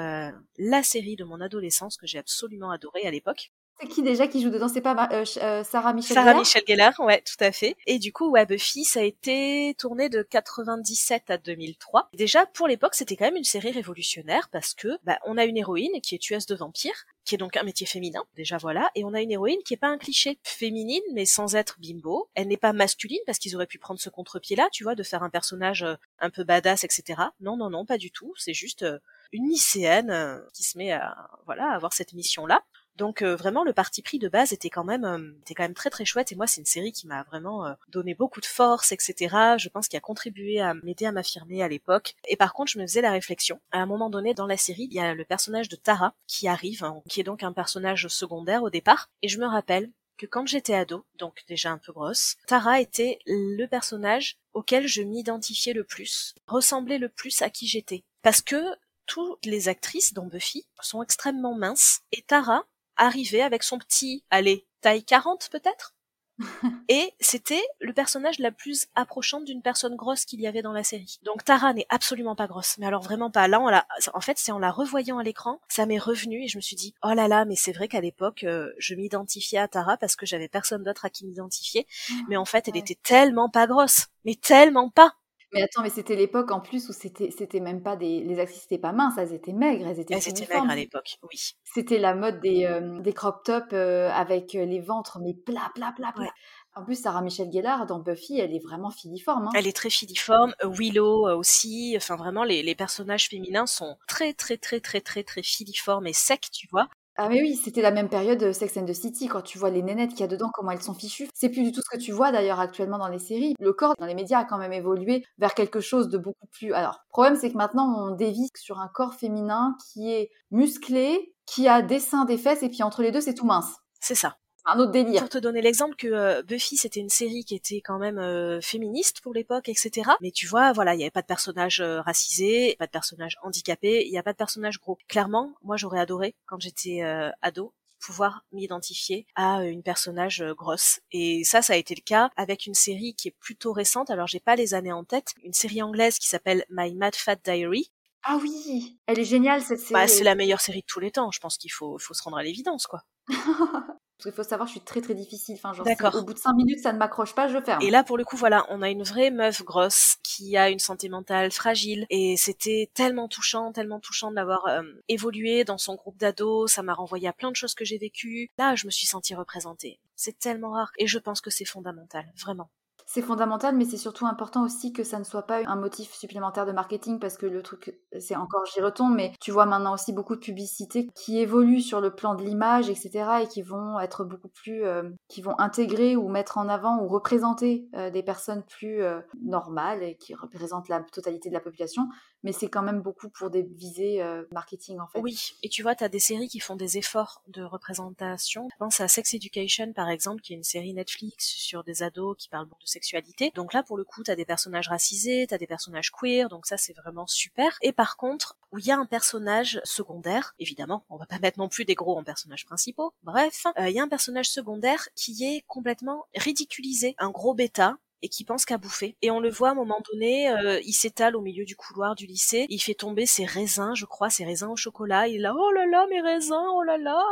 la 0.58 0.82
série 0.82 1.16
de 1.16 1.24
mon 1.24 1.42
adolescence 1.42 1.96
que 1.96 2.08
j'ai 2.08 2.18
absolument 2.18 2.72
adorée 2.72 3.06
à 3.06 3.12
l'époque. 3.12 3.52
C'est 3.82 3.88
qui 3.88 4.04
déjà 4.04 4.28
qui 4.28 4.42
joue 4.42 4.52
dedans 4.52 4.68
C'est 4.68 4.82
pas 4.82 5.10
euh, 5.12 5.26
euh, 5.38 5.64
Sarah 5.64 5.94
Michelle 5.94 6.14
Sarah 6.14 6.36
Michelle 6.36 6.64
Gellar, 6.68 6.94
ouais, 7.00 7.22
tout 7.22 7.44
à 7.44 7.52
fait. 7.52 7.76
Et 7.88 7.98
du 7.98 8.14
coup, 8.14 8.30
ouais, 8.30 8.46
Buffy, 8.46 8.84
ça 8.84 9.00
a 9.00 9.04
été 9.04 9.74
tourné 9.76 10.08
de 10.08 10.22
97 10.22 11.32
à 11.32 11.38
2003. 11.40 12.10
Déjà, 12.14 12.46
pour 12.46 12.68
l'époque, 12.68 12.94
c'était 12.94 13.16
quand 13.16 13.26
même 13.26 13.38
une 13.38 13.44
série 13.44 13.72
révolutionnaire 13.72 14.50
parce 14.52 14.76
que 14.76 15.00
bah, 15.04 15.18
on 15.26 15.36
a 15.36 15.46
une 15.46 15.58
héroïne 15.58 16.00
qui 16.04 16.14
est 16.14 16.20
tueuse 16.20 16.46
de 16.46 16.54
vampires, 16.54 17.06
qui 17.26 17.34
est 17.34 17.38
donc 17.40 17.58
un 17.58 17.64
métier 17.64 17.88
féminin, 17.88 18.24
déjà 18.36 18.58
voilà, 18.58 18.92
et 18.94 19.04
on 19.04 19.16
a 19.16 19.22
une 19.22 19.32
héroïne 19.32 19.62
qui 19.66 19.74
est 19.74 19.78
pas 19.78 19.88
un 19.88 19.98
cliché 19.98 20.38
féminine, 20.44 21.02
mais 21.14 21.26
sans 21.26 21.56
être 21.56 21.80
bimbo. 21.80 22.30
Elle 22.36 22.50
n'est 22.50 22.58
pas 22.58 22.74
masculine 22.74 23.22
parce 23.26 23.40
qu'ils 23.40 23.56
auraient 23.56 23.66
pu 23.66 23.80
prendre 23.80 24.00
ce 24.00 24.10
contre-pied-là, 24.10 24.70
tu 24.72 24.84
vois, 24.84 24.94
de 24.94 25.02
faire 25.02 25.24
un 25.24 25.32
personnage 25.32 25.82
euh, 25.82 25.96
un 26.20 26.30
peu 26.30 26.44
badass, 26.44 26.84
etc. 26.84 27.20
Non, 27.40 27.58
non, 27.58 27.72
non, 27.72 27.86
pas 27.86 27.98
du 27.98 28.12
tout. 28.12 28.32
C'est 28.38 28.54
juste 28.54 28.86
une 29.32 29.50
lycéenne 29.50 30.44
qui 30.54 30.62
se 30.62 30.78
met 30.78 30.92
à 30.92 31.16
voilà 31.46 31.72
à 31.72 31.76
avoir 31.76 31.94
cette 31.94 32.14
mission 32.14 32.46
là 32.46 32.62
donc 32.96 33.22
euh, 33.22 33.36
vraiment 33.36 33.64
le 33.64 33.74
parti 33.74 34.02
pris 34.02 34.20
de 34.20 34.30
base 34.30 34.54
était 34.54 34.70
quand 34.70 34.84
même 34.84 35.06
euh, 35.06 35.32
était 35.42 35.54
quand 35.54 35.64
même 35.64 35.74
très 35.74 35.90
très 35.90 36.06
chouette 36.06 36.32
et 36.32 36.36
moi 36.36 36.48
c'est 36.48 36.62
une 36.62 36.66
série 36.66 36.92
qui 36.92 37.08
m'a 37.08 37.24
vraiment 37.24 37.66
euh, 37.66 37.74
donné 37.90 38.16
beaucoup 38.16 38.42
de 38.42 38.46
force 38.46 38.92
etc. 38.92 39.36
Je 39.58 39.70
pense 39.70 39.88
qu'il 39.88 39.98
a 39.98 40.02
contribué 40.02 40.60
à 40.60 40.74
m'aider 40.74 41.06
à 41.06 41.12
m'affirmer 41.12 41.64
à 41.64 41.68
l'époque. 41.68 42.16
Et 42.28 42.36
par 42.36 42.54
contre 42.54 42.72
je 42.72 42.80
me 42.80 42.86
faisais 42.86 43.02
la 43.02 43.12
réflexion 43.12 43.60
à 43.72 43.80
un 43.80 43.86
moment 43.86 44.10
donné 44.10 44.34
dans 44.34 44.48
la 44.48 44.58
série 44.58 44.88
il 44.90 44.94
y 44.94 45.00
a 45.00 45.14
le 45.14 45.26
personnage 45.26 45.70
de 45.70 45.76
Tara 45.76 46.14
qui 46.28 46.48
arrive 46.48 46.84
hein, 46.84 47.02
qui 47.10 47.22
est 47.22 47.24
donc 47.24 47.44
un 47.44 47.54
personnage 47.54 48.08
secondaire 48.08 48.64
au 48.64 48.70
départ 48.70 49.10
et 49.22 49.28
je 49.28 49.40
me 49.40 49.46
rappelle 49.46 49.92
que 50.18 50.28
quand 50.28 50.46
j'étais 50.46 50.76
ado, 50.76 51.04
donc 51.18 51.44
déjà 51.48 51.72
un 51.72 51.80
peu 51.80 51.92
grosse, 51.92 52.36
Tara 52.46 52.80
était 52.80 53.18
le 53.26 53.66
personnage 53.66 54.38
auquel 54.54 54.88
je 54.88 55.02
m'identifiais 55.02 55.74
le 55.74 55.84
plus, 55.84 56.36
ressemblait 56.46 57.00
le 57.00 57.10
plus 57.10 57.42
à 57.42 57.50
qui 57.50 57.66
j'étais. 57.66 58.04
Parce 58.22 58.44
que 58.44 58.62
toutes 59.08 59.46
les 59.48 59.68
actrices 59.68 60.14
dans 60.14 60.28
Buffy 60.28 60.68
sont 60.80 61.02
extrêmement 61.02 61.56
minces 61.56 62.02
et 62.12 62.22
Tara 62.22 62.64
arrivait 63.02 63.42
avec 63.42 63.64
son 63.64 63.78
petit, 63.78 64.24
allez, 64.30 64.66
taille 64.82 65.04
40 65.04 65.50
peut-être? 65.52 65.96
Et 66.90 67.14
c'était 67.20 67.64
le 67.80 67.94
personnage 67.94 68.40
la 68.40 68.52
plus 68.52 68.88
approchante 68.96 69.46
d'une 69.46 69.62
personne 69.62 69.96
grosse 69.96 70.26
qu'il 70.26 70.42
y 70.42 70.48
avait 70.48 70.62
dans 70.62 70.72
la 70.72 70.84
série. 70.84 71.20
Donc 71.24 71.44
Tara 71.44 71.74
n'est 71.74 71.86
absolument 71.90 72.36
pas 72.36 72.48
grosse, 72.48 72.78
mais 72.78 72.86
alors 72.86 73.02
vraiment 73.02 73.32
pas. 73.32 73.48
Là, 73.48 73.60
on 73.60 73.68
l'a. 73.68 73.86
En 74.14 74.22
fait, 74.22 74.38
c'est 74.38 74.52
en 74.52 74.60
la 74.60 74.72
revoyant 74.72 75.18
à 75.18 75.24
l'écran, 75.24 75.60
ça 75.68 75.86
m'est 75.86 76.00
revenu 76.00 76.44
et 76.44 76.48
je 76.48 76.58
me 76.58 76.62
suis 76.62 76.76
dit, 76.76 76.94
oh 77.04 77.14
là 77.14 77.28
là, 77.28 77.46
mais 77.46 77.56
c'est 77.56 77.74
vrai 77.74 77.88
qu'à 77.88 78.02
l'époque, 78.02 78.44
euh, 78.44 78.72
je 78.78 78.96
m'identifiais 78.96 79.60
à 79.60 79.68
Tara 79.68 79.98
parce 79.98 80.16
que 80.16 80.26
j'avais 80.26 80.48
personne 80.48 80.84
d'autre 80.84 81.06
à 81.06 81.10
qui 81.10 81.26
m'identifier. 81.26 81.88
Ah, 82.10 82.14
mais 82.28 82.38
en 82.38 82.46
fait, 82.46 82.68
elle 82.68 82.78
était 82.78 82.98
tellement 83.02 83.50
pas 83.50 83.68
grosse, 83.68 84.08
mais 84.26 84.36
tellement 84.36 84.90
pas. 84.90 85.16
Mais 85.54 85.62
attends, 85.62 85.82
mais 85.82 85.90
c'était 85.90 86.16
l'époque 86.16 86.52
en 86.52 86.62
plus 86.62 86.90
où 86.90 86.94
c'était 86.94 87.32
c'était 87.32 87.60
même 87.60 87.84
pas 87.84 87.96
des 87.96 88.22
les 88.22 88.40
actrices 88.40 88.66
étaient 88.66 88.78
pas 88.78 88.94
minces, 88.94 89.18
elles 89.18 89.34
étaient 89.34 89.54
maigres, 89.54 89.88
elles 89.88 90.00
étaient. 90.00 90.14
Elles 90.14 90.30
étaient 90.30 90.48
maigres 90.54 90.70
à 90.70 90.76
l'époque, 90.76 91.18
oui. 91.24 91.54
C'était 91.64 91.98
la 92.00 92.16
mode 92.16 92.40
des 92.40 92.66
euh, 92.66 93.00
des 93.00 93.14
crop 93.14 93.44
tops 93.44 93.68
euh, 93.74 94.10
avec 94.12 94.54
les 94.54 94.80
ventres 94.80 95.20
mais 95.20 95.34
plat 95.34 95.72
plat 95.76 95.94
plat 95.96 96.14
plat. 96.16 96.32
En 96.74 96.86
plus, 96.86 97.02
Sarah 97.02 97.22
Michelle 97.22 97.52
Gellar 97.52 97.86
dans 97.86 98.00
Buffy, 98.00 98.40
elle 98.40 98.56
est 98.56 98.64
vraiment 98.64 98.92
filiforme. 98.92 99.48
Hein. 99.48 99.52
Elle 99.56 99.68
est 99.68 99.76
très 99.76 99.90
filiforme. 99.90 100.56
Euh, 100.64 100.70
Willow 100.70 101.28
euh, 101.28 101.36
aussi. 101.36 101.96
Enfin, 101.98 102.16
vraiment, 102.16 102.46
les, 102.46 102.64
les, 102.64 102.76
personnages 102.76 103.28
féminins 103.28 103.66
sont 103.66 103.98
très, 104.08 104.34
très, 104.34 104.56
très, 104.56 104.80
très, 104.80 105.02
très, 105.02 105.24
très 105.24 105.44
filiformes 105.44 106.08
et 106.08 106.14
secs, 106.14 106.50
tu 106.52 106.68
vois. 106.72 106.88
Ah 107.18 107.28
mais 107.30 107.42
oui, 107.42 107.56
c'était 107.56 107.82
la 107.82 107.92
même 107.92 108.10
période 108.10 108.42
euh, 108.42 108.54
Sex 108.54 108.78
and 108.78 108.86
the 108.86 108.94
City, 108.94 109.28
quand 109.28 109.42
tu 109.42 109.58
vois 109.58 109.70
les 109.70 109.82
nénettes 109.84 110.12
qu'il 110.12 110.22
y 110.22 110.24
a 110.24 110.28
dedans, 110.28 110.50
comment 110.54 110.72
elles 110.72 110.82
sont 110.82 110.94
fichues. 110.94 111.28
C'est 111.34 111.50
plus 111.50 111.64
du 111.64 111.72
tout 111.72 111.82
ce 111.84 111.98
que 111.98 112.02
tu 112.02 112.12
vois 112.14 112.32
d'ailleurs 112.32 112.60
actuellement 112.60 112.98
dans 112.98 113.10
les 113.10 113.20
séries. 113.20 113.54
Le 113.60 113.74
corps 113.74 113.96
dans 114.00 114.06
les 114.06 114.16
médias 114.16 114.40
a 114.40 114.46
quand 114.46 114.58
même 114.58 114.72
évolué 114.74 115.26
vers 115.38 115.54
quelque 115.54 115.82
chose 115.82 116.08
de 116.10 116.18
beaucoup 116.18 116.48
plus... 116.52 116.74
Alors, 116.74 117.00
problème 117.10 117.36
c'est 117.36 117.52
que 117.52 117.58
maintenant 117.58 118.08
on 118.08 118.16
dévie 118.16 118.48
sur 118.56 118.80
un 118.80 118.88
corps 118.88 119.14
féminin 119.14 119.76
qui 119.92 120.12
est 120.12 120.32
musclé, 120.52 121.36
qui 121.46 121.68
a 121.68 121.82
des 121.82 122.00
seins, 122.00 122.26
des 122.26 122.38
fesses, 122.38 122.64
et 122.64 122.70
puis 122.70 122.82
entre 122.82 123.02
les 123.04 123.12
deux 123.12 123.22
c'est 123.22 123.34
tout 123.34 123.46
mince. 123.46 123.76
C'est 124.00 124.16
ça 124.16 124.41
un 124.66 124.80
autre 124.80 124.92
délire. 124.92 125.22
Pour 125.22 125.30
te 125.30 125.38
donner 125.38 125.62
l'exemple 125.62 125.96
que 125.96 126.08
euh, 126.08 126.44
Buffy 126.44 126.78
c'était 126.78 127.00
une 127.00 127.10
série 127.10 127.44
qui 127.44 127.56
était 127.56 127.82
quand 127.82 127.98
même 127.98 128.20
euh, 128.20 128.62
féministe 128.62 129.22
pour 129.22 129.34
l'époque, 129.34 129.70
etc. 129.70 130.12
Mais 130.22 130.32
tu 130.32 130.48
vois, 130.48 130.74
voilà, 130.74 130.94
il 130.94 130.98
n'y 130.98 131.04
avait 131.04 131.12
pas 131.12 131.22
de 131.22 131.28
personnage 131.28 131.82
euh, 131.82 132.02
racisé, 132.02 132.76
pas 132.78 132.86
de 132.86 132.92
personnage 132.92 133.38
handicapé, 133.42 134.06
il 134.06 134.12
n'y 134.12 134.18
a 134.18 134.24
pas 134.24 134.34
de 134.34 134.38
personnage 134.38 134.80
gros. 134.80 134.98
Clairement, 135.08 135.54
moi 135.64 135.78
j'aurais 135.78 136.00
adoré 136.00 136.36
quand 136.46 136.60
j'étais 136.60 137.02
ado 137.42 137.74
pouvoir 138.00 138.44
m'identifier 138.52 139.28
à 139.36 139.64
une 139.64 139.84
personnage 139.84 140.44
grosse. 140.58 141.02
Et 141.12 141.44
ça, 141.44 141.62
ça 141.62 141.74
a 141.74 141.76
été 141.76 141.94
le 141.94 142.02
cas 142.02 142.32
avec 142.36 142.66
une 142.66 142.74
série 142.74 143.14
qui 143.14 143.28
est 143.28 143.36
plutôt 143.40 143.74
récente. 143.74 144.10
Alors, 144.10 144.26
j'ai 144.26 144.40
pas 144.40 144.56
les 144.56 144.74
années 144.74 144.92
en 144.92 145.04
tête. 145.04 145.36
Une 145.44 145.54
série 145.54 145.84
anglaise 145.84 146.18
qui 146.18 146.28
s'appelle 146.28 146.66
My 146.72 146.96
Mad 146.96 147.16
Fat 147.16 147.36
Diary. 147.36 147.92
Ah 148.24 148.40
oui, 148.42 149.00
elle 149.08 149.20
est 149.20 149.26
géniale 149.26 149.62
cette 149.62 149.80
bah, 149.92 150.08
série. 150.08 150.20
c'est 150.20 150.24
la 150.24 150.36
meilleure 150.36 150.62
série 150.62 150.82
de 150.82 150.86
tous 150.88 151.00
les 151.00 151.12
temps. 151.12 151.32
Je 151.32 151.40
pense 151.40 151.58
qu'il 151.58 151.72
faut, 151.72 151.98
faut 152.00 152.14
se 152.14 152.24
rendre 152.24 152.38
à 152.38 152.44
l'évidence, 152.44 152.88
quoi. 152.88 153.04
Parce 154.22 154.36
qu'il 154.36 154.44
faut 154.44 154.48
savoir, 154.48 154.68
je 154.68 154.74
suis 154.74 154.82
très 154.82 155.02
très 155.02 155.16
difficile. 155.16 155.56
Enfin, 155.56 155.74
genre, 155.74 156.16
au 156.16 156.22
bout 156.22 156.36
de 156.36 156.38
cinq 156.38 156.54
minutes, 156.54 156.80
ça 156.80 156.94
ne 156.94 157.00
m'accroche 157.00 157.34
pas, 157.34 157.48
je 157.48 157.60
ferme. 157.60 157.82
Et 157.82 157.90
là, 157.90 158.04
pour 158.04 158.20
le 158.20 158.24
coup, 158.24 158.38
voilà, 158.38 158.68
on 158.70 158.84
a 158.84 158.90
une 158.92 159.02
vraie 159.02 159.32
meuf 159.32 159.64
grosse 159.64 160.18
qui 160.22 160.58
a 160.58 160.70
une 160.70 160.78
santé 160.78 161.10
mentale 161.10 161.50
fragile. 161.50 162.06
Et 162.12 162.36
c'était 162.38 162.92
tellement 162.94 163.28
touchant, 163.28 163.72
tellement 163.72 164.00
touchant 164.00 164.30
de 164.30 164.36
l'avoir 164.36 164.68
euh, 164.68 164.84
évolué 165.08 165.64
dans 165.64 165.80
son 165.80 165.96
groupe 165.96 166.18
d'ados. 166.18 166.72
Ça 166.72 166.84
m'a 166.84 166.94
renvoyé 166.94 167.28
à 167.28 167.34
plein 167.34 167.50
de 167.50 167.56
choses 167.56 167.74
que 167.74 167.84
j'ai 167.84 167.98
vécues. 167.98 168.52
Là, 168.60 168.76
je 168.76 168.86
me 168.86 168.92
suis 168.92 169.08
sentie 169.08 169.34
représentée. 169.34 170.00
C'est 170.16 170.38
tellement 170.38 170.74
rare. 170.74 170.92
Et 171.00 171.08
je 171.08 171.18
pense 171.18 171.42
que 171.42 171.50
c'est 171.50 171.66
fondamental, 171.66 172.32
vraiment 172.38 172.70
c'est 173.14 173.22
fondamental, 173.22 173.76
mais 173.76 173.84
c'est 173.84 173.98
surtout 173.98 174.26
important 174.26 174.64
aussi 174.64 174.94
que 174.94 175.04
ça 175.04 175.20
ne 175.20 175.26
soit 175.26 175.42
pas 175.42 175.60
un 175.66 175.76
motif 175.76 176.14
supplémentaire 176.14 176.66
de 176.66 176.72
marketing 176.72 177.20
parce 177.20 177.36
que 177.36 177.46
le 177.46 177.62
truc, 177.62 177.94
c'est 178.18 178.38
encore, 178.38 178.66
j'y 178.74 178.80
retombe, 178.80 179.14
mais 179.14 179.34
tu 179.42 179.52
vois 179.52 179.66
maintenant 179.66 179.94
aussi 179.94 180.14
beaucoup 180.14 180.34
de 180.36 180.40
publicités 180.40 181.10
qui 181.14 181.38
évoluent 181.38 181.82
sur 181.82 182.00
le 182.00 182.16
plan 182.16 182.36
de 182.36 182.44
l'image, 182.44 182.90
etc., 182.90 183.42
et 183.44 183.48
qui 183.48 183.64
vont 183.64 184.00
être 184.00 184.24
beaucoup 184.24 184.48
plus, 184.48 184.86
euh, 184.86 185.10
qui 185.28 185.42
vont 185.42 185.60
intégrer 185.60 186.16
ou 186.16 186.30
mettre 186.30 186.58
en 186.58 186.70
avant 186.70 187.04
ou 187.04 187.10
représenter 187.10 187.86
euh, 187.96 188.12
des 188.12 188.24
personnes 188.24 188.64
plus 188.64 189.04
euh, 189.04 189.20
normales 189.44 190.04
et 190.04 190.16
qui 190.16 190.34
représentent 190.34 190.88
la 190.88 191.02
totalité 191.02 191.50
de 191.50 191.54
la 191.54 191.60
population, 191.60 192.08
mais 192.44 192.54
c'est 192.54 192.70
quand 192.70 192.82
même 192.82 193.02
beaucoup 193.02 193.30
pour 193.30 193.50
des 193.50 193.64
visées 193.64 194.24
marketing 194.52 195.00
en 195.00 195.08
fait. 195.08 195.20
Oui, 195.20 195.54
et 195.64 195.70
tu 195.70 195.82
vois, 195.82 195.96
tu 195.96 196.04
as 196.04 196.10
des 196.10 196.20
séries 196.20 196.48
qui 196.48 196.60
font 196.60 196.76
des 196.76 196.98
efforts 196.98 197.44
de 197.48 197.64
représentation. 197.64 198.70
Pense 198.80 199.00
à 199.00 199.08
Sex 199.08 199.34
Education 199.34 199.94
par 199.94 200.10
exemple, 200.10 200.42
qui 200.42 200.54
est 200.54 200.56
une 200.56 200.64
série 200.64 200.94
Netflix 200.94 201.46
sur 201.46 201.84
des 201.84 202.04
ados 202.04 202.36
qui 202.38 202.50
parlent 202.50 202.68
de 202.68 202.76
sex 202.86 203.12
donc 203.56 203.74
là, 203.74 203.84
pour 203.84 203.98
le 203.98 204.04
coup, 204.04 204.24
t'as 204.24 204.36
des 204.36 204.46
personnages 204.46 204.88
racisés, 204.88 205.46
t'as 205.48 205.58
des 205.58 205.68
personnages 205.68 206.12
queer, 206.12 206.50
donc 206.50 206.66
ça 206.66 206.78
c'est 206.78 206.94
vraiment 206.94 207.28
super. 207.28 207.78
Et 207.82 207.92
par 207.92 208.18
contre, 208.18 208.58
où 208.72 208.80
il 208.80 208.86
y 208.86 208.92
a 208.92 208.98
un 208.98 209.06
personnage 209.06 209.82
secondaire, 209.84 210.56
évidemment, 210.60 211.06
on 211.10 211.18
va 211.18 211.26
pas 211.26 211.40
mettre 211.40 211.60
non 211.60 211.70
plus 211.70 211.86
des 211.86 211.96
gros 211.96 212.18
en 212.18 212.24
personnages 212.24 212.66
principaux. 212.66 213.14
Bref, 213.24 213.66
euh, 213.78 213.90
il 213.90 213.96
y 213.96 214.00
a 214.00 214.04
un 214.04 214.08
personnage 214.08 214.50
secondaire 214.50 215.10
qui 215.16 215.44
est 215.44 215.64
complètement 215.68 216.26
ridiculisé, 216.36 217.16
un 217.18 217.30
gros 217.30 217.54
bêta, 217.54 217.98
et 218.22 218.30
qui 218.30 218.44
pense 218.44 218.66
qu'à 218.66 218.78
bouffer. 218.78 219.16
Et 219.22 219.32
on 219.32 219.40
le 219.40 219.50
voit 219.50 219.70
à 219.70 219.72
un 219.72 219.76
moment 219.76 220.02
donné, 220.12 220.50
euh, 220.50 220.80
il 220.84 220.94
s'étale 220.94 221.36
au 221.36 221.42
milieu 221.42 221.66
du 221.66 221.76
couloir 221.76 222.16
du 222.16 222.26
lycée, 222.26 222.66
il 222.70 222.80
fait 222.80 222.94
tomber 222.94 223.26
ses 223.26 223.46
raisins, 223.46 223.94
je 223.96 224.06
crois, 224.06 224.30
ses 224.30 224.46
raisins 224.46 224.70
au 224.70 224.76
chocolat, 224.76 225.28
il 225.28 225.36
est 225.36 225.40
là, 225.40 225.54
oh 225.56 225.72
là 225.72 225.86
là, 225.86 226.06
mes 226.10 226.22
raisins, 226.22 226.66
oh 226.74 226.84
là 226.84 226.98
là 226.98 227.24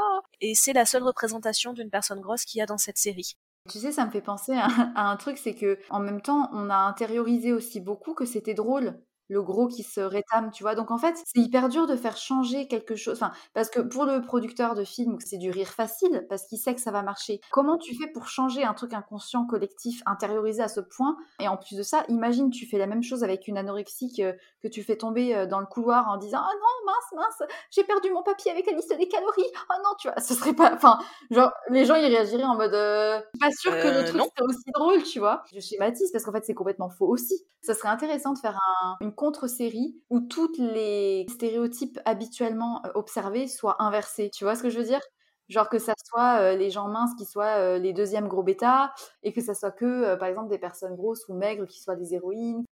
Et 0.42 0.56
c'est 0.56 0.74
la 0.74 0.86
seule 0.86 1.04
représentation 1.04 1.74
d'une 1.74 1.90
personne 1.90 2.22
grosse 2.22 2.46
qu'il 2.46 2.60
y 2.60 2.62
a 2.62 2.66
dans 2.66 2.78
cette 2.78 2.98
série. 2.98 3.36
Tu 3.70 3.78
sais, 3.80 3.92
ça 3.92 4.06
me 4.06 4.12
fait 4.12 4.22
penser 4.22 4.54
à, 4.56 5.10
un 5.10 5.16
truc, 5.18 5.38
c'est 5.38 5.56
que 5.56 5.78
en 5.90 6.00
même 6.00 6.22
temps, 6.22 6.50
on 6.54 6.70
a 6.70 6.76
intériorisé 6.76 7.54
aussi 7.54 7.80
beaucoup 7.80 8.14
que 8.14 8.26
c'était 8.26 8.54
drôle 8.54 9.00
le 9.30 9.42
gros 9.42 9.68
qui 9.68 9.84
se 9.84 10.02
rétame, 10.02 10.52
tu 10.52 10.64
vois. 10.64 10.76
Donc 10.76 10.92
en 10.92 10.98
fait, 10.98 11.16
c'est 11.26 11.40
hyper 11.40 11.70
dur 11.70 11.88
de 11.88 11.96
faire 11.96 12.18
changer 12.18 12.68
quelque 12.68 12.96
chose. 12.96 13.14
Enfin, 13.16 13.32
parce 13.54 13.70
que 13.70 13.80
pour 13.80 14.06
le 14.06 14.22
producteur 14.22 14.76
de 14.76 14.84
film, 14.84 15.18
c'est 15.20 15.38
du 15.38 15.52
rire 15.52 15.70
facile 15.70 16.26
parce 16.30 16.46
qu'il 16.48 16.58
sait 16.58 16.76
que 16.76 16.82
ça 16.82 16.92
va 16.92 17.04
marcher. 17.04 17.40
Comment 17.52 17.78
tu 17.78 17.96
fais 17.96 18.08
pour 18.08 18.28
changer 18.28 18.64
un 18.64 18.74
truc 18.74 18.94
inconscient, 18.94 19.46
collectif, 19.46 20.02
intériorisé 20.06 20.62
à 20.64 20.68
ce 20.68 20.82
point? 20.82 21.16
Et 21.40 21.48
en 21.48 21.58
plus 21.58 21.76
de 21.76 21.84
ça, 21.84 22.04
imagine, 22.10 22.50
tu 22.50 22.66
fais 22.66 22.78
la 22.78 22.88
même 22.88 23.04
chose 23.04 23.24
avec 23.24 23.48
une 23.48 23.58
anorexique 23.58 24.20
euh, 24.20 24.34
que 24.64 24.68
tu 24.68 24.84
fais 24.84 24.98
tomber 24.98 25.36
euh, 25.36 25.46
dans 25.46 25.60
le 25.60 25.66
couloir 25.68 26.08
en 26.10 26.18
disant 26.18 26.40
Ah 26.42 26.54
non, 26.54 26.92
mince, 26.92 27.26
mince, 27.40 27.50
j'ai 27.72 27.84
perdu 27.84 28.12
mon 28.12 28.24
papier 28.24 28.52
avec 28.52 28.66
la 28.66 28.74
liste 28.74 28.96
des 28.98 29.08
calories. 29.08 29.44
Oh 29.70 29.76
non, 29.84 29.92
tu 30.00 30.10
vois, 30.10 30.20
ce 30.20 30.34
serait 30.34 30.54
pas. 30.54 30.74
Enfin, 30.74 30.98
genre, 31.30 31.52
les 31.70 31.86
gens 31.86 31.96
ils 31.96 32.08
réagiraient 32.08 32.44
en 32.44 32.56
mode 32.56 32.74
euh, 32.74 33.20
Pas 33.40 33.52
sûr 33.52 33.72
que 33.72 33.88
le 33.88 34.06
truc 34.06 34.22
serait 34.22 34.48
aussi 34.48 34.72
drôle, 34.74 35.04
tu 35.04 35.20
vois. 35.20 35.44
Je 35.54 35.60
schématise 35.60 36.12
parce 36.12 36.24
qu'en 36.24 36.32
fait, 36.32 36.46
c'est 36.46 36.54
complètement 36.54 36.90
faux 36.90 37.08
aussi. 37.08 37.46
Ça 37.62 37.74
serait 37.74 37.90
intéressant 37.90 38.34
de 38.34 38.40
faire 38.40 38.58
un, 38.84 38.98
une 39.02 39.14
contre-série 39.20 40.02
où 40.10 40.22
toutes 40.22 40.58
les 40.60 41.26
stéréotypes 41.30 42.00
habituellement 42.06 42.82
euh, 42.86 42.92
observés 42.96 43.50
soient 43.50 43.76
inversés. 43.84 44.32
Tu 44.34 44.46
vois 44.46 44.56
ce 44.56 44.64
que 44.64 44.70
je 44.70 44.80
veux 44.80 44.86
dire? 44.86 45.02
Genre 45.50 45.68
que 45.68 45.78
ça 45.78 45.94
soit 46.06 46.40
euh, 46.40 46.56
les 46.56 46.70
gens 46.70 46.88
minces 46.88 47.14
qui 47.18 47.26
soient 47.26 47.58
euh, 47.58 47.80
les 47.80 47.92
deuxièmes 47.92 48.30
gros 48.30 48.44
bêta 48.44 48.94
et 49.24 49.34
que 49.34 49.42
ça 49.42 49.54
soit 49.54 49.72
que, 49.72 50.16
par 50.16 50.30
exemple, 50.30 50.48
des 50.48 50.58
personnes 50.58 50.96
grosses 50.96 51.28
ou 51.28 51.34
maigres 51.34 51.68
qui 51.68 51.82
soient 51.82 51.98
des 51.98 52.14
héroïnes, 52.14 52.64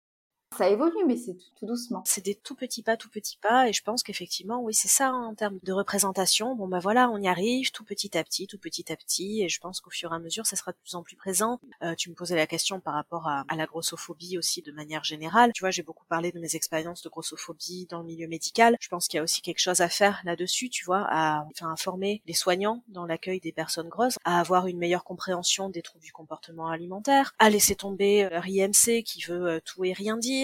ça 0.55 0.69
évolue, 0.69 1.05
mais 1.05 1.17
c'est 1.17 1.35
tout, 1.59 1.65
doucement. 1.65 2.03
C'est 2.05 2.23
des 2.23 2.35
tout 2.35 2.55
petits 2.55 2.81
pas, 2.81 2.97
tout 2.97 3.09
petits 3.09 3.37
pas, 3.37 3.67
et 3.67 3.73
je 3.73 3.83
pense 3.83 4.01
qu'effectivement, 4.01 4.61
oui, 4.61 4.73
c'est 4.73 4.87
ça 4.87 5.09
hein, 5.09 5.25
en 5.25 5.35
termes 5.35 5.59
de 5.61 5.73
représentation. 5.73 6.55
Bon, 6.55 6.67
bah 6.67 6.79
voilà, 6.79 7.09
on 7.09 7.17
y 7.17 7.27
arrive, 7.27 7.71
tout 7.71 7.83
petit 7.83 8.17
à 8.17 8.23
petit, 8.23 8.47
tout 8.47 8.57
petit 8.57 8.91
à 8.91 8.95
petit, 8.95 9.43
et 9.43 9.49
je 9.49 9.59
pense 9.59 9.81
qu'au 9.81 9.89
fur 9.89 10.11
et 10.11 10.15
à 10.15 10.19
mesure, 10.19 10.45
ça 10.45 10.55
sera 10.55 10.71
de 10.71 10.77
plus 10.77 10.95
en 10.95 11.03
plus 11.03 11.15
présent. 11.15 11.59
Euh, 11.83 11.95
tu 11.95 12.09
me 12.09 12.15
posais 12.15 12.35
la 12.35 12.47
question 12.47 12.79
par 12.79 12.93
rapport 12.93 13.27
à, 13.27 13.43
la 13.55 13.65
grossophobie 13.65 14.37
aussi 14.37 14.61
de 14.61 14.71
manière 14.71 15.03
générale. 15.03 15.51
Tu 15.53 15.61
vois, 15.61 15.71
j'ai 15.71 15.83
beaucoup 15.83 16.05
parlé 16.05 16.31
de 16.31 16.39
mes 16.39 16.55
expériences 16.55 17.01
de 17.01 17.09
grossophobie 17.09 17.87
dans 17.89 17.99
le 17.99 18.05
milieu 18.05 18.27
médical. 18.27 18.77
Je 18.79 18.87
pense 18.87 19.07
qu'il 19.07 19.17
y 19.17 19.19
a 19.19 19.23
aussi 19.23 19.41
quelque 19.41 19.59
chose 19.59 19.81
à 19.81 19.89
faire 19.89 20.21
là-dessus, 20.23 20.69
tu 20.69 20.85
vois, 20.85 21.05
à, 21.09 21.45
enfin, 21.51 21.73
à 21.73 21.75
former 21.75 22.21
les 22.25 22.33
soignants 22.33 22.83
dans 22.87 23.05
l'accueil 23.05 23.39
des 23.39 23.51
personnes 23.51 23.89
grosses, 23.89 24.17
à 24.23 24.39
avoir 24.39 24.67
une 24.67 24.77
meilleure 24.77 25.03
compréhension 25.03 25.69
des 25.69 25.81
troubles 25.81 26.03
du 26.03 26.13
comportement 26.13 26.67
alimentaire, 26.67 27.33
à 27.39 27.49
laisser 27.49 27.75
tomber 27.75 28.25
euh, 28.25 28.39
l'IMC 28.41 29.03
qui 29.03 29.23
veut 29.23 29.47
euh, 29.47 29.59
tout 29.63 29.83
et 29.83 29.93
rien 29.93 30.17
dire 30.17 30.36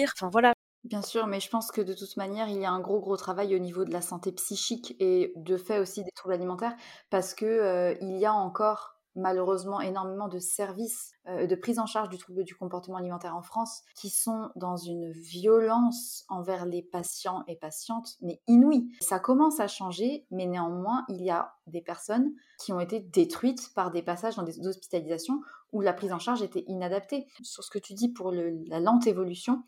Bien 0.84 1.00
sûr, 1.00 1.26
mais 1.26 1.40
je 1.40 1.48
pense 1.48 1.70
que 1.70 1.80
de 1.80 1.94
toute 1.94 2.16
manière, 2.18 2.48
il 2.48 2.58
y 2.60 2.64
a 2.66 2.70
un 2.70 2.80
gros 2.80 3.00
gros 3.00 3.16
travail 3.16 3.54
au 3.56 3.58
niveau 3.58 3.84
de 3.86 3.90
la 3.92 4.02
santé 4.02 4.32
psychique 4.32 4.94
et 5.00 5.32
de 5.36 5.56
fait 5.56 5.78
aussi 5.78 6.04
des 6.04 6.10
troubles 6.10 6.34
alimentaires 6.34 6.76
parce 7.08 7.32
que 7.34 7.46
euh, 7.46 7.94
il 8.02 8.18
y 8.18 8.26
a 8.26 8.34
encore 8.34 8.93
malheureusement 9.16 9.80
énormément 9.80 10.28
de 10.28 10.38
services 10.38 11.12
euh, 11.26 11.46
de 11.46 11.54
prise 11.54 11.78
en 11.78 11.86
charge 11.86 12.08
du 12.08 12.18
trouble 12.18 12.44
du 12.44 12.54
comportement 12.54 12.98
alimentaire 12.98 13.36
en 13.36 13.42
France 13.42 13.82
qui 13.94 14.10
sont 14.10 14.50
dans 14.56 14.76
une 14.76 15.10
violence 15.12 16.24
envers 16.28 16.66
les 16.66 16.82
patients 16.82 17.44
et 17.46 17.56
patientes, 17.56 18.16
mais 18.20 18.42
inouïe. 18.46 18.90
Ça 19.00 19.18
commence 19.18 19.60
à 19.60 19.68
changer, 19.68 20.26
mais 20.30 20.46
néanmoins, 20.46 21.04
il 21.08 21.22
y 21.22 21.30
a 21.30 21.54
des 21.66 21.80
personnes 21.80 22.32
qui 22.58 22.72
ont 22.72 22.80
été 22.80 23.00
détruites 23.00 23.72
par 23.74 23.90
des 23.90 24.02
passages 24.02 24.36
dans 24.36 24.42
des 24.42 24.66
hospitalisations 24.66 25.40
où 25.72 25.80
la 25.80 25.92
prise 25.92 26.12
en 26.12 26.18
charge 26.18 26.42
était 26.42 26.64
inadaptée. 26.68 27.26
Sur 27.42 27.64
ce 27.64 27.70
que 27.70 27.78
tu 27.78 27.94
dis 27.94 28.08
pour 28.08 28.32
la 28.32 28.80
lente 28.80 29.06
évolution, 29.06 29.62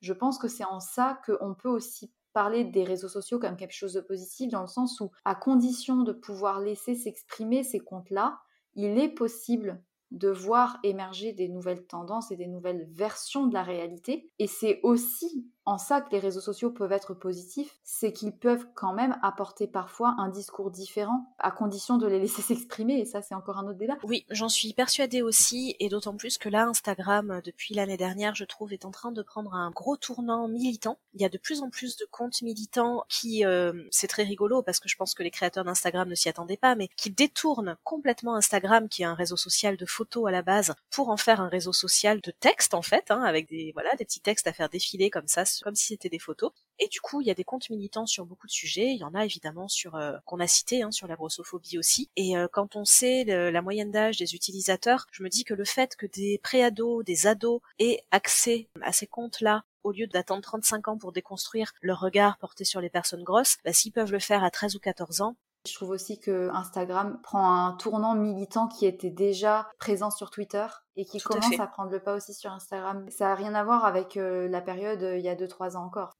je 0.00 0.12
pense 0.12 0.38
que 0.38 0.48
c'est 0.48 0.64
en 0.64 0.80
ça 0.80 1.20
qu'on 1.26 1.54
peut 1.54 1.68
aussi 1.68 2.12
parler 2.32 2.64
des 2.64 2.84
réseaux 2.84 3.08
sociaux 3.08 3.38
comme 3.38 3.56
quelque 3.56 3.74
chose 3.74 3.94
de 3.94 4.00
positif, 4.00 4.50
dans 4.50 4.60
le 4.60 4.68
sens 4.68 5.00
où, 5.00 5.10
à 5.24 5.34
condition 5.34 6.02
de 6.02 6.12
pouvoir 6.12 6.60
laisser 6.60 6.94
s'exprimer 6.94 7.64
ces 7.64 7.80
comptes-là, 7.80 8.38
il 8.74 8.98
est 8.98 9.08
possible 9.08 9.82
de 10.10 10.28
voir 10.28 10.78
émerger 10.82 11.32
des 11.32 11.48
nouvelles 11.48 11.86
tendances 11.86 12.32
et 12.32 12.36
des 12.36 12.48
nouvelles 12.48 12.88
versions 12.90 13.46
de 13.46 13.54
la 13.54 13.62
réalité. 13.62 14.28
Et 14.38 14.46
c'est 14.46 14.80
aussi 14.82 15.46
en 15.66 15.78
ça 15.78 16.00
que 16.00 16.10
les 16.10 16.18
réseaux 16.18 16.40
sociaux 16.40 16.70
peuvent 16.70 16.92
être 16.92 17.14
positifs, 17.14 17.78
c'est 17.84 18.12
qu'ils 18.12 18.36
peuvent 18.36 18.66
quand 18.74 18.92
même 18.92 19.18
apporter 19.22 19.66
parfois 19.66 20.14
un 20.18 20.28
discours 20.28 20.70
différent, 20.70 21.34
à 21.38 21.50
condition 21.50 21.98
de 21.98 22.06
les 22.06 22.18
laisser 22.18 22.42
s'exprimer, 22.42 22.98
et 22.98 23.04
ça 23.04 23.22
c'est 23.22 23.34
encore 23.34 23.58
un 23.58 23.66
autre 23.66 23.78
débat. 23.78 23.96
Oui, 24.02 24.24
j'en 24.30 24.48
suis 24.48 24.72
persuadée 24.72 25.22
aussi, 25.22 25.76
et 25.78 25.88
d'autant 25.88 26.16
plus 26.16 26.38
que 26.38 26.48
là, 26.48 26.66
Instagram, 26.66 27.40
depuis 27.44 27.74
l'année 27.74 27.96
dernière, 27.96 28.34
je 28.34 28.44
trouve, 28.44 28.72
est 28.72 28.84
en 28.84 28.90
train 28.90 29.12
de 29.12 29.22
prendre 29.22 29.54
un 29.54 29.70
gros 29.70 29.96
tournant 29.96 30.48
militant. 30.48 30.98
Il 31.14 31.20
y 31.20 31.24
a 31.24 31.28
de 31.28 31.38
plus 31.38 31.62
en 31.62 31.70
plus 31.70 31.96
de 31.96 32.06
comptes 32.10 32.42
militants 32.42 33.04
qui, 33.08 33.44
euh, 33.44 33.72
c'est 33.90 34.08
très 34.08 34.22
rigolo, 34.22 34.62
parce 34.62 34.80
que 34.80 34.88
je 34.88 34.96
pense 34.96 35.14
que 35.14 35.22
les 35.22 35.30
créateurs 35.30 35.64
d'Instagram 35.64 36.08
ne 36.08 36.14
s'y 36.14 36.28
attendaient 36.28 36.56
pas, 36.56 36.74
mais 36.74 36.88
qui 36.96 37.10
détournent 37.10 37.76
complètement 37.84 38.34
Instagram, 38.34 38.88
qui 38.88 39.02
est 39.02 39.06
un 39.06 39.14
réseau 39.14 39.36
social 39.36 39.76
de 39.76 39.86
photos 39.86 40.28
à 40.28 40.30
la 40.30 40.42
base, 40.42 40.74
pour 40.90 41.10
en 41.10 41.16
faire 41.16 41.40
un 41.40 41.48
réseau 41.48 41.72
social 41.72 42.20
de 42.20 42.30
texte, 42.30 42.74
en 42.74 42.82
fait, 42.82 43.10
hein, 43.10 43.22
avec 43.22 43.48
des, 43.48 43.72
voilà, 43.74 43.90
des 43.96 44.04
petits 44.04 44.20
textes 44.20 44.46
à 44.46 44.52
faire 44.52 44.68
défiler 44.68 45.10
comme 45.10 45.28
ça 45.28 45.44
comme 45.62 45.74
si 45.74 45.88
c'était 45.88 46.08
des 46.08 46.18
photos. 46.18 46.52
Et 46.78 46.88
du 46.88 47.00
coup, 47.00 47.20
il 47.20 47.26
y 47.26 47.30
a 47.30 47.34
des 47.34 47.44
comptes 47.44 47.68
militants 47.70 48.06
sur 48.06 48.24
beaucoup 48.24 48.46
de 48.46 48.52
sujets. 48.52 48.92
Il 48.92 48.98
y 48.98 49.04
en 49.04 49.14
a 49.14 49.24
évidemment 49.24 49.68
sur 49.68 49.96
euh, 49.96 50.16
qu'on 50.24 50.40
a 50.40 50.46
cité 50.46 50.82
hein, 50.82 50.90
sur 50.90 51.06
la 51.06 51.16
grossophobie 51.16 51.78
aussi. 51.78 52.10
Et 52.16 52.36
euh, 52.36 52.48
quand 52.50 52.76
on 52.76 52.84
sait 52.84 53.24
la 53.24 53.62
moyenne 53.62 53.90
d'âge 53.90 54.16
des 54.16 54.34
utilisateurs, 54.34 55.06
je 55.12 55.22
me 55.22 55.28
dis 55.28 55.44
que 55.44 55.54
le 55.54 55.64
fait 55.64 55.96
que 55.96 56.06
des 56.06 56.38
préados, 56.42 57.02
des 57.02 57.26
ados 57.26 57.60
aient 57.78 58.02
accès 58.10 58.68
à 58.82 58.92
ces 58.92 59.06
comptes-là 59.06 59.64
au 59.82 59.92
lieu 59.92 60.06
d'attendre 60.06 60.42
35 60.42 60.88
ans 60.88 60.98
pour 60.98 61.12
déconstruire 61.12 61.72
leur 61.80 62.00
regard 62.00 62.38
porté 62.38 62.64
sur 62.64 62.80
les 62.80 62.90
personnes 62.90 63.24
grosses, 63.24 63.56
bah, 63.64 63.72
s'ils 63.72 63.92
peuvent 63.92 64.12
le 64.12 64.18
faire 64.18 64.44
à 64.44 64.50
13 64.50 64.76
ou 64.76 64.80
14 64.80 65.20
ans, 65.22 65.36
je 65.66 65.74
trouve 65.74 65.90
aussi 65.90 66.18
que 66.18 66.48
Instagram 66.52 67.18
prend 67.22 67.66
un 67.66 67.72
tournant 67.72 68.14
militant 68.14 68.66
qui 68.66 68.86
était 68.86 69.10
déjà 69.10 69.68
présent 69.78 70.10
sur 70.10 70.30
Twitter 70.30 70.66
et 70.96 71.04
qui 71.04 71.18
commence 71.20 71.58
à, 71.58 71.66
prendre 71.66 71.90
le 71.90 72.00
pas 72.00 72.14
aussi 72.14 72.32
sur 72.32 72.50
Instagram. 72.50 73.06
Ça 73.10 73.26
n'a 73.26 73.34
rien 73.34 73.54
à 73.54 73.62
voir 73.62 73.84
avec 73.84 74.16
euh, 74.16 74.48
la 74.48 74.62
période 74.62 75.02
euh, 75.02 75.18
il 75.18 75.24
y 75.24 75.28
a 75.28 75.34
2-3 75.34 75.76
ans 75.76 75.84
encore 75.84 76.16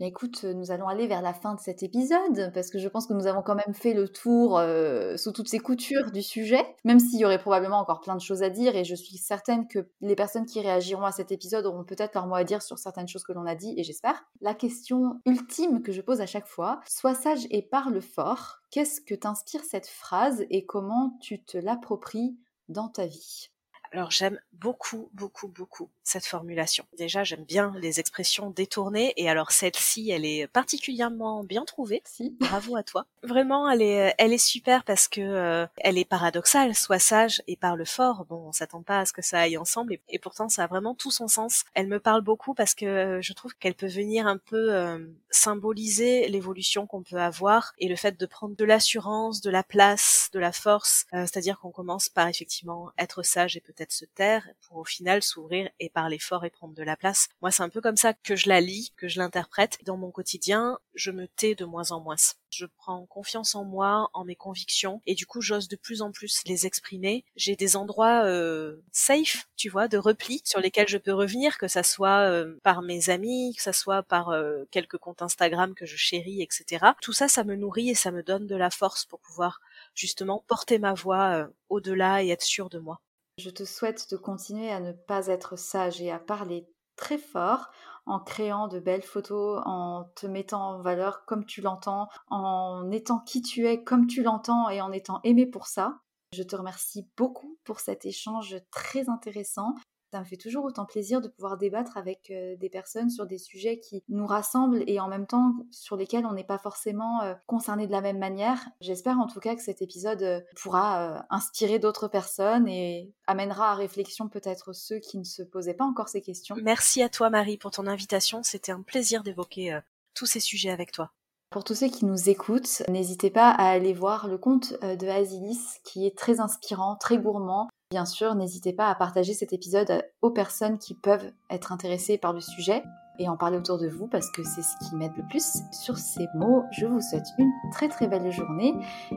écoute, 0.00 0.44
nous 0.44 0.70
allons 0.70 0.88
aller 0.88 1.06
vers 1.06 1.22
la 1.22 1.32
fin 1.32 1.54
de 1.54 1.60
cet 1.60 1.82
épisode 1.82 2.50
parce 2.52 2.70
que 2.70 2.78
je 2.78 2.88
pense 2.88 3.06
que 3.06 3.12
nous 3.12 3.26
avons 3.26 3.42
quand 3.42 3.54
même 3.54 3.74
fait 3.74 3.94
le 3.94 4.08
tour 4.08 4.58
euh, 4.58 5.16
sous 5.16 5.32
toutes 5.32 5.48
ces 5.48 5.60
coutures 5.60 6.10
du 6.10 6.22
sujet, 6.22 6.64
même 6.84 6.98
s'il 6.98 7.20
y 7.20 7.24
aurait 7.24 7.38
probablement 7.38 7.78
encore 7.78 8.00
plein 8.00 8.16
de 8.16 8.20
choses 8.20 8.42
à 8.42 8.50
dire 8.50 8.74
et 8.74 8.84
je 8.84 8.94
suis 8.94 9.16
certaine 9.16 9.68
que 9.68 9.88
les 10.00 10.16
personnes 10.16 10.46
qui 10.46 10.60
réagiront 10.60 11.04
à 11.04 11.12
cet 11.12 11.30
épisode 11.30 11.66
auront 11.66 11.84
peut-être 11.84 12.14
leur 12.14 12.26
mot 12.26 12.34
à 12.34 12.44
dire 12.44 12.62
sur 12.62 12.78
certaines 12.78 13.08
choses 13.08 13.24
que 13.24 13.32
l'on 13.32 13.46
a 13.46 13.54
dit 13.54 13.74
et 13.76 13.84
j'espère. 13.84 14.24
La 14.40 14.54
question 14.54 15.20
ultime 15.26 15.82
que 15.82 15.92
je 15.92 16.00
pose 16.00 16.20
à 16.20 16.26
chaque 16.26 16.48
fois, 16.48 16.80
sois 16.88 17.14
sage 17.14 17.46
et 17.50 17.62
parle 17.62 18.00
fort. 18.00 18.58
Qu'est-ce 18.70 19.00
que 19.00 19.14
t'inspire 19.14 19.62
cette 19.64 19.86
phrase 19.86 20.44
et 20.50 20.66
comment 20.66 21.16
tu 21.20 21.42
te 21.42 21.56
l'appropries 21.56 22.36
dans 22.68 22.88
ta 22.88 23.06
vie? 23.06 23.50
Alors 23.92 24.10
j'aime 24.10 24.40
beaucoup, 24.52 25.08
beaucoup, 25.12 25.46
beaucoup 25.46 25.88
cette 26.04 26.26
formulation. 26.26 26.84
Déjà, 26.96 27.24
j'aime 27.24 27.44
bien 27.44 27.74
les 27.80 27.98
expressions 27.98 28.50
détournées 28.50 29.14
et 29.16 29.28
alors 29.28 29.50
celle-ci, 29.50 30.10
elle 30.10 30.26
est 30.26 30.46
particulièrement 30.46 31.42
bien 31.42 31.64
trouvée. 31.64 32.02
Si. 32.04 32.36
Bravo 32.40 32.76
à 32.76 32.82
toi. 32.82 33.06
Vraiment, 33.22 33.68
elle 33.70 33.82
est, 33.82 34.14
elle 34.18 34.32
est 34.32 34.38
super 34.38 34.84
parce 34.84 35.08
que 35.08 35.20
euh, 35.20 35.66
elle 35.78 35.96
est 35.98 36.04
paradoxale. 36.04 36.74
Sois 36.74 36.98
sage 36.98 37.42
et 37.46 37.56
parle 37.56 37.84
fort. 37.86 38.26
Bon, 38.26 38.48
on 38.48 38.52
s'attend 38.52 38.82
pas 38.82 39.00
à 39.00 39.06
ce 39.06 39.12
que 39.14 39.22
ça 39.22 39.40
aille 39.40 39.56
ensemble 39.56 39.96
et, 40.08 40.18
pourtant 40.18 40.48
ça 40.48 40.64
a 40.64 40.66
vraiment 40.66 40.94
tout 40.94 41.10
son 41.10 41.26
sens. 41.26 41.64
Elle 41.74 41.88
me 41.88 41.98
parle 41.98 42.20
beaucoup 42.20 42.54
parce 42.54 42.74
que 42.74 42.84
euh, 42.84 43.22
je 43.22 43.32
trouve 43.32 43.54
qu'elle 43.54 43.74
peut 43.74 43.88
venir 43.88 44.26
un 44.26 44.36
peu 44.38 44.74
euh, 44.74 44.98
symboliser 45.30 46.28
l'évolution 46.28 46.86
qu'on 46.86 47.02
peut 47.02 47.16
avoir 47.16 47.72
et 47.78 47.88
le 47.88 47.96
fait 47.96 48.18
de 48.20 48.26
prendre 48.26 48.54
de 48.54 48.64
l'assurance, 48.64 49.40
de 49.40 49.50
la 49.50 49.62
place, 49.62 50.28
de 50.32 50.38
la 50.38 50.52
force. 50.52 51.06
C'est-à-dire 51.12 51.58
qu'on 51.58 51.70
commence 51.70 52.08
par 52.08 52.28
effectivement 52.28 52.90
être 52.98 53.22
sage 53.22 53.56
et 53.56 53.60
peut-être 53.60 53.92
se 53.92 54.04
taire 54.04 54.46
pour 54.66 54.78
au 54.78 54.84
final 54.84 55.22
s'ouvrir 55.22 55.70
et 55.80 55.90
parler 55.94 56.18
fort 56.18 56.44
et 56.44 56.50
prendre 56.50 56.74
de 56.74 56.82
la 56.82 56.96
place. 56.96 57.28
Moi, 57.40 57.50
c'est 57.50 57.62
un 57.62 57.70
peu 57.70 57.80
comme 57.80 57.96
ça 57.96 58.12
que 58.12 58.36
je 58.36 58.48
la 58.48 58.60
lis, 58.60 58.92
que 58.96 59.08
je 59.08 59.18
l'interprète. 59.18 59.78
Dans 59.84 59.96
mon 59.96 60.10
quotidien, 60.10 60.78
je 60.94 61.10
me 61.10 61.26
tais 61.26 61.54
de 61.54 61.64
moins 61.64 61.92
en 61.92 62.00
moins. 62.00 62.16
Je 62.50 62.66
prends 62.66 63.06
confiance 63.06 63.54
en 63.54 63.64
moi, 63.64 64.10
en 64.12 64.24
mes 64.24 64.36
convictions, 64.36 65.00
et 65.06 65.14
du 65.14 65.26
coup, 65.26 65.40
j'ose 65.40 65.68
de 65.68 65.76
plus 65.76 66.02
en 66.02 66.12
plus 66.12 66.42
les 66.46 66.66
exprimer. 66.66 67.24
J'ai 67.36 67.56
des 67.56 67.76
endroits 67.76 68.24
euh, 68.24 68.76
safe, 68.92 69.48
tu 69.56 69.68
vois, 69.68 69.88
de 69.88 69.98
repli 69.98 70.40
sur 70.44 70.60
lesquels 70.60 70.88
je 70.88 70.98
peux 70.98 71.12
revenir, 71.12 71.58
que 71.58 71.68
ça 71.68 71.82
soit 71.82 72.28
euh, 72.28 72.58
par 72.62 72.82
mes 72.82 73.10
amis, 73.10 73.54
que 73.56 73.62
ça 73.62 73.72
soit 73.72 74.02
par 74.02 74.30
euh, 74.30 74.64
quelques 74.70 74.98
comptes 74.98 75.22
Instagram 75.22 75.74
que 75.74 75.86
je 75.86 75.96
chéris, 75.96 76.42
etc. 76.42 76.86
Tout 77.00 77.12
ça, 77.12 77.28
ça 77.28 77.44
me 77.44 77.56
nourrit 77.56 77.90
et 77.90 77.94
ça 77.94 78.10
me 78.10 78.22
donne 78.22 78.46
de 78.46 78.56
la 78.56 78.70
force 78.70 79.04
pour 79.04 79.20
pouvoir 79.20 79.60
justement 79.94 80.44
porter 80.46 80.78
ma 80.78 80.94
voix 80.94 81.48
au-delà 81.68 82.22
et 82.22 82.28
être 82.28 82.42
sûr 82.42 82.68
de 82.68 82.78
moi. 82.78 83.00
Je 83.38 83.50
te 83.50 83.64
souhaite 83.64 84.10
de 84.12 84.16
continuer 84.16 84.70
à 84.70 84.80
ne 84.80 84.92
pas 84.92 85.26
être 85.26 85.58
sage 85.58 86.00
et 86.00 86.10
à 86.10 86.18
parler 86.18 86.68
très 86.96 87.18
fort 87.18 87.70
en 88.06 88.20
créant 88.20 88.68
de 88.68 88.78
belles 88.78 89.02
photos, 89.02 89.62
en 89.64 90.04
te 90.14 90.26
mettant 90.26 90.70
en 90.70 90.80
valeur 90.80 91.24
comme 91.24 91.44
tu 91.44 91.60
l'entends, 91.60 92.08
en 92.28 92.90
étant 92.90 93.18
qui 93.18 93.42
tu 93.42 93.66
es 93.66 93.82
comme 93.82 94.06
tu 94.06 94.22
l'entends 94.22 94.68
et 94.68 94.80
en 94.80 94.92
étant 94.92 95.20
aimé 95.24 95.46
pour 95.46 95.66
ça. 95.66 96.00
Je 96.32 96.42
te 96.42 96.54
remercie 96.54 97.08
beaucoup 97.16 97.58
pour 97.64 97.80
cet 97.80 98.04
échange 98.04 98.56
très 98.70 99.08
intéressant 99.08 99.74
ça 100.14 100.20
me 100.20 100.24
fait 100.24 100.36
toujours 100.36 100.64
autant 100.64 100.84
plaisir 100.84 101.20
de 101.20 101.26
pouvoir 101.26 101.56
débattre 101.56 101.96
avec 101.96 102.30
euh, 102.30 102.54
des 102.54 102.68
personnes 102.68 103.10
sur 103.10 103.26
des 103.26 103.38
sujets 103.38 103.80
qui 103.80 104.04
nous 104.08 104.26
rassemblent 104.26 104.84
et 104.86 105.00
en 105.00 105.08
même 105.08 105.26
temps 105.26 105.54
sur 105.72 105.96
lesquels 105.96 106.24
on 106.24 106.32
n'est 106.32 106.44
pas 106.44 106.58
forcément 106.58 107.20
euh, 107.22 107.34
concerné 107.46 107.88
de 107.88 107.90
la 107.90 108.00
même 108.00 108.18
manière. 108.18 108.64
J'espère 108.80 109.18
en 109.18 109.26
tout 109.26 109.40
cas 109.40 109.56
que 109.56 109.60
cet 109.60 109.82
épisode 109.82 110.22
euh, 110.22 110.40
pourra 110.54 111.26
inspirer 111.30 111.80
d'autres 111.80 112.06
personnes 112.06 112.68
et 112.68 113.12
amènera 113.26 113.72
à 113.72 113.74
réflexion 113.74 114.28
peut-être 114.28 114.72
ceux 114.72 115.00
qui 115.00 115.18
ne 115.18 115.24
se 115.24 115.42
posaient 115.42 115.74
pas 115.74 115.84
encore 115.84 116.08
ces 116.08 116.20
questions. 116.20 116.54
Merci 116.62 117.02
à 117.02 117.08
toi 117.08 117.28
Marie 117.28 117.56
pour 117.56 117.72
ton 117.72 117.88
invitation, 117.88 118.44
c'était 118.44 118.70
un 118.70 118.82
plaisir 118.82 119.24
d'évoquer 119.24 119.80
tous 120.14 120.26
ces 120.26 120.38
sujets 120.38 120.70
avec 120.70 120.92
toi. 120.92 121.10
Pour 121.50 121.64
tous 121.64 121.74
ceux 121.74 121.88
qui 121.88 122.04
nous 122.04 122.28
écoutent, 122.28 122.82
n'hésitez 122.88 123.30
pas 123.30 123.50
à 123.50 123.68
aller 123.70 123.92
voir 123.92 124.28
le 124.28 124.38
compte 124.38 124.74
de 124.80 125.08
Asilis 125.08 125.80
qui 125.84 126.06
est 126.06 126.16
très 126.16 126.38
inspirant, 126.38 126.96
très 126.96 127.18
gourmand. 127.18 127.68
Bien 127.90 128.04
sûr, 128.04 128.34
n'hésitez 128.34 128.72
pas 128.72 128.88
à 128.88 128.94
partager 128.94 129.34
cet 129.34 129.52
épisode 129.52 130.02
aux 130.22 130.30
personnes 130.30 130.78
qui 130.78 130.94
peuvent 130.94 131.32
être 131.50 131.72
intéressées 131.72 132.18
par 132.18 132.32
le 132.32 132.40
sujet 132.40 132.82
et 133.18 133.28
en 133.28 133.36
parler 133.36 133.58
autour 133.58 133.78
de 133.78 133.88
vous 133.88 134.08
parce 134.08 134.30
que 134.30 134.42
c'est 134.42 134.62
ce 134.62 134.88
qui 134.88 134.96
m'aide 134.96 135.12
le 135.16 135.24
plus. 135.28 135.58
Sur 135.72 135.98
ces 135.98 136.26
mots, 136.34 136.64
je 136.72 136.86
vous 136.86 137.00
souhaite 137.00 137.26
une 137.38 137.52
très 137.72 137.88
très 137.88 138.08
belle 138.08 138.30
journée 138.32 138.74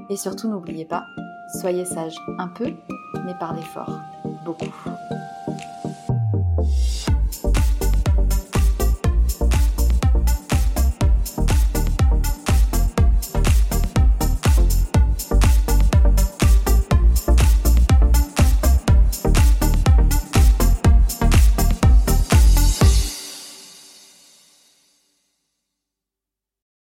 et 0.10 0.18
surtout 0.18 0.48
n'oubliez 0.48 0.86
pas, 0.86 1.06
soyez 1.60 1.86
sage 1.86 2.16
un 2.38 2.50
peu, 2.50 2.72
mais 3.26 3.34
parlez 3.40 3.64
fort 3.64 4.00
beaucoup. 4.46 4.66